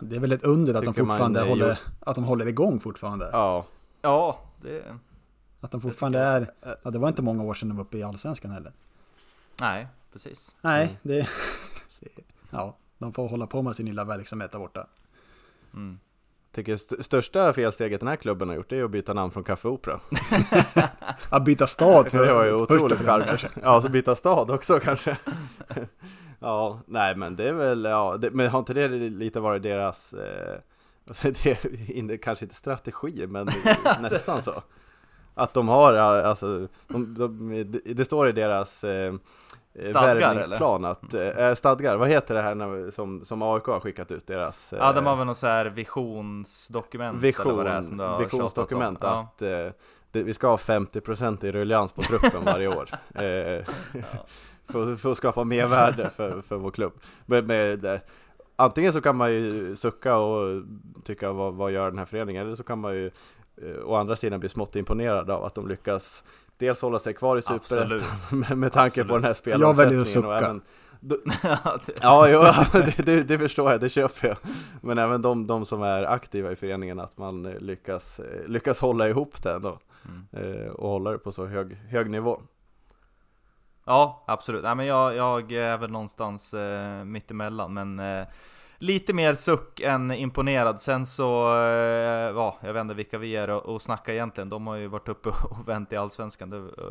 Det 0.00 0.16
är 0.16 0.20
väl 0.20 0.32
ett 0.32 0.44
under 0.44 0.74
att 0.74 0.84
de 0.84 0.94
fortfarande 0.94 1.40
håller, 1.40 1.78
att 2.00 2.14
de 2.14 2.24
håller 2.24 2.46
igång 2.46 2.80
fortfarande. 2.80 3.30
Ja. 3.32 3.64
Ja, 4.02 4.40
det... 4.62 4.84
Att 5.60 5.70
de 5.70 5.80
fortfarande 5.80 6.18
är... 6.18 6.50
Ja, 6.82 6.90
det 6.90 6.98
var 6.98 7.08
inte 7.08 7.22
många 7.22 7.42
år 7.42 7.54
sedan 7.54 7.68
de 7.68 7.76
var 7.76 7.84
uppe 7.84 7.98
i 7.98 8.02
Allsvenskan 8.02 8.50
heller. 8.50 8.72
Nej, 9.60 9.86
precis. 10.12 10.56
Nej, 10.60 10.84
mm. 10.84 10.96
det... 11.02 11.28
Ja, 12.50 12.76
de 12.98 13.12
får 13.12 13.28
hålla 13.28 13.46
på 13.46 13.62
med 13.62 13.76
sin 13.76 13.86
lilla 13.86 14.04
verksamhet 14.04 14.52
där 14.52 14.58
borta. 14.58 14.86
Mm 15.74 15.98
tycker 16.58 16.74
st 16.74 17.02
största 17.02 17.52
felsteget 17.52 18.00
den 18.00 18.08
här 18.08 18.16
klubben 18.16 18.48
har 18.48 18.56
gjort 18.56 18.72
är 18.72 18.84
att 18.84 18.90
byta 18.90 19.12
namn 19.14 19.30
från 19.30 19.44
Café 19.44 19.68
Opera. 19.68 20.00
att 21.30 21.44
byta 21.44 21.66
stad. 21.66 22.08
det 22.12 22.32
var 22.32 22.44
ju 22.44 22.52
otroligt 22.52 22.98
charmigt. 22.98 23.50
Ja, 23.62 23.82
så 23.82 23.88
byta 23.88 24.14
stad 24.14 24.50
också 24.50 24.80
kanske. 24.80 25.16
ja, 26.38 26.80
nej 26.86 27.16
men 27.16 27.36
det 27.36 27.48
är 27.48 27.52
väl, 27.52 27.84
ja, 27.84 28.16
det, 28.16 28.30
men 28.30 28.48
har 28.48 28.58
inte 28.58 28.74
det 28.74 28.88
lite 28.88 29.40
varit 29.40 29.62
deras, 29.62 30.12
eh, 30.12 30.58
det 32.02 32.18
kanske 32.18 32.44
inte 32.44 32.54
strategi, 32.54 33.26
men 33.26 33.48
nästan 34.00 34.42
så. 34.42 34.62
Att 35.34 35.54
de 35.54 35.68
har, 35.68 35.94
alltså, 35.94 36.68
de, 36.88 37.14
de, 37.14 37.94
det 37.94 38.04
står 38.04 38.28
i 38.28 38.32
deras 38.32 38.84
Eh, 38.84 39.14
stadgar, 39.82 40.14
värvningsplan 40.16 40.84
att, 40.84 41.14
äh, 41.14 41.54
stadgar, 41.54 41.96
vad 41.96 42.08
heter 42.08 42.34
det 42.34 42.42
här 42.42 42.54
när, 42.54 42.90
som, 42.90 43.24
som 43.24 43.42
AIK 43.42 43.64
har 43.64 43.80
skickat 43.80 44.12
ut 44.12 44.26
deras? 44.26 44.74
Ja, 44.78 44.92
de 44.92 45.06
har 45.06 45.16
väl 45.16 45.26
något 45.26 45.36
så 45.36 45.46
här 45.46 45.66
visionsdokument 45.66 47.22
Vision, 47.22 47.46
eller 47.46 47.56
vad 47.56 47.66
det 47.66 47.72
är 47.72 47.82
som 47.82 47.98
har 47.98 48.18
Visionsdokument 48.18 49.04
att 49.04 49.42
äh, 49.42 49.48
det, 50.10 50.22
vi 50.22 50.34
ska 50.34 50.48
ha 50.48 50.56
50% 50.56 51.44
i 51.44 51.52
ruljans 51.52 51.92
på 51.92 52.02
truppen 52.02 52.44
varje 52.44 52.68
år. 52.76 52.88
Ja. 52.90 53.20
för, 54.72 54.96
för, 54.96 55.12
att 55.12 55.16
skapa 55.16 55.44
mervärde 55.44 56.10
för, 56.10 56.42
för 56.42 56.56
vår 56.56 56.70
klubb. 56.70 56.92
Med, 57.26 57.46
med, 57.46 58.00
Antingen 58.60 58.92
så 58.92 59.00
kan 59.00 59.16
man 59.16 59.32
ju 59.32 59.76
sucka 59.76 60.16
och 60.16 60.62
tycka 61.04 61.32
vad, 61.32 61.54
vad 61.54 61.72
gör 61.72 61.90
den 61.90 61.98
här 61.98 62.04
föreningen? 62.04 62.46
Eller 62.46 62.54
så 62.54 62.62
kan 62.62 62.78
man 62.78 62.94
ju 62.94 63.10
å 63.84 63.94
andra 63.94 64.16
sidan 64.16 64.40
bli 64.40 64.48
smått 64.48 64.76
imponerad 64.76 65.30
av 65.30 65.44
att 65.44 65.54
de 65.54 65.68
lyckas 65.68 66.24
dels 66.56 66.82
hålla 66.82 66.98
sig 66.98 67.14
kvar 67.14 67.36
i 67.36 67.42
Superettan 67.42 68.00
med, 68.38 68.58
med 68.58 68.72
tanke 68.72 69.00
Absolut. 69.00 69.08
på 69.08 69.14
den 69.14 69.24
här 69.24 69.34
spelaromsättningen. 69.34 69.60
Jag 69.60 69.74
väljer 69.74 70.00
att 70.00 70.08
sucka. 70.08 70.60
ja, 72.02 72.28
jo, 72.28 72.40
det, 72.72 73.06
det, 73.06 73.22
det, 73.22 73.38
förstår 73.38 73.70
jag, 73.70 73.80
det 73.80 73.88
köper 73.88 74.28
jag. 74.28 74.36
Men 74.82 74.98
även 74.98 75.22
de, 75.22 75.46
de 75.46 75.66
som 75.66 75.82
är 75.82 76.02
aktiva 76.02 76.52
i 76.52 76.56
föreningen, 76.56 77.00
att 77.00 77.18
man 77.18 77.42
lyckas, 77.42 78.20
lyckas 78.46 78.80
hålla 78.80 79.08
ihop 79.08 79.42
det 79.42 79.52
ändå. 79.52 79.78
Mm. 80.08 80.56
Eh, 80.62 80.70
och 80.70 80.88
hålla 80.88 81.10
det 81.10 81.18
på 81.18 81.32
så 81.32 81.46
hög, 81.46 81.74
hög 81.74 82.10
nivå. 82.10 82.40
Ja, 83.84 84.24
absolut. 84.26 84.62
Nej, 84.62 84.74
men 84.74 84.86
jag, 84.86 85.16
jag 85.16 85.52
är 85.52 85.78
väl 85.78 85.90
någonstans 85.90 86.54
eh, 86.54 87.04
mittemellan, 87.04 87.74
men 87.74 87.98
eh, 87.98 88.26
lite 88.78 89.12
mer 89.12 89.34
suck 89.34 89.80
än 89.80 90.10
imponerad. 90.10 90.80
Sen 90.80 91.06
så, 91.06 91.54
eh, 91.54 92.36
ja, 92.36 92.58
jag 92.60 92.72
vet 92.72 92.80
inte 92.80 92.94
vilka 92.94 93.18
vi 93.18 93.36
är 93.36 93.50
och, 93.50 93.66
och 93.66 93.82
snacka 93.82 94.12
egentligen. 94.12 94.48
De 94.48 94.66
har 94.66 94.76
ju 94.76 94.86
varit 94.86 95.08
uppe 95.08 95.28
och 95.28 95.68
vänt 95.68 95.92
i 95.92 95.96
Allsvenskan 95.96 96.52
eh, 96.52 96.84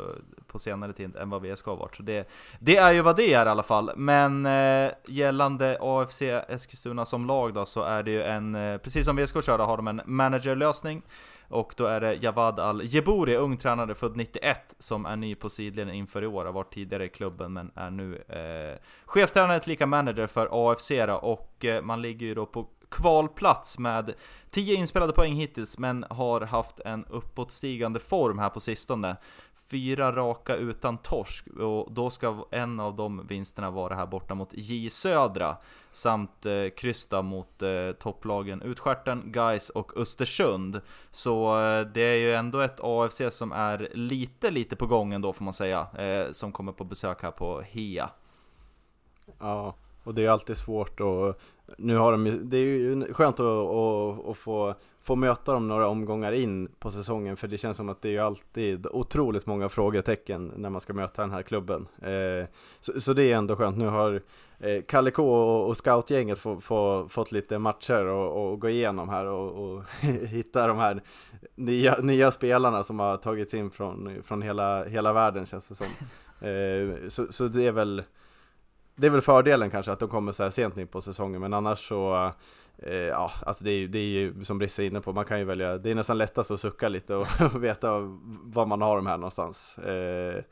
på 0.46 0.58
senare 0.58 0.92
tid 0.92 1.16
än 1.16 1.30
vad 1.30 1.42
VSK 1.42 1.66
har 1.66 1.76
varit. 1.76 1.96
Så 1.96 2.02
det, 2.02 2.28
det 2.58 2.76
är 2.76 2.92
ju 2.92 3.02
vad 3.02 3.16
det 3.16 3.34
är 3.34 3.46
i 3.46 3.48
alla 3.48 3.62
fall. 3.62 3.92
Men 3.96 4.46
eh, 4.46 4.92
gällande 5.06 5.78
AFC 5.80 6.22
Eskilstuna 6.22 7.04
som 7.04 7.26
lag 7.26 7.54
då, 7.54 7.66
så 7.66 7.82
är 7.82 8.02
det 8.02 8.10
ju 8.10 8.22
en, 8.22 8.54
eh, 8.54 8.78
precis 8.78 9.06
som 9.06 9.16
VSK 9.16 9.44
körde, 9.44 9.62
har 9.62 9.76
de 9.76 9.88
en 9.88 10.00
managerlösning. 10.04 11.02
Och 11.48 11.74
då 11.76 11.86
är 11.86 12.00
det 12.00 12.14
Javad 12.14 12.60
Al-Jebouri, 12.60 13.36
ung 13.36 13.56
tränare 13.56 13.94
född 13.94 14.16
91, 14.16 14.74
som 14.78 15.06
är 15.06 15.16
ny 15.16 15.34
på 15.34 15.50
sidlinjen 15.50 15.96
inför 15.96 16.22
i 16.22 16.26
år. 16.26 16.44
Har 16.44 16.52
varit 16.52 16.74
tidigare 16.74 17.04
i 17.04 17.08
klubben 17.08 17.52
men 17.52 17.70
är 17.74 17.90
nu 17.90 18.16
eh, 18.16 18.78
chefstränare 19.06 19.60
tillika 19.60 19.86
manager 19.86 20.26
för 20.26 20.48
AFC 20.50 20.88
då, 20.88 21.14
och 21.14 21.64
eh, 21.64 21.82
man 21.82 22.02
ligger 22.02 22.26
ju 22.26 22.34
då 22.34 22.46
på 22.46 22.66
kvalplats 22.88 23.78
med 23.78 24.14
10 24.50 24.74
inspelade 24.74 25.12
poäng 25.12 25.34
hittills, 25.34 25.78
men 25.78 26.04
har 26.10 26.40
haft 26.40 26.80
en 26.80 27.04
uppåtstigande 27.04 28.00
form 28.00 28.38
här 28.38 28.50
på 28.50 28.60
sistone 28.60 29.16
fyra 29.70 30.12
raka 30.12 30.56
utan 30.56 30.98
torsk 30.98 31.46
och 31.46 31.92
då 31.92 32.10
ska 32.10 32.46
en 32.50 32.80
av 32.80 32.96
de 32.96 33.26
vinsterna 33.26 33.70
vara 33.70 33.94
här 33.94 34.06
borta 34.06 34.34
mot 34.34 34.48
J 34.52 34.90
Södra 34.90 35.56
samt 35.92 36.46
eh, 36.46 36.68
krysta 36.76 37.22
mot 37.22 37.62
eh, 37.62 37.90
topplagen 37.98 38.62
Utskärten, 38.62 39.32
Geis 39.34 39.70
och 39.70 39.96
Östersund. 39.96 40.80
Så 41.10 41.60
eh, 41.60 41.86
det 41.86 42.00
är 42.00 42.16
ju 42.16 42.32
ändå 42.32 42.60
ett 42.60 42.80
AFC 42.82 43.22
som 43.30 43.52
är 43.52 43.88
lite, 43.94 44.50
lite 44.50 44.76
på 44.76 44.86
gång 44.86 45.12
ändå 45.12 45.32
får 45.32 45.44
man 45.44 45.54
säga, 45.54 45.86
eh, 45.98 46.32
som 46.32 46.52
kommer 46.52 46.72
på 46.72 46.84
besök 46.84 47.22
här 47.22 47.30
på 47.30 47.60
HEA. 47.60 48.10
Ja, 49.38 49.74
och 50.08 50.14
det 50.14 50.24
är 50.24 50.30
alltid 50.30 50.56
svårt 50.56 51.00
att 51.00 51.40
nu 51.78 51.96
har 51.96 52.12
de 52.12 52.40
det 52.50 52.56
är 52.56 52.64
ju 52.64 53.14
skönt 53.14 53.40
att, 53.40 53.46
att, 53.46 54.28
att, 54.28 54.36
få, 54.36 54.74
få 55.00 55.16
möta 55.16 55.52
dem 55.52 55.68
några 55.68 55.88
omgångar 55.88 56.32
in 56.32 56.68
på 56.78 56.90
säsongen 56.90 57.36
för 57.36 57.48
det 57.48 57.58
känns 57.58 57.76
som 57.76 57.88
att 57.88 58.02
det 58.02 58.08
är 58.08 58.12
ju 58.12 58.18
alltid 58.18 58.86
otroligt 58.86 59.46
många 59.46 59.68
frågetecken 59.68 60.52
när 60.56 60.70
man 60.70 60.80
ska 60.80 60.92
möta 60.92 61.22
den 61.22 61.30
här 61.30 61.42
klubben. 61.42 61.88
Eh, 62.02 62.48
så, 62.80 63.00
så, 63.00 63.12
det 63.12 63.32
är 63.32 63.36
ändå 63.36 63.56
skönt. 63.56 63.78
Nu 63.78 63.86
har 63.86 64.22
eh, 64.58 64.82
Kalle 64.82 65.10
K 65.10 65.32
och, 65.32 65.68
och 65.68 65.76
scoutgänget 65.76 66.38
få, 66.38 66.60
få, 66.60 67.08
fått 67.08 67.32
lite 67.32 67.58
matcher 67.58 68.06
och, 68.06 68.50
och 68.50 68.60
gå 68.60 68.68
igenom 68.68 69.08
här 69.08 69.26
och, 69.26 69.64
och 69.64 69.84
hitta 70.28 70.66
de 70.66 70.78
här 70.78 71.02
nya, 71.54 71.96
nya 72.02 72.30
spelarna 72.30 72.84
som 72.84 72.98
har 72.98 73.16
tagits 73.16 73.54
in 73.54 73.70
från, 73.70 74.22
från 74.22 74.42
hela, 74.42 74.84
hela 74.84 75.12
världen 75.12 75.46
känns 75.46 75.68
det 75.68 75.74
som. 75.74 75.86
Eh, 76.40 77.08
så, 77.08 77.32
så 77.32 77.48
det 77.48 77.66
är 77.66 77.72
väl 77.72 78.02
det 78.98 79.06
är 79.06 79.10
väl 79.10 79.20
fördelen 79.20 79.70
kanske 79.70 79.92
att 79.92 79.98
de 79.98 80.08
kommer 80.08 80.32
så 80.32 80.42
här 80.42 80.50
sent 80.50 80.76
in 80.76 80.86
på 80.86 81.00
säsongen 81.00 81.40
men 81.40 81.54
annars 81.54 81.88
så 81.88 82.32
eh, 82.78 82.94
Ja, 82.94 83.30
alltså 83.46 83.64
det 83.64 83.70
är, 83.70 83.78
ju, 83.78 83.88
det 83.88 83.98
är 83.98 84.06
ju 84.06 84.44
som 84.44 84.58
Brisse 84.58 84.82
är 84.82 84.86
inne 84.86 85.00
på, 85.00 85.12
man 85.12 85.24
kan 85.24 85.38
ju 85.38 85.44
välja 85.44 85.78
Det 85.78 85.90
är 85.90 85.94
nästan 85.94 86.18
lättast 86.18 86.50
att 86.50 86.60
sucka 86.60 86.88
lite 86.88 87.14
och 87.14 87.26
veta 87.62 87.98
var 88.42 88.66
man 88.66 88.82
har 88.82 88.96
dem 88.96 89.06
här 89.06 89.16
någonstans. 89.16 89.78
Eh, 89.78 90.42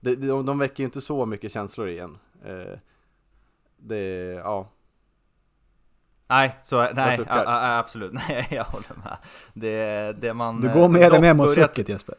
de, 0.00 0.14
de, 0.14 0.46
de 0.46 0.58
väcker 0.58 0.80
ju 0.80 0.84
inte 0.84 1.00
så 1.00 1.26
mycket 1.26 1.52
känslor 1.52 1.88
igen. 1.88 2.18
Eh, 2.44 2.78
Det, 3.76 4.04
ja. 4.44 4.70
Nej, 6.28 6.58
så, 6.62 6.88
nej 6.94 7.18
a, 7.28 7.44
a, 7.46 7.78
absolut, 7.78 8.12
nej 8.28 8.48
jag 8.50 8.64
håller 8.64 8.94
med. 9.04 9.16
Det, 9.54 10.12
det 10.20 10.34
man 10.34 10.60
Du 10.60 10.72
går 10.72 10.88
med 10.88 11.02
eller 11.02 11.20
med 11.20 11.36
mot 11.36 11.50
sucket 11.50 11.88
Jesper? 11.88 12.14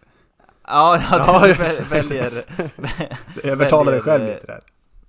Ja, 0.67 0.99
ja, 1.11 1.47
du 1.47 1.83
väljer 1.83 2.43
Övertala 3.43 3.91
dig 3.91 4.01
själv 4.01 4.25
lite 4.25 4.45
där 4.47 4.61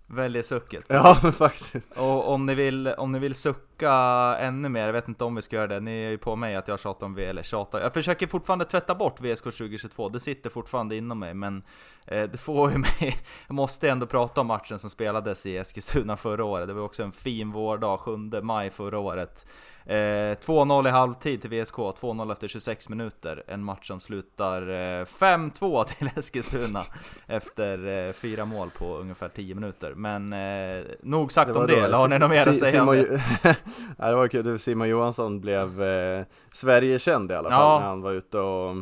väljer 0.06 0.42
sucket. 0.42 0.84
Ja, 0.88 1.14
faktiskt. 1.38 1.96
Och 1.96 2.28
om 2.32 2.46
ni, 2.46 2.54
vill, 2.54 2.86
om 2.88 3.12
ni 3.12 3.18
vill 3.18 3.34
sucka 3.34 3.65
ännu 3.82 4.68
mer, 4.68 4.86
jag 4.86 4.92
vet 4.92 5.08
inte 5.08 5.24
om 5.24 5.34
vi 5.34 5.42
ska 5.42 5.56
göra 5.56 5.66
det, 5.66 5.80
ni 5.80 6.04
är 6.04 6.10
ju 6.10 6.18
på 6.18 6.36
mig 6.36 6.56
att 6.56 6.68
jag 6.68 6.80
tjatar 6.80 7.06
om 7.06 7.14
V, 7.14 7.24
eller 7.24 7.42
tjatar, 7.42 7.80
jag 7.80 7.94
försöker 7.94 8.26
fortfarande 8.26 8.64
tvätta 8.64 8.94
bort 8.94 9.20
VSK 9.20 9.44
2022, 9.44 10.08
det 10.08 10.20
sitter 10.20 10.50
fortfarande 10.50 10.96
inom 10.96 11.18
mig, 11.18 11.34
men 11.34 11.62
eh, 12.06 12.22
det 12.22 12.38
får 12.38 12.70
ju 12.70 12.78
mig, 13.00 13.16
jag 13.46 13.54
måste 13.54 13.90
ändå 13.90 14.06
prata 14.06 14.40
om 14.40 14.46
matchen 14.46 14.78
som 14.78 14.90
spelades 14.90 15.46
i 15.46 15.56
Eskilstuna 15.56 16.16
förra 16.16 16.44
året, 16.44 16.68
det 16.68 16.74
var 16.74 16.82
också 16.82 17.02
en 17.02 17.12
fin 17.12 17.52
vårdag, 17.52 17.98
7 17.98 18.16
maj 18.42 18.70
förra 18.70 18.98
året. 18.98 19.46
Eh, 19.88 20.36
2-0 20.36 20.88
i 20.88 20.90
halvtid 20.90 21.40
till 21.40 21.50
VSK, 21.50 21.76
2-0 21.76 22.32
efter 22.32 22.48
26 22.48 22.88
minuter. 22.88 23.42
En 23.46 23.64
match 23.64 23.86
som 23.86 24.00
slutar 24.00 24.62
eh, 24.62 25.04
5-2 25.04 25.84
till 25.84 26.10
Eskilstuna 26.16 26.82
efter 27.26 28.06
eh, 28.06 28.12
fyra 28.12 28.44
mål 28.44 28.70
på 28.78 28.96
ungefär 28.96 29.28
10 29.28 29.54
minuter. 29.54 29.94
Men 29.94 30.32
eh, 30.32 30.84
nog 31.02 31.32
sagt 31.32 31.52
det 31.52 31.58
om 31.58 31.66
det, 31.66 31.76
eller 31.76 31.96
har 31.96 32.08
ni 32.08 32.18
något 32.18 32.30
mer 32.30 32.48
att 32.48 32.56
säga 32.56 32.70
Simon, 32.70 32.88
om 32.88 32.94
det? 32.94 33.56
det 33.96 34.14
var 34.14 34.28
kul, 34.28 34.58
Simon 34.58 34.88
Johansson 34.88 35.40
blev 35.40 35.82
eh, 35.82 36.24
Sverigekänd 36.52 37.30
i 37.30 37.34
alla 37.34 37.50
fall 37.50 37.60
Ja. 37.60 37.78
när 37.80 37.86
han 37.86 38.00
var 38.02 38.12
ute 38.12 38.38
och 38.38 38.76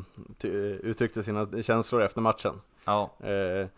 uttryckte 0.82 1.22
sina 1.22 1.62
känslor 1.62 2.03
efter 2.03 2.20
matchen. 2.20 2.61
Ja, 2.85 3.11
Eh, 3.20 3.68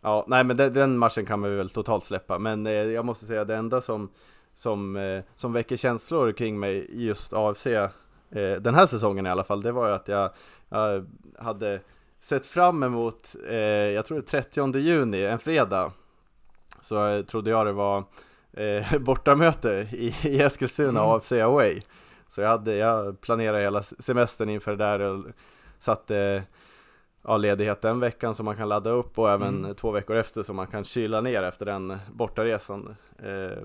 ja, 0.00 0.24
nej 0.28 0.44
men 0.44 0.56
den, 0.56 0.72
den 0.72 0.98
matchen 0.98 1.26
kan 1.26 1.40
man 1.40 1.56
väl 1.56 1.70
totalt 1.70 2.04
släppa, 2.04 2.38
men 2.38 2.66
eh, 2.66 2.72
jag 2.72 3.04
måste 3.04 3.26
säga 3.26 3.44
det 3.44 3.56
enda 3.56 3.80
som, 3.80 4.10
som, 4.54 4.96
eh, 4.96 5.22
som 5.34 5.52
väcker 5.52 5.76
känslor 5.76 6.32
kring 6.32 6.60
mig 6.60 6.76
i 6.76 7.06
just 7.06 7.32
AFC 7.32 7.66
eh, 7.66 7.90
den 8.60 8.74
här 8.74 8.86
säsongen 8.86 9.26
i 9.26 9.30
alla 9.30 9.44
fall, 9.44 9.62
det 9.62 9.72
var 9.72 9.88
ju 9.88 9.94
att 9.94 10.08
jag, 10.08 10.30
jag 10.68 11.06
hade 11.38 11.80
sett 12.20 12.46
fram 12.46 12.82
emot, 12.82 13.36
eh, 13.48 13.56
jag 13.56 14.06
tror 14.06 14.18
det 14.18 14.34
är 14.36 14.42
30 14.42 14.78
juni, 14.78 15.24
en 15.24 15.38
fredag, 15.38 15.92
så 16.80 17.22
trodde 17.22 17.50
jag 17.50 17.66
det 17.66 17.72
var 17.72 18.04
eh, 18.56 18.98
bortamöte 19.00 19.88
i, 19.92 20.14
i 20.24 20.40
Eskilstuna, 20.42 21.00
Mm. 21.00 21.10
AFC 21.10 21.32
Away. 21.32 21.80
Så 22.28 22.40
jag, 22.40 22.48
hade, 22.48 22.76
jag 22.76 23.20
planerade 23.20 23.62
hela 23.62 23.82
semestern 23.82 24.48
inför 24.48 24.70
det 24.70 24.84
där 24.84 25.00
och 25.00 25.24
satte 25.78 26.42
ja, 27.26 27.36
ledighet 27.36 27.80
den 27.80 28.00
veckan 28.00 28.34
som 28.34 28.44
man 28.44 28.56
kan 28.56 28.68
ladda 28.68 28.90
upp 28.90 29.18
och 29.18 29.30
även 29.30 29.64
Mm. 29.64 29.74
två 29.74 29.90
veckor 29.90 30.16
efter 30.16 30.42
så 30.42 30.52
man 30.52 30.66
kan 30.66 30.84
kyla 30.84 31.20
ner 31.20 31.42
efter 31.42 31.66
den 31.66 31.96
bortaresan. 32.12 32.96
Eh, 33.18 33.58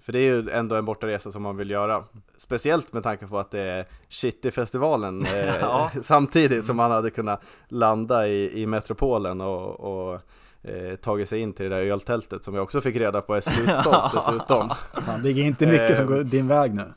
för 0.00 0.12
det 0.12 0.18
är 0.18 0.34
ju 0.34 0.50
ändå 0.50 0.74
en 0.76 0.84
bortaresa 0.84 1.30
som 1.32 1.42
man 1.42 1.56
vill 1.56 1.70
göra. 1.70 2.04
Speciellt 2.36 2.92
med 2.92 3.02
tanke 3.02 3.26
på 3.26 3.38
att 3.38 3.50
det 3.50 3.60
är 3.60 3.86
City-festivalen 4.08 5.20
eh, 5.36 5.56
Ja. 5.60 5.90
samtidigt 6.02 6.64
som 6.64 6.76
man 6.76 6.90
hade 6.90 7.10
kunnat 7.10 7.44
landa 7.68 8.28
i, 8.28 8.62
i 8.62 8.66
metropolen 8.66 9.40
och, 9.40 9.80
och 9.80 10.20
eh, 10.62 10.96
tagit 10.96 11.28
sig 11.28 11.40
in 11.40 11.52
till 11.52 11.70
det 11.70 11.76
där 11.76 11.82
öltältet 11.82 12.44
som 12.44 12.54
jag 12.54 12.62
också 12.64 12.80
fick 12.80 12.96
reda 12.96 13.20
på 13.20 13.34
är 13.34 13.40
slutsålt 13.40 14.12
dessutom. 14.14 14.70
Fan, 15.06 15.22
det 15.22 15.30
är 15.30 15.38
inte 15.38 15.66
mycket 15.66 15.96
som 15.96 16.04
Eh, 16.12 16.16
går 16.16 16.24
din 16.24 16.48
väg 16.48 16.74
nu. 16.74 16.92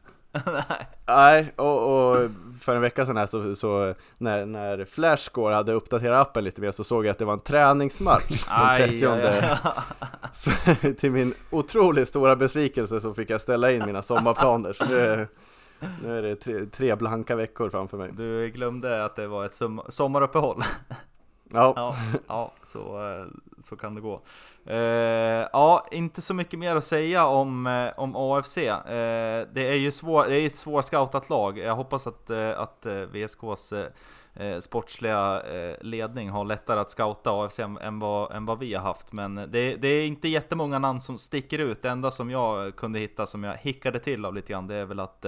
Nej, 1.07 1.53
och, 1.55 2.09
och 2.11 2.17
för 2.59 2.75
en 2.75 2.81
vecka 2.81 3.05
sedan 3.05 3.17
här 3.17 3.25
så, 3.25 3.55
så 3.55 3.93
när, 4.17 4.45
när 4.45 4.85
Flashscore 4.85 5.55
hade 5.55 5.71
uppdaterat 5.73 6.27
appen 6.27 6.43
lite 6.43 6.61
mer 6.61 6.71
så 6.71 6.83
såg 6.83 7.05
jag 7.05 7.11
att 7.11 7.17
det 7.17 7.25
var 7.25 7.33
en 7.33 7.39
träningsmatch 7.39 8.29
den 8.29 8.39
Aj, 8.67 8.89
30 8.89 9.05
aj, 9.05 9.21
aj. 9.27 9.57
Så 10.33 10.51
till 10.99 11.11
min 11.11 11.33
otroligt 11.49 12.07
stora 12.07 12.35
besvikelse 12.35 13.01
så 13.01 13.13
fick 13.13 13.29
jag 13.29 13.41
ställa 13.41 13.71
in 13.71 13.85
mina 13.85 14.01
sommarplaner 14.01 14.73
så 14.73 14.85
nu 14.85 14.97
är, 14.99 15.27
nu 16.03 16.17
är 16.17 16.21
det 16.21 16.35
tre, 16.35 16.65
tre 16.65 16.95
blanka 16.95 17.35
veckor 17.35 17.69
framför 17.69 17.97
mig 17.97 18.09
Du 18.17 18.49
glömde 18.49 19.05
att 19.05 19.15
det 19.15 19.27
var 19.27 19.45
ett 19.45 19.53
som- 19.53 19.81
sommaruppehåll. 19.89 20.61
Ja, 21.53 21.73
Ja, 21.75 21.95
ja 22.27 22.51
så, 22.63 22.79
eh, 22.79 23.25
så 23.63 23.75
kan 23.75 23.95
det 23.95 24.01
gå. 24.01 24.21
Eh, 24.65 24.77
ja, 25.53 25.87
inte 25.91 26.21
så 26.21 26.33
mycket 26.33 26.59
mer 26.59 26.75
att 26.75 26.83
säga 26.83 27.25
om, 27.25 27.67
eh, 27.67 27.99
om 27.99 28.15
AFC. 28.15 28.57
Eh, 28.57 29.47
det 29.53 29.67
är 29.67 29.75
ju 29.75 29.91
svår, 29.91 30.25
det 30.27 30.35
är 30.35 30.47
ett 30.47 30.55
svårscoutat 30.55 31.29
lag. 31.29 31.57
Jag 31.57 31.75
hoppas 31.75 32.07
att, 32.07 32.29
eh, 32.29 32.59
att 32.59 32.85
eh, 32.85 32.93
VSKs 32.93 33.73
eh, 33.73 34.59
sportsliga 34.59 35.41
ledning 35.81 36.29
har 36.29 36.45
lättare 36.45 36.79
att 36.79 36.91
scouta 36.91 37.31
AFC 37.31 37.59
än, 37.59 37.99
vad, 37.99 38.31
än 38.31 38.45
vad 38.45 38.59
vi 38.59 38.73
har 38.73 38.83
haft. 38.83 39.11
Men 39.11 39.35
det, 39.35 39.75
det 39.75 39.87
är 39.87 40.05
inte 40.05 40.27
jättemånga 40.27 40.79
namn 40.79 41.01
som 41.01 41.17
sticker 41.17 41.59
ut. 41.59 41.81
Det 41.81 41.89
enda 41.89 42.11
som 42.11 42.29
jag 42.29 42.75
kunde 42.75 42.99
hitta 42.99 43.27
som 43.27 43.43
jag 43.43 43.57
hickade 43.57 43.99
till 43.99 44.25
av 44.25 44.35
lite 44.35 44.53
grann, 44.53 44.67
det 44.67 44.75
är 44.75 44.85
väl 44.85 44.99
att 44.99 45.25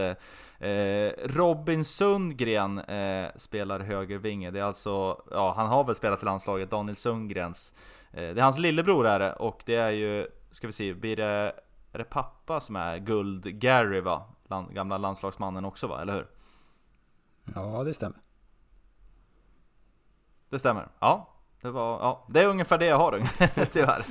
Eh, 0.64 1.12
Robin 1.26 1.84
Sundgren 1.84 2.80
eh, 2.80 3.30
spelar 3.36 3.80
högervinge. 3.80 4.52
Det 4.52 4.60
är 4.60 4.64
alltså, 4.64 5.22
ja 5.32 5.54
han 5.58 5.68
har 5.68 5.84
väl 5.84 5.96
spelat 5.96 6.22
i 6.22 6.26
landslaget, 6.26 6.72
Daniel 6.72 6.96
Sundgrens. 6.96 7.74
Eh, 8.14 8.34
det 8.34 8.42
är 8.42 8.44
hans 8.44 8.58
lillebror 8.58 9.08
är 9.08 9.20
det 9.20 9.34
och 9.34 9.64
det 9.66 9.76
är 9.76 9.90
ju, 9.92 10.28
ska 10.52 10.68
vi 10.68 10.74
se, 10.74 10.94
blir 10.94 11.16
det, 11.16 11.56
är 11.92 11.98
det 11.98 12.04
pappa 12.04 12.60
som 12.60 12.76
är 12.76 12.98
Guld-Gary 12.98 14.02
va? 14.02 14.24
Land, 14.48 14.74
gamla 14.74 14.98
landslagsmannen 14.98 15.66
också 15.66 15.88
va, 15.88 16.02
eller 16.02 16.14
hur? 16.14 16.28
Ja, 17.56 17.84
det 17.84 17.94
stämmer. 17.94 18.18
Det 20.50 20.60
stämmer. 20.60 20.88
Ja. 21.00 21.30
Det, 21.62 21.72
var, 21.72 22.00
ja, 22.00 22.26
det 22.30 22.42
är 22.42 22.48
ungefär 22.48 22.78
det 22.78 22.86
jag 22.86 22.98
har 22.98 23.20
tyvärr. 23.74 24.06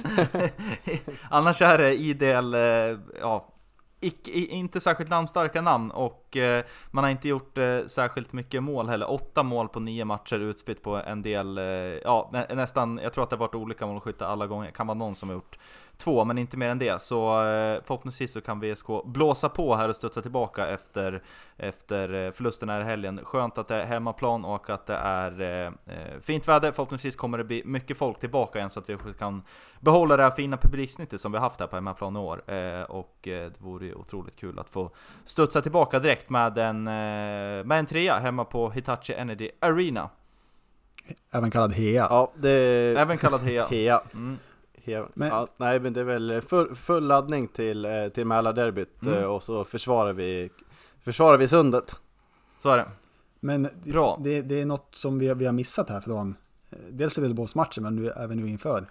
Annars 1.30 1.62
är 1.62 1.78
det 1.78 1.96
idel, 1.96 2.54
eh, 2.54 2.98
ja, 3.20 3.51
icke, 4.02 4.30
inte 4.30 4.80
särskilt 4.80 5.10
namnstarka 5.10 5.60
namn 5.60 5.90
och 5.90 6.36
eh, 6.36 6.64
man 6.90 7.04
har 7.04 7.10
inte 7.10 7.28
gjort 7.28 7.58
eh, 7.58 7.86
särskilt 7.86 8.32
mycket 8.32 8.62
mål 8.62 8.88
heller. 8.88 9.10
Åtta 9.10 9.42
mål 9.42 9.68
på 9.68 9.80
nio 9.80 10.04
matcher 10.04 10.38
utspritt 10.38 10.82
på 10.82 10.96
en 10.96 11.22
del, 11.22 11.58
eh, 11.58 11.64
ja 12.04 12.28
nä, 12.32 12.46
nästan, 12.54 13.00
jag 13.02 13.12
tror 13.12 13.24
att 13.24 13.30
det 13.30 13.36
har 13.36 13.40
varit 13.40 13.54
olika 13.54 13.86
målskyttar 13.86 14.26
alla 14.26 14.46
gånger. 14.46 14.70
kan 14.70 14.86
vara 14.86 14.98
någon 14.98 15.14
som 15.14 15.28
har 15.28 15.36
gjort 15.36 15.58
två, 15.96 16.24
men 16.24 16.38
inte 16.38 16.56
mer 16.56 16.68
än 16.68 16.78
det. 16.78 17.02
Så 17.02 17.30
eh, 17.30 17.82
förhoppningsvis 17.84 18.32
så 18.32 18.40
kan 18.40 18.60
VSK 18.60 18.86
blåsa 19.04 19.48
på 19.48 19.76
här 19.76 19.88
och 19.88 19.96
studsa 19.96 20.22
tillbaka 20.22 20.68
efter, 20.68 21.22
efter 21.56 22.14
eh, 22.14 22.30
förlusten 22.30 22.68
här 22.68 22.80
i 22.80 22.84
helgen. 22.84 23.20
Skönt 23.24 23.58
att 23.58 23.68
det 23.68 23.74
är 23.74 23.86
hemmaplan 23.86 24.44
och 24.44 24.70
att 24.70 24.86
det 24.86 24.94
är 24.94 25.40
eh, 25.66 25.72
fint 26.20 26.48
väder. 26.48 26.72
Förhoppningsvis 26.72 27.16
kommer 27.16 27.38
det 27.38 27.44
bli 27.44 27.62
mycket 27.64 27.98
folk 27.98 28.20
tillbaka 28.20 28.58
igen 28.58 28.70
så 28.70 28.80
att 28.80 28.90
vi 28.90 28.96
kan 29.18 29.42
behålla 29.80 30.16
det 30.16 30.22
här 30.22 30.30
fina 30.30 30.56
publiksnittet 30.56 31.20
som 31.20 31.32
vi 31.32 31.38
haft 31.38 31.60
här 31.60 31.66
på 31.66 31.76
hemmaplan 31.76 32.16
i 32.16 32.18
år. 32.18 32.50
Eh, 32.50 32.82
och 32.82 33.18
det 33.22 33.60
vore 33.60 33.86
ju 33.86 33.94
otroligt 33.94 34.36
kul 34.36 34.58
att 34.58 34.70
få 34.70 34.90
studsa 35.24 35.62
tillbaka 35.62 35.98
direkt 35.98 36.30
med 36.30 36.58
en, 36.58 36.84
med 36.84 37.72
en 37.72 37.86
trea 37.86 38.18
hemma 38.18 38.44
på 38.44 38.70
Hitachi 38.70 39.14
Energy 39.14 39.50
Arena. 39.60 40.10
Även 41.30 41.50
kallad 41.50 41.72
Hea. 41.72 42.06
ja 42.10 42.32
det 42.34 42.50
Även 42.98 43.18
kallad 43.18 43.40
Hea. 43.40 43.66
Hea. 43.66 44.02
Mm. 44.14 44.38
Men- 45.14 45.28
Ja, 45.28 45.48
nej 45.56 45.80
men 45.80 45.92
det 45.92 46.00
är 46.00 46.04
väl 46.04 46.40
full, 46.40 46.74
full 46.74 47.06
laddning 47.06 47.48
till, 47.48 47.84
eh, 47.84 48.08
till 48.08 48.26
Mälarderbyt 48.26 49.02
Mm. 49.02 49.18
eh, 49.18 49.24
och 49.24 49.42
så 49.42 49.64
försvarar 49.64 50.12
vi, 50.12 50.50
försvarar 51.00 51.36
vi 51.38 51.48
sundet. 51.48 51.96
Så 52.58 52.70
är 52.70 52.76
det. 52.76 52.86
Men 53.40 53.68
Bra. 53.84 54.18
Det, 54.24 54.42
det 54.42 54.60
är 54.60 54.66
något 54.66 54.88
som 54.94 55.18
vi, 55.18 55.34
vi 55.34 55.44
har 55.46 55.52
missat 55.52 55.88
här 55.88 56.00
från 56.00 56.34
eh, 56.70 56.78
dels 56.90 57.14
Trelleborgsmatchen 57.14 57.82
men 57.82 57.96
nu, 57.96 58.10
även 58.10 58.36
nu 58.36 58.48
inför. 58.48 58.90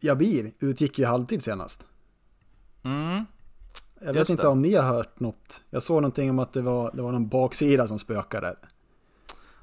Jabir 0.00 0.52
utgick 0.58 0.98
ju 0.98 1.04
halvtid 1.04 1.42
senast. 1.42 1.86
Mm. 2.84 3.24
Jag 4.00 4.06
vet 4.06 4.16
Just 4.16 4.30
inte 4.30 4.42
det. 4.42 4.48
om 4.48 4.62
ni 4.62 4.74
har 4.74 4.82
hört 4.94 5.20
något. 5.20 5.62
Jag 5.70 5.82
såg 5.82 5.96
någonting 6.02 6.30
om 6.30 6.38
att 6.38 6.52
det 6.52 6.62
var, 6.62 6.90
det 6.94 7.02
var 7.02 7.12
någon 7.12 7.28
baksida 7.28 7.88
som 7.88 7.98
spökade. 7.98 8.56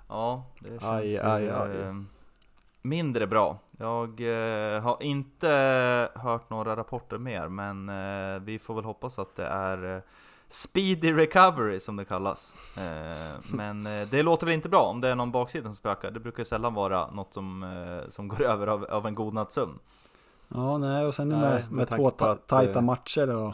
Ja, 0.09 0.45
det 0.59 0.67
känns 0.69 0.83
Aj, 0.83 1.17
aj, 1.19 1.49
aj. 1.49 1.69
mindre 2.81 3.27
bra. 3.27 3.59
Jag 3.77 4.21
eh, 4.21 4.81
har 4.81 5.03
inte 5.03 5.49
hört 6.15 6.49
några 6.49 6.75
rapporter 6.75 7.17
mer, 7.17 7.47
men 7.47 7.89
eh, 7.89 8.39
vi 8.39 8.59
får 8.59 8.75
väl 8.75 8.83
hoppas 8.83 9.19
att 9.19 9.35
det 9.35 9.45
är 9.45 9.95
eh, 9.95 10.01
Speedy 10.49 11.13
recovery 11.13 11.79
som 11.79 11.95
det 11.95 12.05
kallas. 12.05 12.55
Eh, 12.77 13.39
men 13.51 13.85
eh, 13.85 14.07
det 14.07 14.23
låter 14.23 14.45
väl 14.45 14.55
inte 14.55 14.69
bra 14.69 14.81
om 14.81 15.01
det 15.01 15.07
är 15.07 15.15
någon 15.15 15.31
baksida 15.31 15.63
som 15.63 15.75
spökar. 15.75 16.11
Det 16.11 16.19
brukar 16.19 16.39
ju 16.39 16.45
sällan 16.45 16.73
vara 16.73 17.11
något 17.11 17.33
som, 17.33 17.63
eh, 17.63 18.09
som 18.09 18.27
går 18.27 18.41
över 18.45 18.67
av, 18.67 18.85
av 18.85 19.07
en 19.07 19.15
god 19.15 19.33
natts 19.33 19.55
sömn. 19.55 19.79
Ja, 20.47 20.77
nej, 20.77 21.05
och 21.05 21.15
sen 21.15 21.29
Nej, 21.29 21.39
med, 21.39 21.51
med 21.51 21.71
med 21.71 21.89
två 21.89 22.09
ta, 22.11 22.31
att, 22.31 22.47
tajta 22.47 22.81
matcher 22.81 23.35
och, 23.35 23.53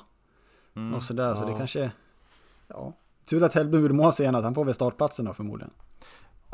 Mm. 0.76 0.94
och 0.94 1.04
sådär. 1.04 1.36
Så 1.36 1.44
ja. 1.44 1.48
det 1.48 1.58
kanske... 1.58 1.92
Ja. 2.68 2.94
Tur 3.26 3.44
att 3.44 3.54
Hellby 3.54 3.78
gjorde 3.78 3.94
mål 3.94 4.14
senast. 4.14 4.44
Han 4.44 4.56
får 4.56 4.66
väl 4.66 4.74
startplatsen 4.74 5.26
då 5.26 5.34
förmodligen. 5.34 5.74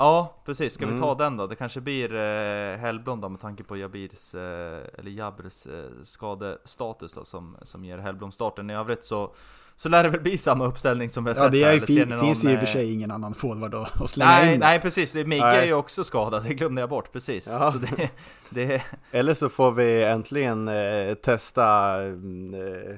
Ja, 0.02 0.36
precis. 0.45 0.74
Ska 0.74 0.86
vi 0.86 0.91
Mm. 0.91 1.02
ta 1.02 1.16
den 1.16 1.38
då? 1.38 1.47
Det 1.47 1.56
kanske 1.56 1.82
blir 1.82 2.14
eh, 2.16 2.78
Hellblom 2.78 3.22
då 3.22 3.30
med 3.30 3.39
tanke 3.39 3.64
på 3.64 3.78
Jabirs, 3.78 4.36
eh, 4.36 4.80
eller 4.97 5.12
Jabrs 5.12 5.68
eh, 5.68 5.89
skadestatus 6.04 7.14
då 7.14 7.26
som, 7.26 7.58
som 7.62 7.86
ger 7.86 7.97
Hellblom 7.97 8.32
starten. 8.32 8.70
I 8.70 8.76
övrigt 8.76 9.04
så, 9.04 9.34
så 9.80 9.89
lär 9.89 10.03
det 10.03 10.09
väl 10.09 10.19
bli 10.21 10.38
samma 10.38 10.65
uppställning 10.65 11.09
som 11.09 11.23
vi 11.23 11.30
har 11.30 11.36
Ja, 11.38 11.43
sett 11.43 11.51
det 11.51 11.63
här. 11.63 11.71
är, 11.71 11.71
Eller 11.77 11.80
ser 11.80 11.93
fi, 11.93 11.99
ni 11.99 12.05
någon, 12.05 12.19
finns 12.25 12.43
ju 12.43 12.49
i 12.51 12.55
och 12.55 12.59
för 12.59 12.67
eh, 12.67 12.71
sig 12.73 12.93
ingen 12.93 13.11
annan 13.11 13.34
forward 13.34 13.75
att, 13.75 14.01
att 14.01 14.09
slänga 14.09 14.32
Nej, 14.32 14.53
in. 14.53 14.59
nej 14.59 14.80
precis. 14.82 15.13
Det- 15.13 15.23
Nej. 15.23 15.39
är 15.39 15.63
ju 15.65 15.73
också 15.73 16.03
skadad, 16.03 16.43
det 16.43 16.53
glömde 16.53 16.82
jag 16.82 16.89
bort 16.89 17.11
precis. 17.13 17.47
Ja. 17.59 17.71
Så 17.71 17.77
det, 17.77 18.09
det, 18.49 18.82
Eller 19.11 19.34
så 19.34 19.49
får 19.49 19.71
vi 19.71 20.03
äntligen 20.03 20.67
eh, 20.67 21.13
testa, 21.13 21.95
eh, 22.03 22.07
eh, 22.09 22.95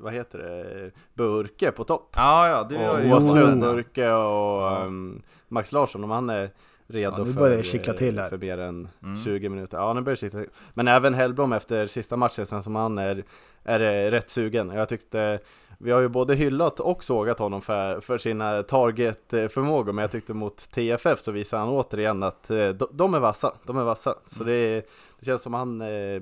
vad 0.00 0.12
heter 0.12 0.38
det, 0.38 0.90
Burke 1.14 1.70
på 1.70 1.84
topp. 1.84 2.12
ja, 2.16 2.48
ja, 2.48 2.66
du 2.68 2.76
har 2.76 2.94
och 2.98 3.04
ju 3.04 3.14
Åslund. 3.14 3.60
Burke 3.60 4.10
och 4.12 4.62
Ja. 4.62 4.82
um, 4.84 5.22
Max 5.48 5.72
Larsson 5.72 6.04
om 6.04 6.10
han 6.10 6.30
är 6.30 6.50
redo 6.88 7.14
Ja, 7.18 7.24
nu 7.24 7.32
för, 7.32 7.40
börjar 7.40 7.56
det 7.72 7.88
eh, 7.88 7.94
till 7.96 8.18
här. 8.18 8.28
för 8.28 8.38
mer 8.38 8.58
än 8.58 8.88
Mm. 9.02 9.24
20 9.24 9.48
minuter. 9.48 9.78
Ja, 9.78 9.92
nu 9.92 10.00
börjar 10.00 10.16
det 10.16 10.20
kittla 10.20 10.40
till. 10.40 10.48
Men 10.74 10.88
även 10.88 11.14
Hellblom 11.14 11.52
efter 11.52 11.86
sista 11.86 12.16
matchen 12.16 12.46
sen 12.46 12.62
som 12.62 12.74
han 12.76 12.98
är, 12.98 13.24
är 13.64 13.80
eh, 13.80 14.10
rätt 14.10 14.30
sugen. 14.30 14.70
Jag 14.70 14.88
tyckte 14.88 15.38
vi 15.78 15.90
har 15.90 16.00
ju 16.00 16.08
både 16.08 16.34
hyllat 16.34 16.80
och 16.80 17.04
sågat 17.04 17.38
honom 17.38 17.60
för, 17.60 18.00
för 18.00 18.18
sina 18.18 18.62
target-förmågor 18.62 19.92
men 19.92 20.02
jag 20.02 20.10
tyckte 20.10 20.34
mot 20.34 20.56
TFF 20.56 21.20
så 21.20 21.32
visar 21.32 21.58
han 21.58 21.68
återigen 21.68 22.22
att 22.22 22.50
eh, 22.50 22.68
de, 22.68 22.86
de 22.92 23.14
är 23.14 23.20
vassa, 23.20 23.54
de 23.66 23.78
är 23.78 23.84
vassa. 23.84 24.14
Så 24.26 24.42
Mm. 24.42 24.46
det, 24.54 24.88
det 25.18 25.26
känns 25.26 25.42
som 25.42 25.54
han, 25.54 25.80
eh, 25.80 26.20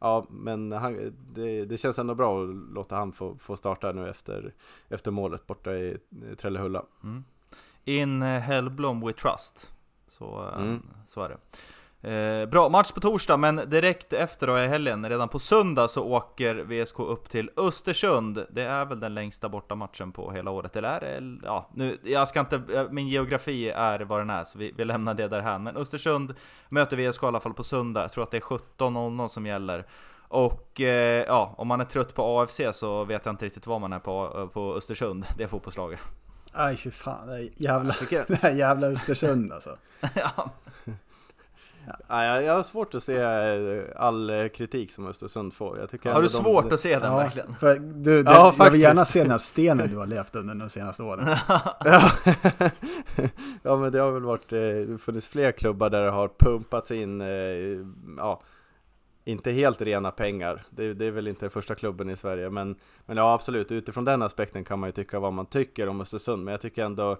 ja 0.00 0.26
men 0.30 0.72
han, 0.72 1.12
det, 1.34 1.64
det 1.64 1.76
känns 1.78 1.98
ändå 1.98 2.14
bra 2.14 2.42
att 2.44 2.48
låta 2.74 2.96
han 2.96 3.12
få, 3.12 3.36
få 3.40 3.56
starta 3.56 3.92
nu 3.92 4.08
efter, 4.08 4.54
efter 4.88 5.10
målet 5.10 5.46
borta 5.46 5.74
i 5.74 5.90
eh, 6.30 6.36
Trellehulla. 6.36 6.82
Mm. 7.04 7.24
In 7.84 8.22
eh, 8.22 8.40
Hellblom 8.40 9.00
we 9.06 9.12
trust. 9.12 9.70
Så, 10.08 10.50
Mm. 10.56 10.82
så 11.06 11.22
är 11.22 11.28
det. 11.28 11.36
Eh, 12.02 12.46
bra, 12.46 12.68
match 12.68 12.92
på 12.92 13.00
torsdag, 13.00 13.36
men 13.36 13.56
direkt 13.56 14.12
efter 14.12 14.46
då 14.46 14.58
i 14.58 14.68
helgen, 14.68 15.08
redan 15.08 15.28
på 15.28 15.38
söndag, 15.38 15.88
så 15.88 16.04
åker 16.04 16.54
VSK 16.54 16.98
upp 16.98 17.28
till 17.28 17.50
Östersund. 17.56 18.46
Det 18.50 18.62
är 18.62 18.84
väl 18.84 19.00
den 19.00 19.14
längsta 19.14 19.48
bortamatchen 19.48 20.12
på 20.12 20.30
hela 20.30 20.50
året, 20.50 20.76
eller 20.76 20.88
är 20.88 21.00
det? 21.00 21.38
Ja, 21.42 21.70
nu, 21.74 21.98
jag 22.04 22.28
ska 22.28 22.40
inte, 22.40 22.62
eh, 22.74 22.90
min 22.90 23.08
geografi 23.08 23.70
är 23.70 24.00
vad 24.00 24.20
den 24.20 24.30
är, 24.30 24.44
så 24.44 24.58
vi, 24.58 24.72
vi 24.76 24.84
lämnar 24.84 25.14
det 25.14 25.28
därhän. 25.28 25.62
Men 25.62 25.76
Östersund 25.76 26.34
möter 26.68 26.96
VSK 26.96 27.22
i 27.22 27.26
alla 27.26 27.40
fall 27.40 27.54
på 27.54 27.62
söndag, 27.62 28.00
jag 28.00 28.12
tror 28.12 28.24
att 28.24 28.30
det 28.30 28.36
är 28.36 28.40
17.00 28.40 29.28
som 29.28 29.46
gäller. 29.46 29.86
Och 30.28 30.80
eh, 30.80 31.24
ja, 31.26 31.54
om 31.58 31.68
man 31.68 31.80
är 31.80 31.84
trött 31.84 32.14
på 32.14 32.40
AFC 32.40 32.60
så 32.72 33.04
vet 33.04 33.26
jag 33.26 33.32
inte 33.32 33.44
riktigt 33.44 33.66
vad 33.66 33.80
man 33.80 33.92
är 33.92 33.98
på, 33.98 34.48
på 34.52 34.74
Östersund, 34.74 35.24
det 35.36 35.44
är 35.44 35.48
fotbollslaget. 35.48 36.00
Aj 36.52 36.76
fy 36.76 36.90
fan, 36.90 37.26
det 37.26 37.34
är 37.34 37.48
jävla, 37.56 37.94
jag. 38.10 38.24
det 38.28 38.42
här 38.42 38.50
jävla 38.50 38.86
Östersund 38.86 39.52
alltså. 39.52 39.76
ja. 40.14 40.50
Ja, 42.08 42.24
jag, 42.24 42.42
jag 42.44 42.54
har 42.54 42.62
svårt 42.62 42.94
att 42.94 43.02
se 43.02 43.16
eh, 43.20 43.84
all 43.96 44.30
eh, 44.30 44.48
kritik 44.48 44.92
som 44.92 45.06
Östersund 45.06 45.54
får. 45.54 45.78
Jag 45.78 45.90
tycker 45.90 46.10
Har 46.12 46.22
du 46.22 46.26
de- 46.28 46.32
svårt 46.32 46.72
att 46.72 46.80
se 46.80 46.98
den 46.98 47.10
Ja, 47.12 47.16
verkligen? 47.16 47.52
för 47.52 47.76
du, 47.76 48.22
det, 48.22 48.30
Ja, 48.30 48.36
jag 48.36 48.50
vill 48.50 48.56
faktiskt. 48.58 48.82
gärna 48.82 49.04
se 49.04 49.22
den 49.22 49.30
här 49.30 49.38
stenen 49.38 49.90
du 49.90 49.96
har 49.96 50.06
levt 50.16 50.36
under 50.36 50.54
de 50.54 50.70
senaste 50.70 51.02
åren. 51.02 51.26
Ja. 51.84 52.10
ja 53.62 53.76
men 53.76 53.92
det 53.92 53.98
har 53.98 54.10
väl 54.10 54.22
varit, 54.22 54.52
eh, 54.52 54.58
det 54.58 54.98
funnits 55.00 55.28
fler 55.28 55.52
klubbar 55.52 55.90
där 55.90 56.02
det 56.04 56.10
har 56.10 56.28
pumpats 56.38 56.90
in, 56.90 57.20
ja, 58.18 58.42
inte 59.24 59.50
helt 59.52 59.82
rena 59.82 60.10
pengar. 60.10 60.62
Det, 60.70 60.94
det 60.94 61.06
är 61.06 61.10
väl 61.10 61.28
inte 61.28 61.40
den 61.40 61.50
första 61.50 61.74
klubben 61.74 62.10
i 62.10 62.16
Sverige, 62.16 62.50
men, 62.50 62.76
men 63.06 63.16
ja 63.16 63.32
absolut, 63.34 63.72
utifrån 63.72 64.04
den 64.04 64.22
aspekten 64.22 64.64
kan 64.64 64.78
man 64.78 64.88
ju 64.88 64.92
tycka 64.92 65.20
vad 65.20 65.32
man 65.32 65.46
tycker 65.46 65.88
om 65.88 66.00
Östersund, 66.00 66.44
men 66.44 66.52
jag 66.52 66.60
tycker 66.60 66.84
ändå 66.84 67.16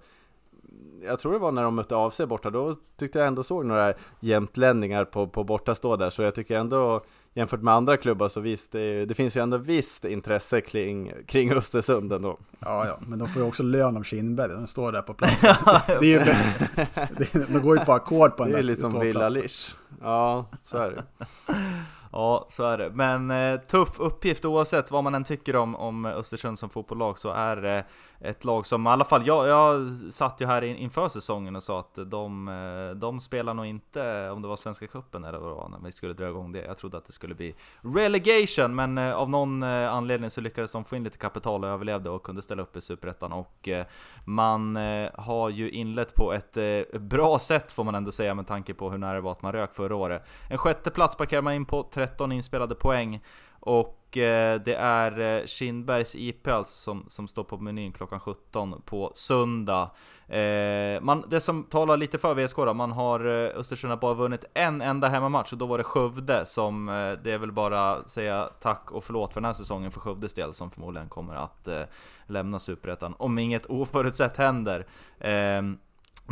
jag 1.04 1.18
tror 1.18 1.32
det 1.32 1.38
var 1.38 1.52
när 1.52 1.62
de 1.62 1.74
mötte 1.74 1.96
AFC 1.96 2.20
borta, 2.28 2.50
då 2.50 2.74
tyckte 2.96 3.18
jag 3.18 3.28
ändå 3.28 3.42
såg 3.42 3.66
några 3.66 3.94
jämtlänningar 4.20 5.04
på, 5.04 5.26
på 5.26 5.44
bortastå 5.44 5.96
där, 5.96 6.10
så 6.10 6.22
jag 6.22 6.34
tycker 6.34 6.58
ändå 6.58 7.02
jämfört 7.34 7.62
med 7.62 7.74
andra 7.74 7.96
klubbar 7.96 8.28
så 8.28 8.40
visst, 8.40 8.72
det, 8.72 9.04
det 9.04 9.14
finns 9.14 9.36
ju 9.36 9.40
ändå 9.40 9.56
visst 9.56 10.04
intresse 10.04 10.60
kring, 10.60 11.12
kring 11.26 11.52
Östersund 11.52 12.12
ändå. 12.12 12.38
Ja, 12.58 12.86
ja, 12.86 12.98
men 13.06 13.18
de 13.18 13.28
får 13.28 13.42
ju 13.42 13.48
också 13.48 13.62
lön 13.62 13.96
av 13.96 14.02
Kindberg, 14.02 14.52
de 14.52 14.66
står 14.66 14.92
där 14.92 15.02
på 15.02 15.14
platsen. 15.14 15.54
Det 16.00 16.06
ju, 16.06 16.18
de 17.52 17.58
går 17.62 17.78
ju 17.78 17.84
på 17.84 17.92
ackord 17.92 18.36
på 18.36 18.42
en 18.44 18.50
Det 18.50 18.58
är 18.58 18.62
liksom 18.62 18.90
ståplats. 18.90 19.06
Villa 19.06 19.28
Lish. 19.28 19.74
Ja, 20.02 20.46
så 20.62 20.76
är 20.76 20.90
det. 20.90 21.04
Ja, 22.12 22.46
så 22.48 22.64
är 22.64 22.78
det. 22.78 22.90
Men 22.90 23.30
eh, 23.30 23.60
tuff 23.60 24.00
uppgift 24.00 24.44
oavsett 24.44 24.90
vad 24.90 25.04
man 25.04 25.14
än 25.14 25.24
tycker 25.24 25.56
om, 25.56 25.76
om 25.76 26.04
Östersund 26.04 26.58
som 26.58 26.70
fotbollslag 26.70 27.18
så 27.18 27.30
är 27.30 27.56
det 27.56 27.84
ett 28.20 28.44
lag 28.44 28.66
som 28.66 28.86
i 28.86 28.90
alla 28.90 29.04
fall, 29.04 29.26
jag, 29.26 29.48
jag 29.48 29.86
satt 30.12 30.40
ju 30.40 30.46
här 30.46 30.62
in, 30.62 30.76
inför 30.76 31.08
säsongen 31.08 31.56
och 31.56 31.62
sa 31.62 31.80
att 31.80 31.98
de, 32.06 32.48
eh, 32.48 32.96
de 32.96 33.20
spelar 33.20 33.54
nog 33.54 33.66
inte, 33.66 34.30
om 34.30 34.42
det 34.42 34.48
var 34.48 34.56
Svenska 34.56 34.86
Cupen 34.86 35.24
eller 35.24 35.38
vad 35.38 35.50
det 35.50 35.54
var, 35.54 35.68
när 35.68 35.78
vi 35.84 35.92
skulle 35.92 36.12
dra 36.12 36.28
igång 36.28 36.52
det. 36.52 36.64
Jag 36.64 36.76
trodde 36.76 36.98
att 36.98 37.04
det 37.04 37.12
skulle 37.12 37.34
bli 37.34 37.54
relegation, 37.80 38.74
men 38.74 38.98
eh, 38.98 39.14
av 39.14 39.30
någon 39.30 39.62
eh, 39.62 39.92
anledning 39.92 40.30
så 40.30 40.40
lyckades 40.40 40.72
de 40.72 40.84
få 40.84 40.96
in 40.96 41.04
lite 41.04 41.18
kapital 41.18 41.64
och 41.64 41.70
överlevde 41.70 42.10
och 42.10 42.22
kunde 42.22 42.42
ställa 42.42 42.62
upp 42.62 42.76
i 42.76 42.80
Superettan. 42.80 43.32
Och 43.32 43.68
eh, 43.68 43.86
man 44.24 44.76
eh, 44.76 45.10
har 45.14 45.50
ju 45.50 45.70
inlett 45.70 46.14
på 46.14 46.32
ett 46.32 46.56
eh, 46.56 47.00
bra 47.00 47.38
sätt 47.38 47.72
får 47.72 47.84
man 47.84 47.94
ändå 47.94 48.12
säga 48.12 48.34
med 48.34 48.46
tanke 48.46 48.74
på 48.74 48.90
hur 48.90 48.98
nära 48.98 49.14
det 49.14 49.20
var 49.20 49.32
att 49.32 49.42
man 49.42 49.52
rök 49.52 49.74
förra 49.74 49.96
året. 49.96 50.22
En 50.50 50.58
sjätte 50.58 50.90
plats 50.90 51.16
parkerar 51.16 51.42
man 51.42 51.54
in 51.54 51.64
på, 51.64 51.82
13 52.06 52.32
inspelade 52.32 52.74
poäng. 52.74 53.20
Och 53.64 54.16
eh, 54.16 54.60
det 54.60 54.74
är 54.74 55.20
eh, 55.20 55.46
Kindbergs 55.46 56.14
IP 56.14 56.48
alltså 56.48 56.78
som, 56.78 57.04
som 57.08 57.28
står 57.28 57.44
på 57.44 57.58
menyn 57.58 57.92
klockan 57.92 58.20
17 58.20 58.82
på 58.84 59.12
söndag. 59.14 59.90
Eh, 60.28 61.00
man, 61.00 61.24
det 61.28 61.40
som 61.40 61.64
talar 61.64 61.96
lite 61.96 62.18
för 62.18 62.34
VSK 62.34 62.56
då, 62.56 62.74
man 62.74 62.92
har 62.92 63.20
eh, 63.26 63.60
Östersund 63.60 63.90
har 63.90 63.98
bara 63.98 64.14
vunnit 64.14 64.44
en 64.54 64.80
enda 64.80 65.08
hemmamatch 65.08 65.52
och 65.52 65.58
då 65.58 65.66
var 65.66 65.78
det 65.78 65.84
Skövde 65.84 66.46
som, 66.46 66.88
eh, 66.88 67.12
det 67.24 67.32
är 67.32 67.38
väl 67.38 67.52
bara 67.52 68.08
säga 68.08 68.48
tack 68.60 68.90
och 68.90 69.04
förlåt 69.04 69.32
för 69.32 69.40
den 69.40 69.46
här 69.46 69.52
säsongen 69.52 69.90
för 69.90 70.00
Skövdes 70.00 70.34
del 70.34 70.54
som 70.54 70.70
förmodligen 70.70 71.08
kommer 71.08 71.34
att 71.34 71.68
eh, 71.68 71.82
lämna 72.26 72.58
Superettan 72.58 73.14
om 73.18 73.38
inget 73.38 73.66
oförutsett 73.66 74.36
händer. 74.36 74.86
Ehm, 75.20 75.78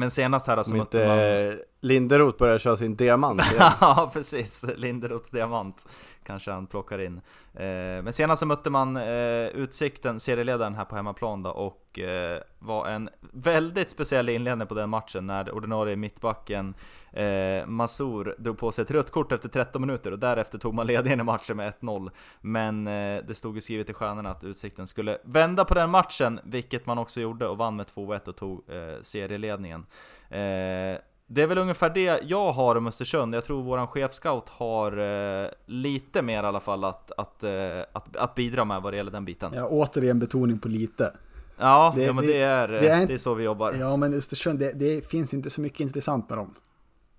men 0.01 0.11
senast 0.11 0.47
här 0.47 0.63
så 0.63 0.73
Om 0.73 0.79
mötte 0.79 1.07
man... 1.07 1.59
Linderoth 1.83 2.39
börjar 2.39 2.59
köra 2.59 2.77
sin 2.77 2.97
diamant 2.97 3.41
igen. 3.53 3.71
ja 3.81 4.11
precis, 4.13 4.65
Linderoths 4.77 5.31
diamant 5.31 5.85
kanske 6.31 6.51
han 6.51 6.67
plockar 6.67 6.99
in. 6.99 7.21
Eh, 7.55 8.03
men 8.03 8.13
senast 8.13 8.41
så 8.41 8.47
mötte 8.47 8.71
man 8.71 8.97
eh, 8.97 9.47
Utsikten, 9.47 10.21
serieledaren 10.21 10.75
här 10.75 10.85
på 10.85 10.97
hemmaplan 10.97 11.43
då, 11.43 11.51
och 11.51 11.99
eh, 11.99 12.41
var 12.59 12.87
en 12.87 13.09
väldigt 13.33 13.91
speciell 13.91 14.29
inledning 14.29 14.69
på 14.69 14.75
den 14.75 14.91
matchen 14.91 15.27
när 15.27 15.55
ordinarie 15.55 15.97
mittbacken 15.97 16.75
eh, 17.13 17.67
Masur 17.67 18.35
drog 18.39 18.59
på 18.59 18.73
sig 18.73 18.83
ett 18.83 18.91
rött 18.91 19.11
kort 19.11 19.33
efter 19.33 19.49
13 19.49 19.81
minuter 19.81 20.13
och 20.13 20.19
därefter 20.19 20.59
tog 20.59 20.75
man 20.75 20.87
ledningen 20.87 21.21
i 21.21 21.23
matchen 21.23 21.57
med 21.57 21.73
1-0. 21.81 22.11
Men 22.41 22.87
eh, 22.87 23.25
det 23.27 23.35
stod 23.35 23.55
ju 23.55 23.61
skrivet 23.61 23.91
i 23.91 23.93
stjärnorna 23.93 24.31
att 24.31 24.45
Utsikten 24.45 24.87
skulle 24.87 25.19
vända 25.25 25.65
på 25.65 25.75
den 25.75 25.91
matchen, 25.91 26.41
vilket 26.45 26.87
man 26.87 26.99
också 26.99 27.21
gjorde 27.21 27.49
och 27.49 27.59
vann 27.59 27.77
med 27.77 27.87
2-1 27.87 28.29
och 28.29 28.37
tog 28.37 28.71
eh, 28.71 29.01
serieledningen. 29.03 29.87
Eh, 30.29 30.99
det 31.33 31.43
är 31.43 31.47
väl 31.47 31.59
ungefär 31.59 31.91
det 31.91 32.21
jag 32.25 32.53
har 32.53 32.77
om 32.77 32.87
Östersund. 32.87 33.35
Jag 33.35 33.45
tror 33.45 33.63
våran 33.63 33.87
chefscout 33.87 34.49
har 34.49 34.99
eh, 35.45 35.49
lite 35.67 36.23
mer 36.23 36.43
i 36.43 36.47
alla 36.47 36.61
fall 36.61 36.85
att, 36.85 37.13
att, 37.17 37.45
eh, 37.45 37.81
att, 37.93 38.17
att 38.17 38.35
bidra 38.35 38.65
med 38.65 38.83
vad 38.83 38.93
det 38.93 38.97
gäller 38.97 39.11
den 39.13 39.25
biten. 39.25 39.53
Ja, 39.55 39.61
Ja, 39.61 39.67
återigen 39.69 40.19
betoning 40.19 40.59
på 40.59 40.69
lite. 40.69 41.13
ja, 41.59 41.93
Det- 41.97 42.13
men 42.13 42.25
det- 42.27 42.33
det 42.33 42.43
är, 42.43 42.69
det 42.69 42.81
det 42.81 42.89
är 42.89 42.97
är, 42.97 43.01
inte- 43.03 43.19
så 43.19 43.35
vi 43.35 43.45
jobbar. 43.45 43.73
Ja, 43.73 43.97
men 43.97 44.15
Östersund, 44.15 44.59
det, 44.59 44.73
det 44.73 45.07
finns 45.11 45.35
inte 45.35 45.51
så 45.51 45.61
mycket 45.61 45.81
intressant 45.81 46.29
med 46.29 46.39
dem. 46.39 46.55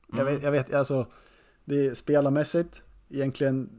Jag 0.07 0.19
Mm. 0.19 0.33
vet, 0.33 0.43
jag 0.43 0.51
vet 0.51 0.73
alltså, 0.73 1.05
det 1.65 1.85
är 1.87 1.93
spelarmässigt, 1.93 2.83
egentligen 3.09 3.69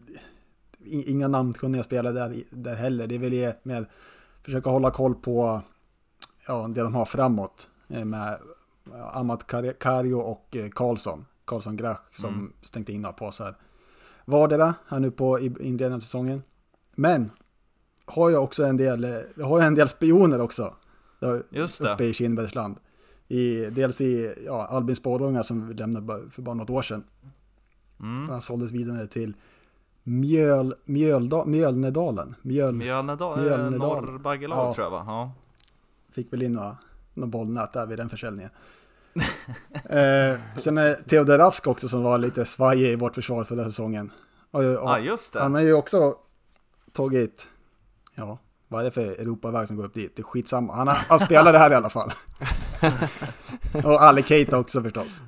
inga 0.87 1.29
namnkunniga 1.29 1.83
spelare 1.83 2.13
där, 2.13 2.35
där 2.51 2.75
heller. 2.75 3.07
Det 3.07 3.15
är 3.15 3.19
väl 3.19 3.31
det 3.31 3.65
med 3.65 3.87
försöka 4.45 4.71
hålla 4.71 4.91
koll 4.91 5.15
på 5.15 5.61
ja, 6.47 6.69
det 6.69 6.81
de 6.83 6.95
har 6.95 7.05
framåt 7.05 7.69
eh, 7.89 8.05
med 8.05 8.39
ja, 8.41 8.47
Amat 9.13 9.47
Kar- 9.47 9.73
Kario 9.81 10.15
och 10.15 10.57
eh, 10.57 10.69
Karlsson. 10.69 11.25
Karlsson 11.45 11.77
Grach 11.77 11.99
som 12.13 12.29
Mm. 12.35 12.53
stängt 12.63 12.89
in 12.89 13.03
några 13.03 13.13
påsar. 13.13 13.57
Vardera 14.25 14.75
här 14.89 15.01
nu 15.01 15.11
på 15.11 15.41
inledningen 15.41 15.93
av 15.93 16.01
säsongen. 16.01 16.43
Men 16.95 17.31
har 18.05 18.31
jag 18.31 18.43
också 18.45 18.65
en 18.65 18.77
del, 18.77 19.05
eh, 19.05 19.11
jag 19.37 19.47
har 19.47 19.61
ju 19.61 19.67
en 19.67 19.75
del 19.75 19.89
spioner 19.89 20.41
också. 20.41 20.75
Just 21.51 21.83
det. 21.83 21.95
Uppe 21.95 22.05
i 22.05 22.15
Kindbergsland. 22.15 22.77
I, 23.29 23.65
dels 23.71 24.01
i 24.01 24.35
ja, 24.47 24.67
Albin 24.67 24.97
Spårunga 24.97 25.43
som 25.43 25.69
vi 25.69 25.75
lämnade 25.75 26.31
för 26.31 26.43
bara 26.43 26.55
något 26.55 26.71
år 26.71 26.83
sedan. 26.83 27.05
Mm. 28.01 28.29
Han 28.29 28.43
såldes 28.43 28.71
vidare 28.71 29.07
till 29.07 29.37
Mjöl, 30.03 30.75
Mjölda, 30.85 31.45
Mjölnedalen. 31.45 32.35
Mjöl, 32.43 32.75
Mjölnedal, 32.75 33.39
eh, 33.39 33.45
Mjölnedal. 33.45 34.05
Norrbaggelag 34.05 34.59
Ja. 34.59 34.75
tror 34.75 34.85
jag 34.85 34.91
va? 34.91 35.05
Ja. 35.07 35.33
fick 36.13 36.33
väl 36.33 36.43
in 36.43 36.53
några, 36.53 36.77
några 37.15 37.31
bollnät 37.31 37.73
där 37.73 37.87
vid 37.87 37.99
den 37.99 38.09
försäljningen. 38.09 38.51
Eh, 39.91 40.41
sen 40.57 40.79
är 40.79 40.95
Theodor 41.09 41.39
Rask 41.39 41.67
också 41.67 41.89
som 41.89 42.03
var 42.03 42.19
lite 42.19 42.45
svajig 42.45 42.91
i 42.93 42.97
vårt 42.97 43.15
försvar 43.15 43.45
förra 43.45 43.65
säsongen. 43.65 44.13
Och, 44.51 44.61
och, 44.61 44.67
Ja, 44.73 44.99
just 44.99 45.33
det. 45.33 45.41
han 45.41 45.55
har 45.55 45.61
ju 45.61 45.73
också 45.73 46.17
tagit, 46.93 47.49
ja, 48.15 48.39
vad 48.69 48.81
är 48.81 48.85
det 48.85 48.91
för 48.91 49.01
Europaväg 49.01 49.69
som 49.69 49.77
går 49.77 49.85
upp 49.85 49.95
dit? 49.95 50.17
Det 50.17 50.23
är 50.23 50.25
skitsamma. 50.25 50.75
Han, 50.75 50.89
har, 50.89 50.97
han 51.09 51.21
spelade 51.21 51.59
här 51.59 51.71
i 51.71 51.75
alla 51.75 51.91
fall. 51.91 52.13
och 53.85 54.03
Ali 54.03 54.23
Keita 54.23 54.59
också 54.59 54.83
förstås. 54.83 55.23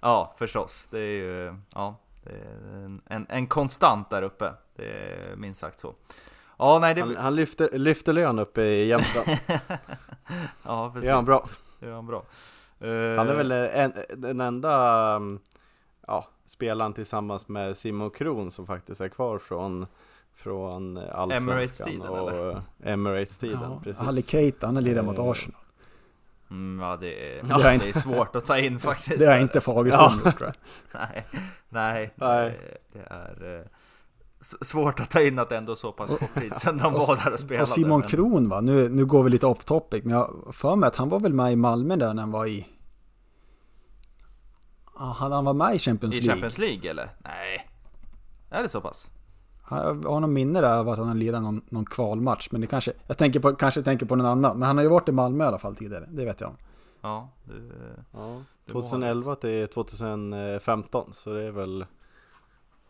Ja, 0.00 0.34
förstås. 0.38 0.88
Det 0.90 0.98
är 0.98 1.24
ju, 1.24 1.54
ja, 1.74 2.00
det 2.24 2.30
är 2.30 2.84
en, 2.84 3.00
en, 3.06 3.26
en 3.28 3.46
konstant 3.46 4.10
där 4.10 4.22
uppe. 4.22 4.52
Det 4.76 4.84
är 4.84 5.36
minst 5.36 5.60
sagt 5.60 5.78
så. 5.80 5.94
Ja, 6.58 6.78
nej 6.78 6.94
det... 6.94 7.00
Han, 7.00 7.16
han 7.16 7.34
lyfter, 7.36 7.78
lyfter 7.78 8.12
lön 8.12 8.38
uppe 8.38 8.62
i 8.62 8.86
Jämtland. 8.86 9.38
ja, 10.62 10.90
precis. 10.90 11.02
Det 11.02 11.06
gör 11.06 11.14
han 11.14 11.24
bra. 11.24 11.48
Det 11.82 11.88
gör 11.88 11.94
han 11.94 12.06
bra. 12.06 12.24
Han 12.78 12.88
är 12.88 13.30
Eh, 13.30 13.36
väl 13.36 13.52
en, 13.52 13.92
den 14.16 14.40
enda 14.40 15.16
um, 15.16 15.40
ja, 16.06 16.28
spelaren 16.46 16.92
tillsammans 16.92 17.48
med 17.48 17.76
Simon 17.76 18.10
Kron 18.10 18.50
som 18.50 18.66
faktiskt 18.66 19.00
är 19.00 19.08
kvar 19.08 19.38
från, 19.38 19.86
från 20.34 20.98
Allsvenskan 20.98 21.48
Emirates-tiden, 21.48 22.08
och 22.08 22.30
eller? 22.30 22.62
Emirates-tiden. 22.82 23.60
Ja, 23.62 23.80
precis. 23.84 24.02
Ali 24.02 24.22
Keita, 24.22 24.66
han 24.66 24.74
har 24.74 24.82
lirat 24.82 25.04
mot 25.04 25.18
Eh, 25.18 25.24
Arsenal. 25.24 25.60
Mm, 26.50 26.88
ja, 26.88 26.96
det 26.96 27.38
är, 27.38 27.42
Det 27.42 27.52
har 27.52 27.78
det 27.78 27.88
är 27.88 27.92
svårt 27.92 28.36
att 28.36 28.44
ta 28.44 28.58
in 28.58 28.78
faktiskt. 28.88 29.18
Det 29.18 29.26
har 29.26 29.38
inte 29.38 29.60
Fagerström 29.60 30.12
gjort 30.24 30.38
tror 30.38 30.52
jag. 30.52 30.54
Nej, 31.00 31.26
nej, 31.68 32.14
Nej. 32.16 32.58
Det, 32.92 32.98
det 32.98 33.06
är 33.10 33.58
eh, 33.60 33.66
svårt 34.42 35.00
att 35.00 35.10
ta 35.10 35.20
in 35.20 35.38
att 35.38 35.48
det 35.48 35.56
ändå 35.56 35.76
så 35.76 35.92
pass 35.92 36.10
kort 36.18 36.34
tid 36.34 36.52
sedan 36.56 36.78
de 36.78 36.92
var 36.92 37.24
där 37.24 37.32
och 37.32 37.40
spelade. 37.40 37.62
Och 37.62 37.68
Simon 37.68 38.00
men- 38.00 38.08
Kron 38.08 38.48
va, 38.48 38.60
nu, 38.60 38.88
nu 38.88 39.06
går 39.06 39.22
vi 39.22 39.30
lite 39.30 39.46
off 39.46 39.64
topic, 39.64 40.04
men 40.04 40.12
jag 40.14 40.44
för 40.52 40.76
mig 40.76 40.86
att 40.86 40.96
han 40.96 41.08
var 41.08 41.20
väl 41.20 41.32
med 41.32 41.52
i 41.52 41.56
Malmö 41.56 41.96
där 41.96 42.14
när 42.14 42.22
han 42.22 42.30
var 42.30 42.46
i... 42.46 42.66
Ja, 44.98 45.14
Han, 45.18 45.32
han 45.32 45.44
var 45.44 45.52
med 45.54 45.74
i 45.74 45.78
Champions 45.78 46.14
I 46.14 46.20
League. 46.20 46.32
Champions 46.34 46.58
League 46.58 46.90
eller? 46.90 47.10
Nej. 47.24 47.68
Är 48.50 48.62
det 48.62 48.68
så 48.68 48.80
pass? 48.80 49.10
Jag 49.70 49.78
har 50.04 50.20
någon 50.20 50.32
minne 50.32 50.60
där 50.60 50.78
av 50.78 50.88
att 50.88 50.98
han 50.98 51.08
har 51.08 51.14
lirat 51.14 51.42
någon, 51.42 51.62
någon 51.68 51.86
kvalmatch, 51.86 52.48
men 52.50 52.60
det 52.60 52.66
kanske, 52.66 52.92
jag 53.06 53.18
tänker 53.18 53.40
på, 53.40 53.54
kanske 53.54 53.82
tänker 53.82 54.06
på 54.06 54.16
någon 54.16 54.26
annan. 54.26 54.58
Men 54.58 54.66
han 54.66 54.76
har 54.76 54.84
ju 54.84 54.90
varit 54.90 55.08
i 55.08 55.12
Malmö 55.12 55.44
i 55.44 55.46
alla 55.46 55.58
fall 55.58 55.76
tidigare, 55.76 56.04
det 56.08 56.24
vet 56.24 56.40
jag 56.40 56.50
om. 56.50 56.56
Ja, 57.00 57.28
det, 57.44 57.52
Ja, 58.12 58.42
det 58.66 58.74
må 58.74 58.80
ha 58.80 58.88
2011 58.90 59.34
till 59.34 59.68
2015 59.68 61.10
så 61.12 61.32
det 61.32 61.42
är 61.42 61.50
väl 61.50 61.86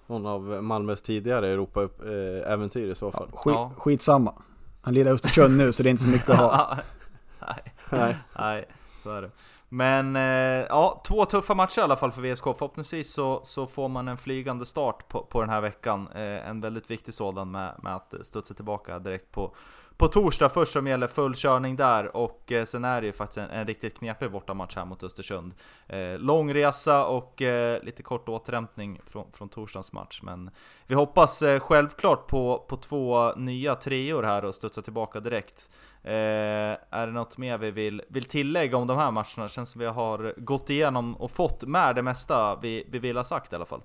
någon 0.06 0.26
av 0.26 0.42
Malmös 0.62 1.02
tidigare 1.02 1.48
Europa-äventyr 1.48 2.90
i 2.90 2.94
så 2.94 3.10
fall. 3.12 3.28
Skit, 3.32 3.54
Ja. 3.54 3.72
Skitsamma. 3.76 4.34
Han 4.80 4.94
lirar 4.94 5.12
Östersund 5.12 5.56
nu 5.56 5.72
så 5.72 5.82
det 5.82 5.88
är 5.88 5.90
inte 5.90 6.02
så 6.02 6.08
mycket 6.08 6.30
att 6.30 6.36
ha. 6.36 6.76
Nej, 7.40 7.74
Nej. 7.90 8.16
nej, 8.38 8.68
så 9.02 9.10
är 9.10 9.22
det. 9.22 9.30
Men 9.68 10.16
eh, 10.16 10.66
ja, 10.68 11.02
två 11.06 11.24
tuffa 11.24 11.54
matcher 11.54 11.78
i 11.80 11.82
alla 11.82 11.96
fall 11.96 12.12
för 12.12 12.22
VSK. 12.22 12.44
Förhoppningsvis 12.44 13.12
så, 13.12 13.40
så 13.44 13.66
får 13.66 13.88
man 13.88 14.08
en 14.08 14.16
flygande 14.16 14.66
start 14.66 15.08
på, 15.08 15.22
på 15.22 15.40
den 15.40 15.50
här 15.50 15.60
veckan. 15.60 16.08
Eh, 16.14 16.48
en 16.48 16.60
väldigt 16.60 16.90
viktig 16.90 17.14
sådan 17.14 17.50
med, 17.50 17.74
med 17.82 17.96
att 17.96 18.14
studsa 18.22 18.54
tillbaka 18.54 18.98
direkt 18.98 19.32
på, 19.32 19.54
på 19.96 20.08
torsdag 20.08 20.48
först 20.48 20.72
som 20.72 20.86
gäller 20.86 21.06
full 21.06 21.34
körning 21.34 21.76
där 21.76 22.16
och 22.16 22.52
eh, 22.52 22.64
sen 22.64 22.84
är 22.84 23.00
det 23.00 23.06
ju 23.06 23.12
faktiskt 23.12 23.38
en, 23.38 23.50
en 23.50 23.66
riktigt 23.66 23.98
knepig 23.98 24.30
bortamatch 24.30 24.76
här 24.76 24.84
mot 24.84 25.02
Östersund. 25.02 25.54
Eh, 25.86 26.18
lång 26.18 26.54
resa 26.54 27.06
och 27.06 27.42
eh, 27.42 27.82
lite 27.82 28.02
kort 28.02 28.28
återhämtning 28.28 29.00
från, 29.06 29.32
från 29.32 29.48
torsdagens 29.48 29.92
match. 29.92 30.20
Men 30.22 30.50
vi 30.86 30.94
hoppas 30.94 31.42
eh, 31.42 31.60
självklart 31.60 32.26
på, 32.26 32.64
på 32.68 32.76
två 32.76 33.32
nya 33.32 33.74
treor 33.74 34.22
här 34.22 34.44
och 34.44 34.54
studsa 34.54 34.82
tillbaka 34.82 35.20
direkt. 35.20 35.70
Eh, 36.04 36.12
är 36.12 37.06
det 37.06 37.12
något 37.12 37.38
mer 37.38 37.58
vi 37.58 37.70
vill, 37.70 38.02
vill 38.08 38.24
tillägga 38.24 38.76
om 38.76 38.86
de 38.86 38.98
här 38.98 39.10
matcherna? 39.10 39.42
Det 39.42 39.48
känns 39.48 39.70
som 39.70 39.78
vi 39.78 39.86
har 39.86 40.34
gått 40.36 40.70
igenom 40.70 41.16
och 41.16 41.30
fått 41.30 41.62
med 41.62 41.94
det 41.96 42.02
mesta 42.02 42.56
vi, 42.56 42.86
vi 42.90 42.98
vill 42.98 43.16
ha 43.16 43.24
sagt 43.24 43.52
i 43.52 43.56
alla 43.56 43.64
fall. 43.66 43.80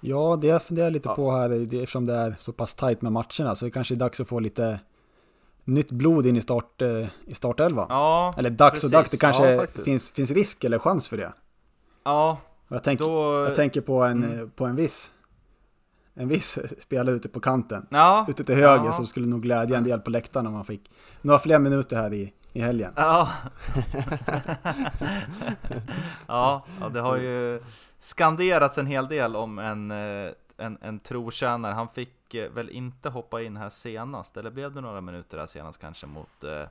Ja, 0.00 0.38
det 0.40 0.46
jag 0.46 0.62
funderar 0.62 0.90
lite 0.90 1.08
Ja. 1.08 1.14
på 1.14 1.30
här, 1.30 1.50
eftersom 1.62 2.06
det 2.06 2.14
är 2.14 2.36
så 2.38 2.52
pass 2.52 2.74
tajt 2.74 3.02
med 3.02 3.12
matcherna, 3.12 3.54
så 3.54 3.64
det 3.64 3.70
kanske 3.70 3.94
är 3.94 3.96
dags 3.96 4.20
att 4.20 4.28
få 4.28 4.40
lite 4.40 4.80
nytt 5.68 5.90
blod 5.90 6.26
in 6.26 6.36
i, 6.36 6.40
start, 6.40 6.82
eh, 6.82 7.06
i 7.26 7.34
startelvan. 7.34 7.86
Ja, 7.90 8.34
eller 8.38 8.50
dags 8.50 8.70
precis. 8.72 8.84
och 8.84 8.90
dags, 8.90 9.10
det 9.10 9.16
kanske 9.16 9.50
Ja, 9.52 9.66
finns, 9.84 10.10
finns 10.10 10.30
risk 10.30 10.64
eller 10.64 10.78
chans 10.78 11.08
för 11.08 11.16
det. 11.16 11.32
ja 12.04 12.38
Jag, 12.68 12.82
tänk, 12.84 12.98
då... 13.00 13.44
jag 13.46 13.54
tänker 13.54 13.80
på 13.80 14.02
en, 14.02 14.24
Mm. 14.24 14.40
eh, 14.40 14.46
på 14.48 14.64
en 14.66 14.76
viss 14.76 15.12
en 16.14 16.28
viss 16.28 16.58
spelare 16.78 17.14
ute 17.14 17.28
på 17.28 17.40
kanten, 17.40 17.86
ja, 17.90 18.26
ute 18.28 18.44
till 18.44 18.54
höger, 18.54 18.84
Ja. 18.84 18.92
som 18.92 19.06
skulle 19.06 19.26
nog 19.26 19.42
glädja 19.42 19.76
en 19.78 19.84
del 19.84 20.00
på 20.00 20.10
läktaren 20.10 20.46
om 20.46 20.52
man 20.52 20.64
fick 20.64 20.90
några 21.22 21.38
fler 21.40 21.58
minuter 21.58 21.96
här 21.96 22.14
i, 22.14 22.32
i 22.52 22.60
helgen. 22.60 22.92
Ja. 22.96 23.28
ja, 26.28 26.64
ja, 26.80 26.88
det 26.88 27.00
har 27.00 27.16
ju 27.16 27.60
skanderats 28.00 28.78
en 28.78 28.86
hel 28.86 29.08
del 29.08 29.36
om 29.36 29.58
en, 29.58 29.90
eh, 29.90 30.30
en, 30.58 30.78
en 30.80 30.98
trotjänare. 30.98 31.72
Han 31.72 31.88
fick 31.88 32.34
eh, 32.34 32.50
väl 32.50 32.70
inte 32.70 33.08
hoppa 33.08 33.42
in 33.42 33.56
här 33.56 33.68
senast, 33.68 34.36
eller 34.36 34.50
blev 34.50 34.74
det 34.74 34.80
några 34.80 35.00
minuter 35.00 35.38
här 35.38 35.46
senast 35.46 35.80
kanske 35.80 36.06
mot, 36.06 36.44
eh, 36.44 36.62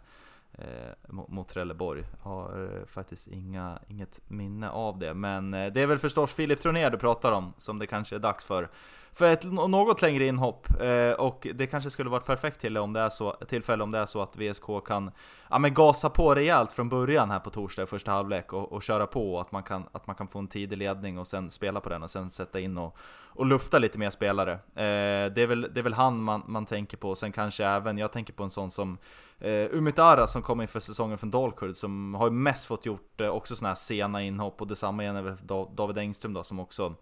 eh, 0.51 0.93
mot, 1.07 1.29
mot 1.29 1.47
Trelleborg? 1.47 2.03
Har 2.21 2.73
eh, 2.75 2.85
faktiskt 2.85 3.27
inga, 3.27 3.79
inget 3.87 4.21
minne 4.27 4.69
av 4.69 4.99
det, 4.99 5.13
men 5.13 5.53
eh, 5.53 5.73
det 5.73 5.81
är 5.81 5.87
väl 5.87 5.97
förstås 5.97 6.33
Filip 6.33 6.61
Tronér 6.61 6.89
du 6.89 6.97
pratar 6.97 7.31
om, 7.31 7.53
som 7.57 7.79
det 7.79 7.87
kanske 7.87 8.15
är 8.15 8.19
dags 8.19 8.45
för. 8.45 8.69
För 9.17 9.31
ett 9.31 9.43
något 9.43 10.01
längre 10.01 10.25
inhopp, 10.25 10.81
eh, 10.81 11.11
och 11.11 11.47
det 11.55 11.67
kanske 11.67 11.89
skulle 11.89 12.09
varit 12.09 12.25
perfekt 12.25 12.61
till 12.61 12.77
om 12.77 12.93
det 12.93 12.99
är 12.99 13.09
så, 13.09 13.31
tillfälle 13.31 13.83
om 13.83 13.91
det 13.91 13.99
är 13.99 14.05
så 14.05 14.21
att 14.21 14.35
VSK 14.35 14.63
kan 14.85 15.11
ja, 15.49 15.59
men 15.59 15.73
gasa 15.73 16.09
på 16.09 16.35
rejält 16.35 16.73
från 16.73 16.89
början 16.89 17.31
här 17.31 17.39
på 17.39 17.49
torsdag 17.49 17.83
i 17.83 17.85
första 17.85 18.11
halvlek 18.11 18.53
och, 18.53 18.71
och 18.71 18.83
köra 18.83 19.07
på 19.07 19.33
och 19.33 19.41
att 19.41 19.51
man, 19.51 19.63
kan, 19.63 19.83
att 19.91 20.07
man 20.07 20.15
kan 20.15 20.27
få 20.27 20.39
en 20.39 20.47
tidig 20.47 20.77
ledning 20.77 21.17
och 21.17 21.27
sen 21.27 21.49
spela 21.49 21.79
på 21.79 21.89
den 21.89 22.03
och 22.03 22.09
sen 22.09 22.29
sätta 22.29 22.59
in 22.59 22.77
och, 22.77 22.97
och 23.27 23.45
lufta 23.45 23.79
lite 23.79 23.99
mer 23.99 24.09
spelare. 24.09 24.51
Eh, 24.53 25.33
det, 25.33 25.41
är 25.41 25.47
väl, 25.47 25.61
det 25.73 25.79
är 25.79 25.83
väl 25.83 25.93
han 25.93 26.21
man, 26.21 26.43
man 26.47 26.65
tänker 26.65 26.97
på, 26.97 27.15
sen 27.15 27.31
kanske 27.31 27.65
även, 27.65 27.97
jag 27.97 28.11
tänker 28.11 28.33
på 28.33 28.43
en 28.43 28.49
sån 28.49 28.71
som 28.71 28.97
eh, 29.39 29.51
Umit 29.51 29.99
Ara 29.99 30.27
som 30.27 30.41
kom 30.41 30.61
inför 30.61 30.79
säsongen 30.79 31.17
från 31.17 31.31
Dalkurd 31.31 31.75
som 31.75 32.13
har 32.13 32.27
ju 32.27 32.31
mest 32.31 32.65
fått 32.65 32.85
gjort 32.85 33.21
eh, 33.21 33.29
också 33.29 33.55
såna 33.55 33.67
här 33.67 33.75
sena 33.75 34.21
inhopp 34.21 34.61
och 34.61 34.67
detsamma 34.67 35.03
gäller 35.03 35.75
David 35.75 35.97
Engström 35.97 36.33
då 36.33 36.43
som 36.43 36.59
också 36.59 36.95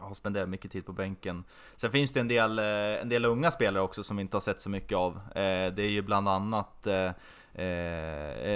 har 0.00 0.14
spenderat 0.14 0.48
mycket 0.48 0.70
tid 0.70 0.86
på 0.86 0.92
bänken. 0.92 1.44
Sen 1.76 1.90
finns 1.90 2.10
det 2.12 2.20
en 2.20 2.28
del, 2.28 2.58
eh, 2.58 2.64
en 3.02 3.08
del 3.08 3.24
unga 3.24 3.50
spelare 3.50 3.82
också 3.82 4.02
som 4.02 4.16
vi 4.16 4.20
inte 4.20 4.36
har 4.36 4.40
sett 4.40 4.60
så 4.60 4.70
mycket 4.70 4.98
av. 4.98 5.12
Eh, 5.16 5.72
Det 5.74 5.82
är 5.82 5.90
ju 5.90 6.02
bland 6.02 6.28
annat 6.28 6.86
eh, 6.86 7.10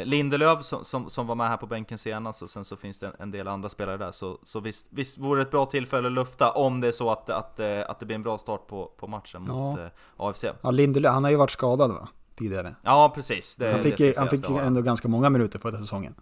Lindelöf 0.05 0.63
som, 0.65 0.85
som, 0.85 1.11
som 1.11 1.27
var 1.27 1.35
med 1.35 1.49
här 1.49 1.57
på 1.57 1.67
bänken 1.67 1.99
senast 1.99 2.43
och 2.43 2.51
sen 2.51 2.65
så 2.65 2.77
finns 2.77 2.99
det 2.99 3.11
en, 3.19 3.31
del 3.31 3.49
andra 3.49 3.69
spelare 3.69 3.97
där. 3.97 4.11
Så, 4.11 4.39
så 4.43 4.61
visst, 4.61 4.87
visst 4.91 5.19
vore 5.19 5.41
det 5.41 5.43
ett 5.43 5.51
bra 5.51 5.67
tillfälle 5.67 6.07
att 6.07 6.13
lufta 6.13 6.51
om 6.51 6.81
det 6.81 6.89
är 6.89 6.93
så 6.93 7.11
att, 7.11 7.31
att, 7.31 7.61
att 7.61 8.01
det 8.01 8.07
blir 8.07 8.17
en 8.17 8.23
bra 8.23 8.39
start 8.39 8.67
på, 8.67 8.91
på 8.97 9.07
matchen 9.07 9.45
Ja. 9.47 9.53
mot 9.55 9.79
AFC. 10.17 10.45
Ja, 10.63 10.71
Lindelöf, 10.71 11.13
han 11.13 11.25
har 11.25 11.31
ju 11.31 11.37
varit 11.37 11.51
skadad 11.51 11.91
va? 11.91 12.09
Tidigare. 12.37 12.75
Ja 12.83 13.13
precis, 13.15 13.57
det, 13.57 13.73
Han 13.73 13.83
fick, 13.83 14.17
han 14.19 14.29
fick 14.31 14.51
ändå 14.51 14.83
ganska 14.83 15.09
många 15.09 15.31
minuter 15.31 15.59
förra 15.59 15.79
säsongen. 15.79 16.15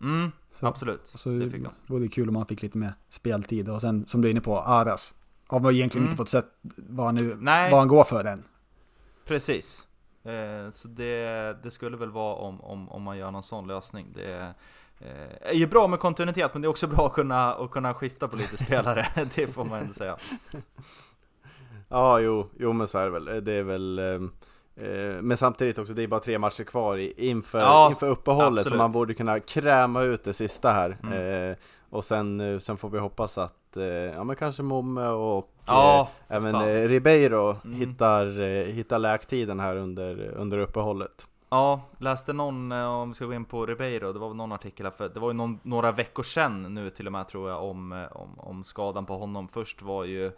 Mm, 0.00 0.32
Så- 0.52 0.66
absolut, 0.66 1.00
Så 1.06 1.28
det 1.28 1.50
fick 1.50 1.64
han. 1.64 1.74
vore 1.86 2.00
det 2.02 2.08
kul 2.08 2.28
om 2.28 2.36
han 2.36 2.46
fick 2.46 2.62
lite 2.62 2.78
mer 2.78 2.94
speltid. 3.10 3.68
Och 3.68 3.80
sen 3.80 4.06
som 4.06 4.20
du 4.20 4.28
är 4.28 4.30
inne 4.30 4.40
på, 4.40 4.58
Aras. 4.58 5.14
Har 5.46 5.60
man 5.60 5.72
egentligen 5.74 6.02
Mm. 6.04 6.10
inte 6.10 6.16
fått 6.16 6.28
sett 6.28 6.46
vad 6.76 7.06
han, 7.06 7.14
nu, 7.14 7.36
Nej. 7.40 7.70
vad 7.70 7.78
han 7.80 7.88
går 7.88 8.04
för 8.04 8.24
än. 8.24 8.44
Precis. 9.26 9.86
Eh, 10.22 10.70
så 10.70 10.88
det, 10.88 11.56
det 11.62 11.70
skulle 11.70 11.96
väl 11.96 12.10
vara 12.10 12.34
om, 12.34 12.60
om, 12.60 12.88
om 12.88 13.02
man 13.02 13.18
gör 13.18 13.30
någon 13.30 13.42
sån 13.42 13.66
lösning. 13.66 14.06
Det 14.14 14.54
eh, 14.98 15.48
är 15.50 15.54
ju 15.54 15.66
bra 15.66 15.86
med 15.86 15.98
kontinuitet, 15.98 16.50
men 16.54 16.62
det 16.62 16.66
är 16.66 16.70
också 16.70 16.86
bra 16.86 17.06
att 17.06 17.12
kunna, 17.12 17.54
att 17.54 17.70
kunna 17.70 17.94
skifta 17.94 18.28
på 18.28 18.36
lite 18.36 18.56
spelare. 18.64 19.06
det 19.34 19.46
får 19.46 19.64
man 19.64 19.80
ändå 19.80 19.92
säga. 19.92 20.16
Ja, 21.88 22.20
jo, 22.20 22.50
jo 22.58 22.72
men 22.72 22.88
så 22.88 22.98
är 22.98 23.04
det 23.04 23.10
väl. 23.10 23.44
Det 23.44 23.52
är 23.52 23.62
väl 23.62 23.98
eh, 23.98 24.20
men 25.22 25.36
samtidigt 25.36 25.78
också, 25.78 25.92
det 25.94 26.02
är 26.02 26.06
bara 26.08 26.20
tre 26.20 26.38
matcher 26.38 26.64
kvar 26.64 27.20
inför, 27.20 27.58
Ja, 27.60 27.88
inför 27.88 28.08
uppehållet 28.08 28.62
så 28.62 28.68
absolut. 28.68 28.78
man 28.78 28.92
borde 28.92 29.14
kunna 29.14 29.40
kräma 29.40 30.02
ut 30.02 30.24
det 30.24 30.32
sista 30.32 30.70
här. 30.70 30.96
Mm. 31.02 31.50
Eh, 31.50 31.56
och 31.90 32.04
sen, 32.04 32.40
eh, 32.40 32.58
sen 32.58 32.76
får 32.76 32.90
vi 32.90 32.98
hoppas 32.98 33.38
att, 33.38 33.76
eh, 33.76 33.84
ja 33.84 34.24
men 34.24 34.36
kanske 34.36 34.62
Momme 34.62 35.06
och 35.08 35.50
Ja, 35.66 36.00
eh, 36.28 36.36
även 36.36 36.52
fan. 36.52 36.68
eh, 36.68 36.88
Ribeiro 36.88 37.56
Mm. 37.64 37.76
hittar, 37.78 38.40
eh, 38.40 38.64
hittar 38.66 38.98
läktiden 38.98 39.60
här 39.60 39.76
under, 39.76 40.32
under 40.36 40.58
uppehållet. 40.58 41.26
Ja, 41.52 41.80
läste 41.98 42.32
någon, 42.32 42.72
eh, 42.72 42.86
om 42.86 43.08
vi 43.08 43.14
ska 43.14 43.24
gå 43.26 43.34
in 43.34 43.44
på 43.44 43.66
Ribeiro, 43.66 44.12
det 44.12 44.18
var 44.18 44.34
någon 44.34 44.52
artikel 44.52 44.86
här 44.86 44.90
för 44.90 45.08
det 45.08 45.20
var 45.20 45.28
ju 45.28 45.34
någon, 45.34 45.58
några 45.62 45.92
veckor 45.92 46.22
sedan 46.22 46.74
nu 46.74 46.90
till 46.90 47.06
och 47.06 47.12
med 47.12 47.28
tror 47.28 47.50
jag 47.50 47.64
om, 47.64 47.92
eh, 47.92 48.16
om, 48.16 48.38
om 48.40 48.64
skadan 48.64 49.06
på 49.06 49.16
honom. 49.18 49.48
Först 49.48 49.82
var 49.82 50.04
ju, 50.04 50.26
eh, 50.26 50.32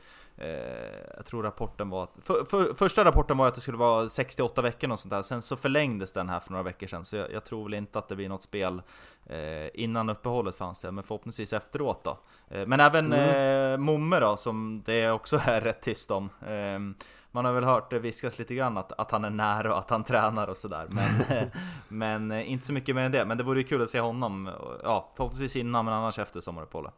jag 1.16 1.26
tror 1.26 1.43
rapporten 1.43 1.91
var 1.91 2.05
att, 2.05 2.12
för, 2.22 2.45
för, 2.45 2.74
första 2.74 3.05
rapporten 3.05 3.37
var 3.37 3.49
att 3.49 3.55
det 3.55 3.61
skulle 3.61 3.78
vara 3.78 4.09
68 4.09 4.62
veckor 4.62 4.93
och 4.93 4.99
sånt 4.99 5.11
där, 5.11 5.22
sen 5.22 5.43
så 5.43 5.57
förlängdes 5.57 6.12
den 6.12 6.28
här 6.28 6.41
för 6.41 6.51
några 6.51 6.62
veckor 6.62 6.87
sedan. 6.87 7.05
Så 7.05 7.16
jag, 7.16 7.33
jag 7.33 7.45
tror 7.45 7.64
väl 7.64 7.74
inte 7.74 7.99
att 7.99 8.09
det 8.09 8.16
blir 8.16 8.28
något 8.28 8.43
spel 8.43 8.83
eh, 9.26 9.68
innan 9.74 10.11
uppehållet 10.11 10.57
fanns 10.57 10.80
det, 10.80 10.93
men 10.93 11.05
förhoppningsvis 11.05 11.53
efteråt 11.53 12.05
då. 12.05 12.18
Eh, 12.49 12.66
men 12.66 12.80
även 12.80 13.12
eh, 13.12 13.78
Momme 13.78 14.20
då, 14.20 14.37
som 14.37 14.83
det 14.85 15.11
också 15.11 15.41
är 15.45 15.61
rätt 15.61 15.83
tyst 15.83 16.11
om. 16.11 16.30
Eh, 16.47 17.07
man 17.30 17.45
har 17.45 17.53
väl 17.53 17.64
hört 17.64 17.91
det 17.91 17.99
viskas 17.99 18.39
lite 18.39 18.55
grann 18.55 18.78
att, 18.78 18.93
att 18.93 19.11
han 19.11 19.24
är 19.24 19.30
nära 19.30 19.72
och 19.72 19.78
att 19.78 19.91
han 19.91 20.05
tränar 20.05 20.49
och 20.49 20.57
sådär. 20.57 20.87
Men, 20.89 21.20
eh, 21.39 21.49
men 21.89 22.30
eh, 22.30 22.51
inte 22.53 22.66
så 22.66 22.72
mycket 22.72 22.95
mer 22.95 23.03
än 23.03 23.12
det. 23.12 23.24
Men 23.24 23.39
det 23.39 23.45
vore 23.45 23.61
ju 23.61 23.64
kul 23.64 23.83
att 23.83 23.89
se 23.89 24.01
honom, 24.01 24.51
ja 24.83 25.12
förhoppningsvis 25.16 25.57
innan 25.57 25.85
men 25.85 25.95
annars 25.95 26.18
efter 26.18 26.41
sommaruppehållet. 26.41 26.95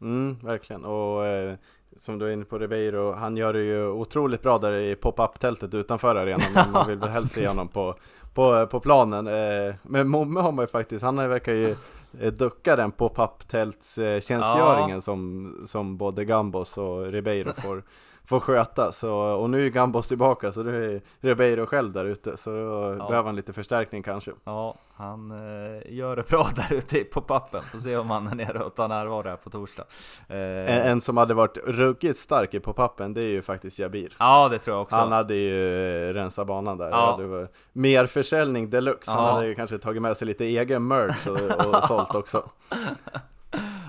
Mm, 0.00 0.38
verkligen. 0.38 0.84
Och 0.84 1.26
eh, 1.26 1.56
som 1.96 2.18
du 2.18 2.28
är 2.28 2.32
inne 2.32 2.44
på 2.44 2.58
Ribeiro, 2.58 3.12
han 3.12 3.36
gör 3.36 3.52
det 3.52 3.62
ju 3.62 3.88
otroligt 3.88 4.42
bra 4.42 4.58
där 4.58 4.72
i 4.72 4.94
pop-up-tältet 4.94 5.74
utanför 5.74 6.16
arenan. 6.16 6.52
Men 6.54 6.72
man 6.72 6.88
vill 6.88 6.98
väl 6.98 7.08
helst 7.08 7.34
se 7.34 7.48
honom 7.48 7.68
på, 7.68 7.94
på, 8.34 8.66
på 8.66 8.80
planen. 8.80 9.26
Eh, 9.26 9.74
men 9.82 10.08
Momme 10.08 10.40
har 10.40 10.52
man 10.52 10.62
ju 10.62 10.66
faktiskt, 10.66 11.04
han 11.04 11.16
verkar 11.16 11.52
ju 11.52 11.76
eh, 12.20 12.32
ducka 12.32 12.76
den 12.76 12.92
pop-up-tältstjänstgöringen 12.92 15.02
som, 15.02 15.54
som 15.66 15.96
både 15.96 16.24
Gambos 16.24 16.78
och 16.78 17.12
Ribeiro 17.12 17.52
får, 17.52 17.82
får 18.26 18.40
sköta. 18.40 18.92
Så, 18.92 19.12
och 19.14 19.50
nu 19.50 19.66
är 19.66 19.70
Gambos 19.70 20.08
tillbaka 20.08 20.52
så 20.52 20.62
nu 20.62 20.94
är 20.96 21.00
Ribeiro 21.20 21.66
själv 21.66 21.92
där 21.92 22.04
ute. 22.04 22.36
Så 22.36 22.50
då 22.50 23.06
behöver 23.08 23.22
han 23.26 23.36
lite 23.36 23.52
förstärkning 23.52 24.02
kanske. 24.02 24.30
Ja, 24.44 24.74
han 24.96 25.30
eh, 25.30 25.94
gör 25.94 26.16
det 26.16 26.28
bra 26.28 26.48
där 26.56 26.76
ute 26.76 27.04
på 27.04 27.20
pappen. 27.20 27.62
Får 27.72 27.78
se 27.78 27.96
om 27.96 28.10
han 28.10 28.26
är 28.26 28.34
nere 28.34 28.58
och 28.58 28.74
tar 28.74 28.88
närvaro 28.88 29.28
här 29.28 29.36
på 29.36 29.50
torsdag. 29.50 29.84
Eh, 30.28 30.36
En, 30.38 30.90
en 30.92 31.00
som 31.00 31.16
hade 31.16 31.34
varit 31.34 31.56
ruggigt 31.66 32.18
stark 32.18 32.54
i 32.54 32.58
pop-upen, 32.60 33.14
det 33.14 33.22
är 33.22 33.28
ju 33.28 33.42
faktiskt 33.42 33.78
Jabir. 33.78 34.12
ja, 34.18 34.48
det 34.48 34.58
tror 34.58 34.76
jag 34.76 34.82
också. 34.82 34.96
Han 34.96 35.12
hade 35.12 35.34
ju 35.34 36.08
eh, 36.08 36.12
rensat 36.14 36.46
banan 36.46 36.78
där. 36.78 36.90
Ja. 36.90 37.16
Det 37.18 37.26
var 37.26 37.48
mer 37.72 38.06
försäljning 38.06 38.70
deluxe. 38.70 39.10
Han 39.10 39.24
Ja. 39.24 39.32
hade 39.32 39.46
ju 39.46 39.54
kanske 39.54 39.78
tagit 39.78 40.02
med 40.02 40.16
sig 40.16 40.26
lite 40.26 40.44
egen 40.44 40.86
merch 40.88 41.26
och, 41.26 41.74
och 41.76 41.84
sålt 41.84 42.14
också. 42.14 42.50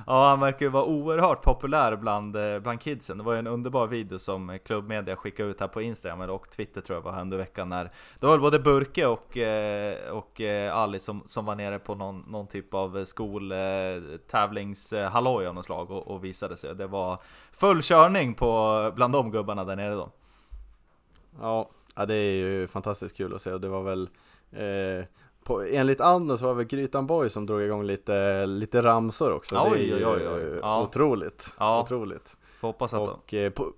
Ja, 0.09 0.29
han 0.29 0.39
verkar 0.39 0.65
ju 0.65 0.69
vara 0.69 0.85
oerhört 0.85 1.41
populär 1.41 1.95
bland, 1.95 2.35
eh, 2.35 2.59
bland 2.59 2.81
kidsen. 2.81 3.17
Det 3.17 3.23
var 3.23 3.33
ju 3.33 3.39
en 3.39 3.47
underbar 3.47 3.87
video 3.87 4.19
som 4.19 4.49
eh, 4.49 4.57
klubbmedia 4.57 5.15
skickade 5.15 5.49
ut 5.49 5.59
här 5.59 5.67
på 5.67 5.81
Instagram 5.81 6.21
och 6.21 6.49
Twitter 6.49 6.81
tror 6.81 6.97
jag 6.97 7.03
var 7.03 7.11
här 7.11 7.21
under 7.21 7.37
veckan 7.37 7.69
när 7.69 7.89
det 8.19 8.25
var 8.25 8.37
både 8.37 8.59
Burke 8.59 9.05
och, 9.05 9.37
eh, 9.37 10.09
och 10.09 10.41
Ali 10.71 10.99
som, 10.99 11.23
som 11.25 11.45
var 11.45 11.55
nere 11.55 11.79
på 11.79 11.95
någon, 11.95 12.25
någon 12.27 12.47
typ 12.47 12.73
av 12.73 13.05
skoltävlingshalloj 13.05 15.47
av 15.47 15.55
något 15.55 15.65
slag 15.65 15.91
och, 15.91 16.07
och 16.07 16.23
visade 16.23 16.57
sig. 16.57 16.75
Det 16.75 16.87
var 16.87 17.21
full 17.51 17.81
körning 17.81 18.33
på, 18.33 18.91
bland 18.95 19.13
de 19.13 19.31
gubbarna 19.31 19.63
där 19.63 19.75
nere 19.75 19.93
då. 19.93 20.09
Ja, 21.41 21.69
ja, 21.95 22.05
det 22.05 22.15
är 22.15 22.33
ju 22.33 22.67
fantastiskt 22.67 23.17
kul 23.17 23.35
att 23.35 23.41
se 23.41 23.51
och 23.51 23.61
det 23.61 23.69
var 23.69 23.83
väl 23.83 24.09
eh, 24.51 25.05
på, 25.47 25.61
enligt 25.61 26.01
Anno 26.01 26.37
så 26.37 26.45
var 26.47 26.55
det 26.55 26.65
Grytan 26.65 27.07
Boy 27.07 27.29
som 27.29 27.45
drog 27.45 27.61
igång 27.61 27.83
lite, 27.83 28.45
lite 28.45 28.81
ramsor 28.81 29.31
också. 29.31 29.67
Oj, 29.71 29.79
det 29.79 29.93
är 29.93 29.99
ju 29.99 30.05
oj, 30.05 30.29
oj. 30.29 30.59
Ja. 30.61 30.81
otroligt. 30.81 31.53
Ja. 31.57 31.81
otroligt. 31.81 32.37
Får 32.59 32.67
hoppas 32.67 32.93
att 32.93 33.07
Och 33.07 33.33
eh, 33.33 33.49
på, 33.49 33.73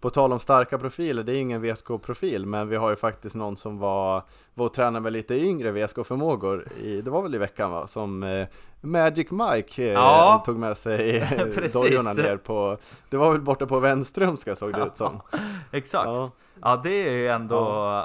på 0.00 0.10
tal 0.10 0.32
om 0.32 0.38
starka 0.38 0.78
profiler, 0.78 1.22
det 1.22 1.32
är 1.32 1.36
ingen 1.36 1.62
VSK-profil, 1.62 2.46
men 2.46 2.68
vi 2.68 2.76
har 2.76 2.90
ju 2.90 2.96
faktiskt 2.96 3.34
någon 3.34 3.56
som 3.56 3.78
var, 3.78 4.22
var 4.54 4.66
och 4.66 4.72
tränade 4.72 5.02
med 5.02 5.12
lite 5.12 5.34
yngre 5.34 5.72
VSK-förmågor, 5.72 6.68
i, 6.82 7.00
det 7.00 7.10
var 7.10 7.22
väl 7.22 7.34
i 7.34 7.38
veckan 7.38 7.70
va, 7.70 7.86
som 7.86 8.22
eh, 8.22 8.46
Magic 8.80 9.30
Mike 9.30 9.84
eh, 9.84 9.92
Ja. 9.92 10.42
tog 10.46 10.56
med 10.56 10.76
sig 10.76 11.16
eh, 11.56 11.72
dojorna 11.72 12.12
ner 12.12 12.36
på, 12.36 12.78
det 13.10 13.16
var 13.16 13.32
väl 13.32 13.40
borta 13.40 13.66
på 13.66 13.80
Vänstrumska 13.80 14.56
såg 14.56 14.72
det 14.72 14.82
ut 14.82 14.96
som. 14.96 15.20
Exakt. 15.72 16.06
Ja. 16.06 16.30
Ja. 16.62 16.80
det 16.82 17.08
är 17.08 17.10
ju 17.10 17.28
ändå 17.28 17.58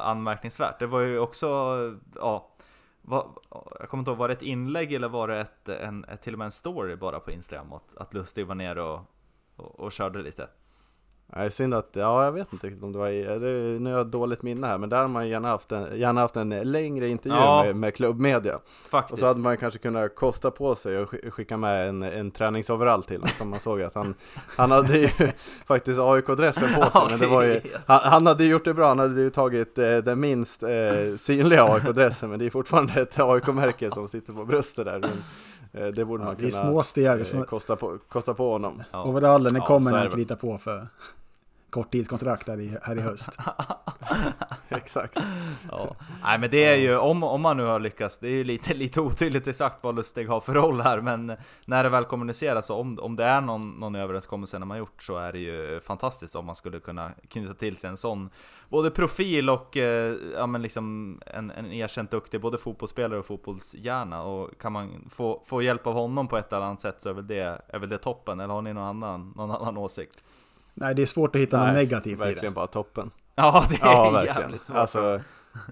anmärkningsvärt. 0.03 0.79
Det 0.79 0.85
var 0.85 0.99
ju 0.99 1.19
också, 1.19 1.47
ja, 2.15 2.47
Va, 3.01 3.35
jag 3.79 3.89
kommer 3.89 4.01
inte 4.01 4.11
ihåg, 4.11 4.17
var 4.17 4.27
det 4.27 4.33
ett 4.33 4.41
inlägg 4.41 4.93
eller 4.93 5.09
var 5.09 5.27
det 5.27 5.39
ett, 5.39 5.69
en, 5.69 6.05
ett, 6.05 6.21
till 6.21 6.33
och 6.33 6.39
med 6.39 6.45
en 6.45 6.51
story 6.51 6.95
bara 6.95 7.19
på 7.19 7.31
Instagram? 7.31 7.73
Att, 7.73 7.97
att 7.97 8.13
Lustig 8.13 8.47
var 8.47 8.55
nere 8.55 8.83
och, 8.83 9.01
och, 9.55 9.79
och 9.79 9.91
körde 9.91 10.21
lite. 10.21 10.49
Nej, 11.35 11.51
synd 11.51 11.73
att, 11.73 11.89
ja 11.93 12.23
jag 12.25 12.31
vet 12.31 12.53
inte 12.53 12.67
riktigt 12.67 12.83
om 12.83 12.91
det 12.93 12.99
var 12.99 13.09
det, 13.39 13.79
nu 13.79 13.91
har 13.91 13.97
jag 13.97 14.07
dåligt 14.07 14.43
minne 14.43 14.67
här, 14.67 14.77
men 14.77 14.89
där 14.89 15.01
har 15.01 15.07
man 15.07 15.29
gärna 15.29 15.47
haft 15.47 15.71
en, 15.71 15.99
gärna 15.99 16.21
haft 16.21 16.35
en 16.35 16.49
längre 16.49 17.09
intervju 17.09 17.37
Ja. 17.37 17.63
med, 17.63 17.75
med 17.75 17.95
klubbmedia. 17.95 18.55
Och 18.55 18.61
Faktiskt. 18.89 19.19
så 19.19 19.25
hade 19.27 19.39
man 19.39 19.57
kanske 19.57 19.79
kunnat 19.79 20.15
kosta 20.15 20.51
på 20.51 20.75
sig 20.75 20.97
och 20.99 21.09
sk- 21.13 21.29
skicka 21.29 21.57
med 21.57 21.89
en, 21.89 22.03
en 22.03 22.31
träningsoverall 22.31 23.03
till 23.03 23.15
honom, 23.17 23.29
som 23.37 23.49
man 23.49 23.59
såg 23.59 23.81
att 23.81 23.95
han, 23.95 24.13
han 24.57 24.71
hade 24.71 24.97
ju 24.97 25.07
faktiskt 25.65 25.99
AIK-dressen 25.99 26.67
på 26.75 26.81
sig, 26.81 26.91
Ja, 26.93 27.07
men 27.09 27.19
det 27.19 27.27
var 27.27 27.43
ju, 27.43 27.53
det- 27.53 27.63
han, 27.85 27.99
han 28.03 28.27
hade 28.27 28.45
gjort 28.45 28.65
det 28.65 28.73
bra, 28.73 28.87
han 28.87 28.99
hade 28.99 29.21
ju 29.21 29.29
tagit 29.29 29.77
eh, 29.77 29.97
den 29.97 30.19
minst 30.19 30.63
eh, 30.63 30.69
synliga 31.17 31.63
AIK-dressen, 31.63 32.29
men 32.29 32.39
det 32.39 32.45
är 32.45 32.49
fortfarande 32.49 33.01
ett 33.01 33.19
AIK-märke 33.19 33.91
som 33.91 34.07
sitter 34.07 34.33
på 34.33 34.45
bröstet 34.45 34.85
där. 34.85 34.99
Men, 34.99 35.11
eh, 35.83 35.87
det 35.93 36.05
borde 36.05 36.23
man 36.23 36.35
Det 36.39 36.47
är 36.47 36.51
kunna 36.51 36.63
små 36.63 36.83
steg. 36.83 37.35
eh, 37.35 37.43
kosta, 37.43 37.75
på, 37.75 37.97
kosta 38.09 38.33
på 38.33 38.51
honom. 38.51 38.83
Ja. 38.91 39.03
overallen 39.03 39.53
den 39.53 39.61
Ja, 39.61 39.67
kommer 39.67 39.91
är 39.91 39.95
det 39.97 40.03
väl. 40.03 40.11
krita 40.11 40.35
på 40.35 40.57
för 40.57 40.87
korttidskontrakt 41.71 42.47
här 42.47 42.59
i, 42.59 42.77
här 42.83 42.97
i 42.97 43.01
höst. 43.01 43.37
Exakt. 44.69 45.17
Ja. 45.71 45.95
Nej 46.23 46.39
men 46.39 46.49
det 46.49 46.65
är 46.65 46.75
ju, 46.75 46.97
om, 46.97 47.23
om 47.23 47.41
man 47.41 47.57
nu 47.57 47.63
har 47.63 47.79
lyckats, 47.79 48.17
det 48.17 48.27
är 48.27 48.31
ju 48.31 48.43
lite, 48.43 48.73
lite 48.73 49.01
otydligt 49.01 49.47
exakt 49.47 49.83
vad 49.83 49.95
Lustig 49.95 50.27
har 50.27 50.41
för 50.41 50.53
roll 50.53 50.81
här 50.81 51.01
Men 51.01 51.37
när 51.65 51.83
det 51.83 51.89
väl 51.89 52.05
kommuniceras, 52.05 52.69
och 52.69 52.79
om, 52.79 52.99
om 52.99 53.15
det 53.15 53.23
är 53.23 53.41
någon, 53.41 53.69
någon 53.69 53.95
överenskommelse 53.95 54.59
när 54.59 54.65
man 54.65 54.77
gjort 54.77 55.03
så 55.03 55.17
är 55.17 55.31
det 55.31 55.39
ju 55.39 55.79
fantastiskt 55.79 56.35
om 56.35 56.45
man 56.45 56.55
skulle 56.55 56.79
kunna 56.79 57.11
knyta 57.27 57.53
till 57.53 57.77
sig 57.77 57.89
en 57.89 57.97
sån 57.97 58.29
Både 58.69 58.91
profil 58.91 59.49
och 59.49 59.77
eh, 59.77 60.15
ja, 60.35 60.47
men 60.47 60.61
liksom 60.61 61.17
en, 61.25 61.51
en 61.51 61.73
erkänt 61.73 62.11
duktig 62.11 62.41
både 62.41 62.57
fotbollsspelare 62.57 63.19
och 63.19 63.25
fotbollshjärna 63.25 64.23
Och 64.23 64.59
kan 64.59 64.71
man 64.71 65.07
få, 65.09 65.43
få 65.45 65.61
hjälp 65.61 65.87
av 65.87 65.93
honom 65.93 66.27
på 66.27 66.37
ett 66.37 66.53
eller 66.53 66.65
annat 66.65 66.81
sätt 66.81 67.01
så 67.01 67.09
är 67.09 67.13
väl 67.13 67.27
det, 67.27 67.61
är 67.67 67.79
väl 67.79 67.89
det 67.89 67.97
toppen, 67.97 68.39
eller 68.39 68.53
har 68.53 68.61
ni 68.61 68.73
någon 68.73 68.83
annan, 68.83 69.33
någon 69.35 69.51
annan 69.51 69.77
åsikt? 69.77 70.23
Nej, 70.81 70.95
det 70.95 71.01
är 71.01 71.05
svårt 71.05 71.35
att 71.35 71.41
hitta 71.41 71.57
något 71.57 71.67
Nej, 71.67 71.75
negativt 71.75 72.13
i 72.13 72.15
Verkligen 72.15 72.45
det. 72.45 72.55
bara 72.55 72.67
toppen. 72.67 73.11
Ja 73.35 73.65
det 73.69 73.75
är 73.75 73.79
Ja, 73.85 74.09
verkligen. 74.11 74.41
jävligt 74.41 74.63
svårt 74.63 74.77
Alltså, 74.77 75.21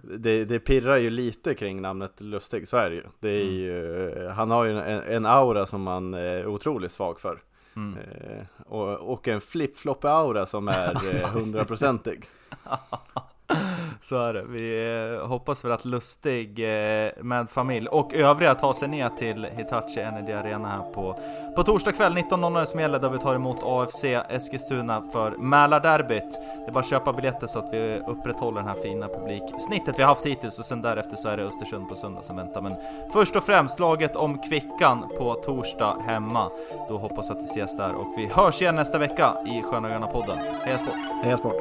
det, 0.04 0.46
det 0.46 0.60
pirrar 0.60 0.98
ju 0.98 1.10
lite 1.10 1.54
kring 1.54 1.82
namnet 1.82 2.22
Lustig, 2.22 2.68
så 2.68 2.78
är 2.78 2.90
det 2.90 2.96
ju. 2.96 3.04
Det 3.20 3.30
är 3.30 3.46
ju 3.46 4.28
han 4.30 4.52
har 4.52 4.64
ju 4.66 4.80
en, 4.80 5.02
en 5.02 5.26
aura 5.26 5.66
som 5.66 5.82
man 5.82 6.14
är 6.14 6.48
otroligt 6.48 6.92
svag 6.92 7.20
för. 7.20 7.42
Mm. 7.76 7.98
Eh, 8.00 8.46
och, 8.66 9.14
och 9.14 9.28
en 9.28 9.42
flip-flop-aura 9.42 10.46
som 10.46 10.68
är 10.68 11.16
eh, 11.16 11.30
hundraprocentig. 11.34 12.26
Så 14.02 14.16
är 14.16 14.34
det. 14.34 14.44
Vi 14.48 14.94
eh, 15.22 15.28
hoppas 15.28 15.66
väl 15.66 15.72
att 15.72 15.86
Lustig 15.86 16.60
eh, 16.60 17.12
med 17.22 17.50
familj 17.50 17.88
och 17.88 18.14
övriga 18.14 18.56
tar 18.56 18.74
sig 18.74 18.88
ner 18.88 19.10
till 19.10 19.48
Hitachi 19.52 20.00
Energy 20.00 20.34
Arena 20.34 20.68
här 20.68 20.94
på, 20.94 21.20
på 21.56 21.64
torsdag 21.64 21.92
kväll 21.92 22.18
19.00 22.18 22.66
som 22.66 22.80
gäller 22.80 23.00
där 23.00 23.10
vi 23.10 23.20
tar 23.20 23.36
emot 23.36 23.58
AFC 23.64 24.04
Eskilstuna 24.30 25.04
för 25.12 25.32
Mälarderbyt. 25.32 26.32
Det 26.32 26.68
är 26.68 26.72
bara 26.72 26.80
att 26.80 26.90
köpa 26.90 27.14
biljetter 27.14 27.48
så 27.48 27.60
att 27.60 27.74
vi 27.74 28.02
upprätthåller 28.08 28.60
den 28.60 28.68
här 28.68 28.76
fina 28.76 29.08
publiksnittet 29.08 30.00
vi 30.00 30.02
har 30.04 30.10
haft 30.10 30.26
hittills 30.26 30.60
och 30.60 30.66
sen 30.66 30.82
därefter 30.82 31.16
så 31.16 31.30
är 31.30 31.38
det 31.38 31.44
Östersund 31.44 31.90
på 31.90 31.96
söndag 31.96 32.22
som 32.24 32.36
väntar. 32.36 32.62
Men 32.62 32.76
först 33.14 33.36
och 33.36 33.44
främst 33.44 33.80
laget 33.80 34.16
om 34.16 34.38
Kvickan 34.38 35.06
på 35.18 35.34
torsdag 35.34 35.98
hemma. 36.06 36.50
Då 36.90 36.98
hoppas 36.98 37.30
att 37.30 37.42
vi 37.42 37.46
ses 37.46 37.78
där 37.78 37.96
och 37.96 38.14
vi 38.18 38.26
hörs 38.26 38.62
igen 38.62 38.76
nästa 38.76 38.98
vecka 38.98 39.34
i 39.46 39.62
Sköna 39.62 39.90
Gröna 39.90 40.08
podden. 40.08 40.38
Heja 40.66 40.78
Sport! 40.78 40.96
Heja 41.24 41.38
sport! 41.38 41.56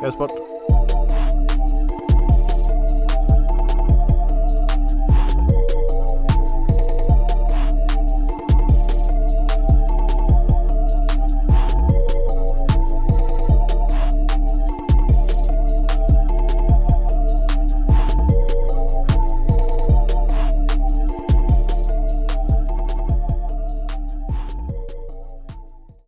Heja 0.00 0.12
Sport! 0.12 0.57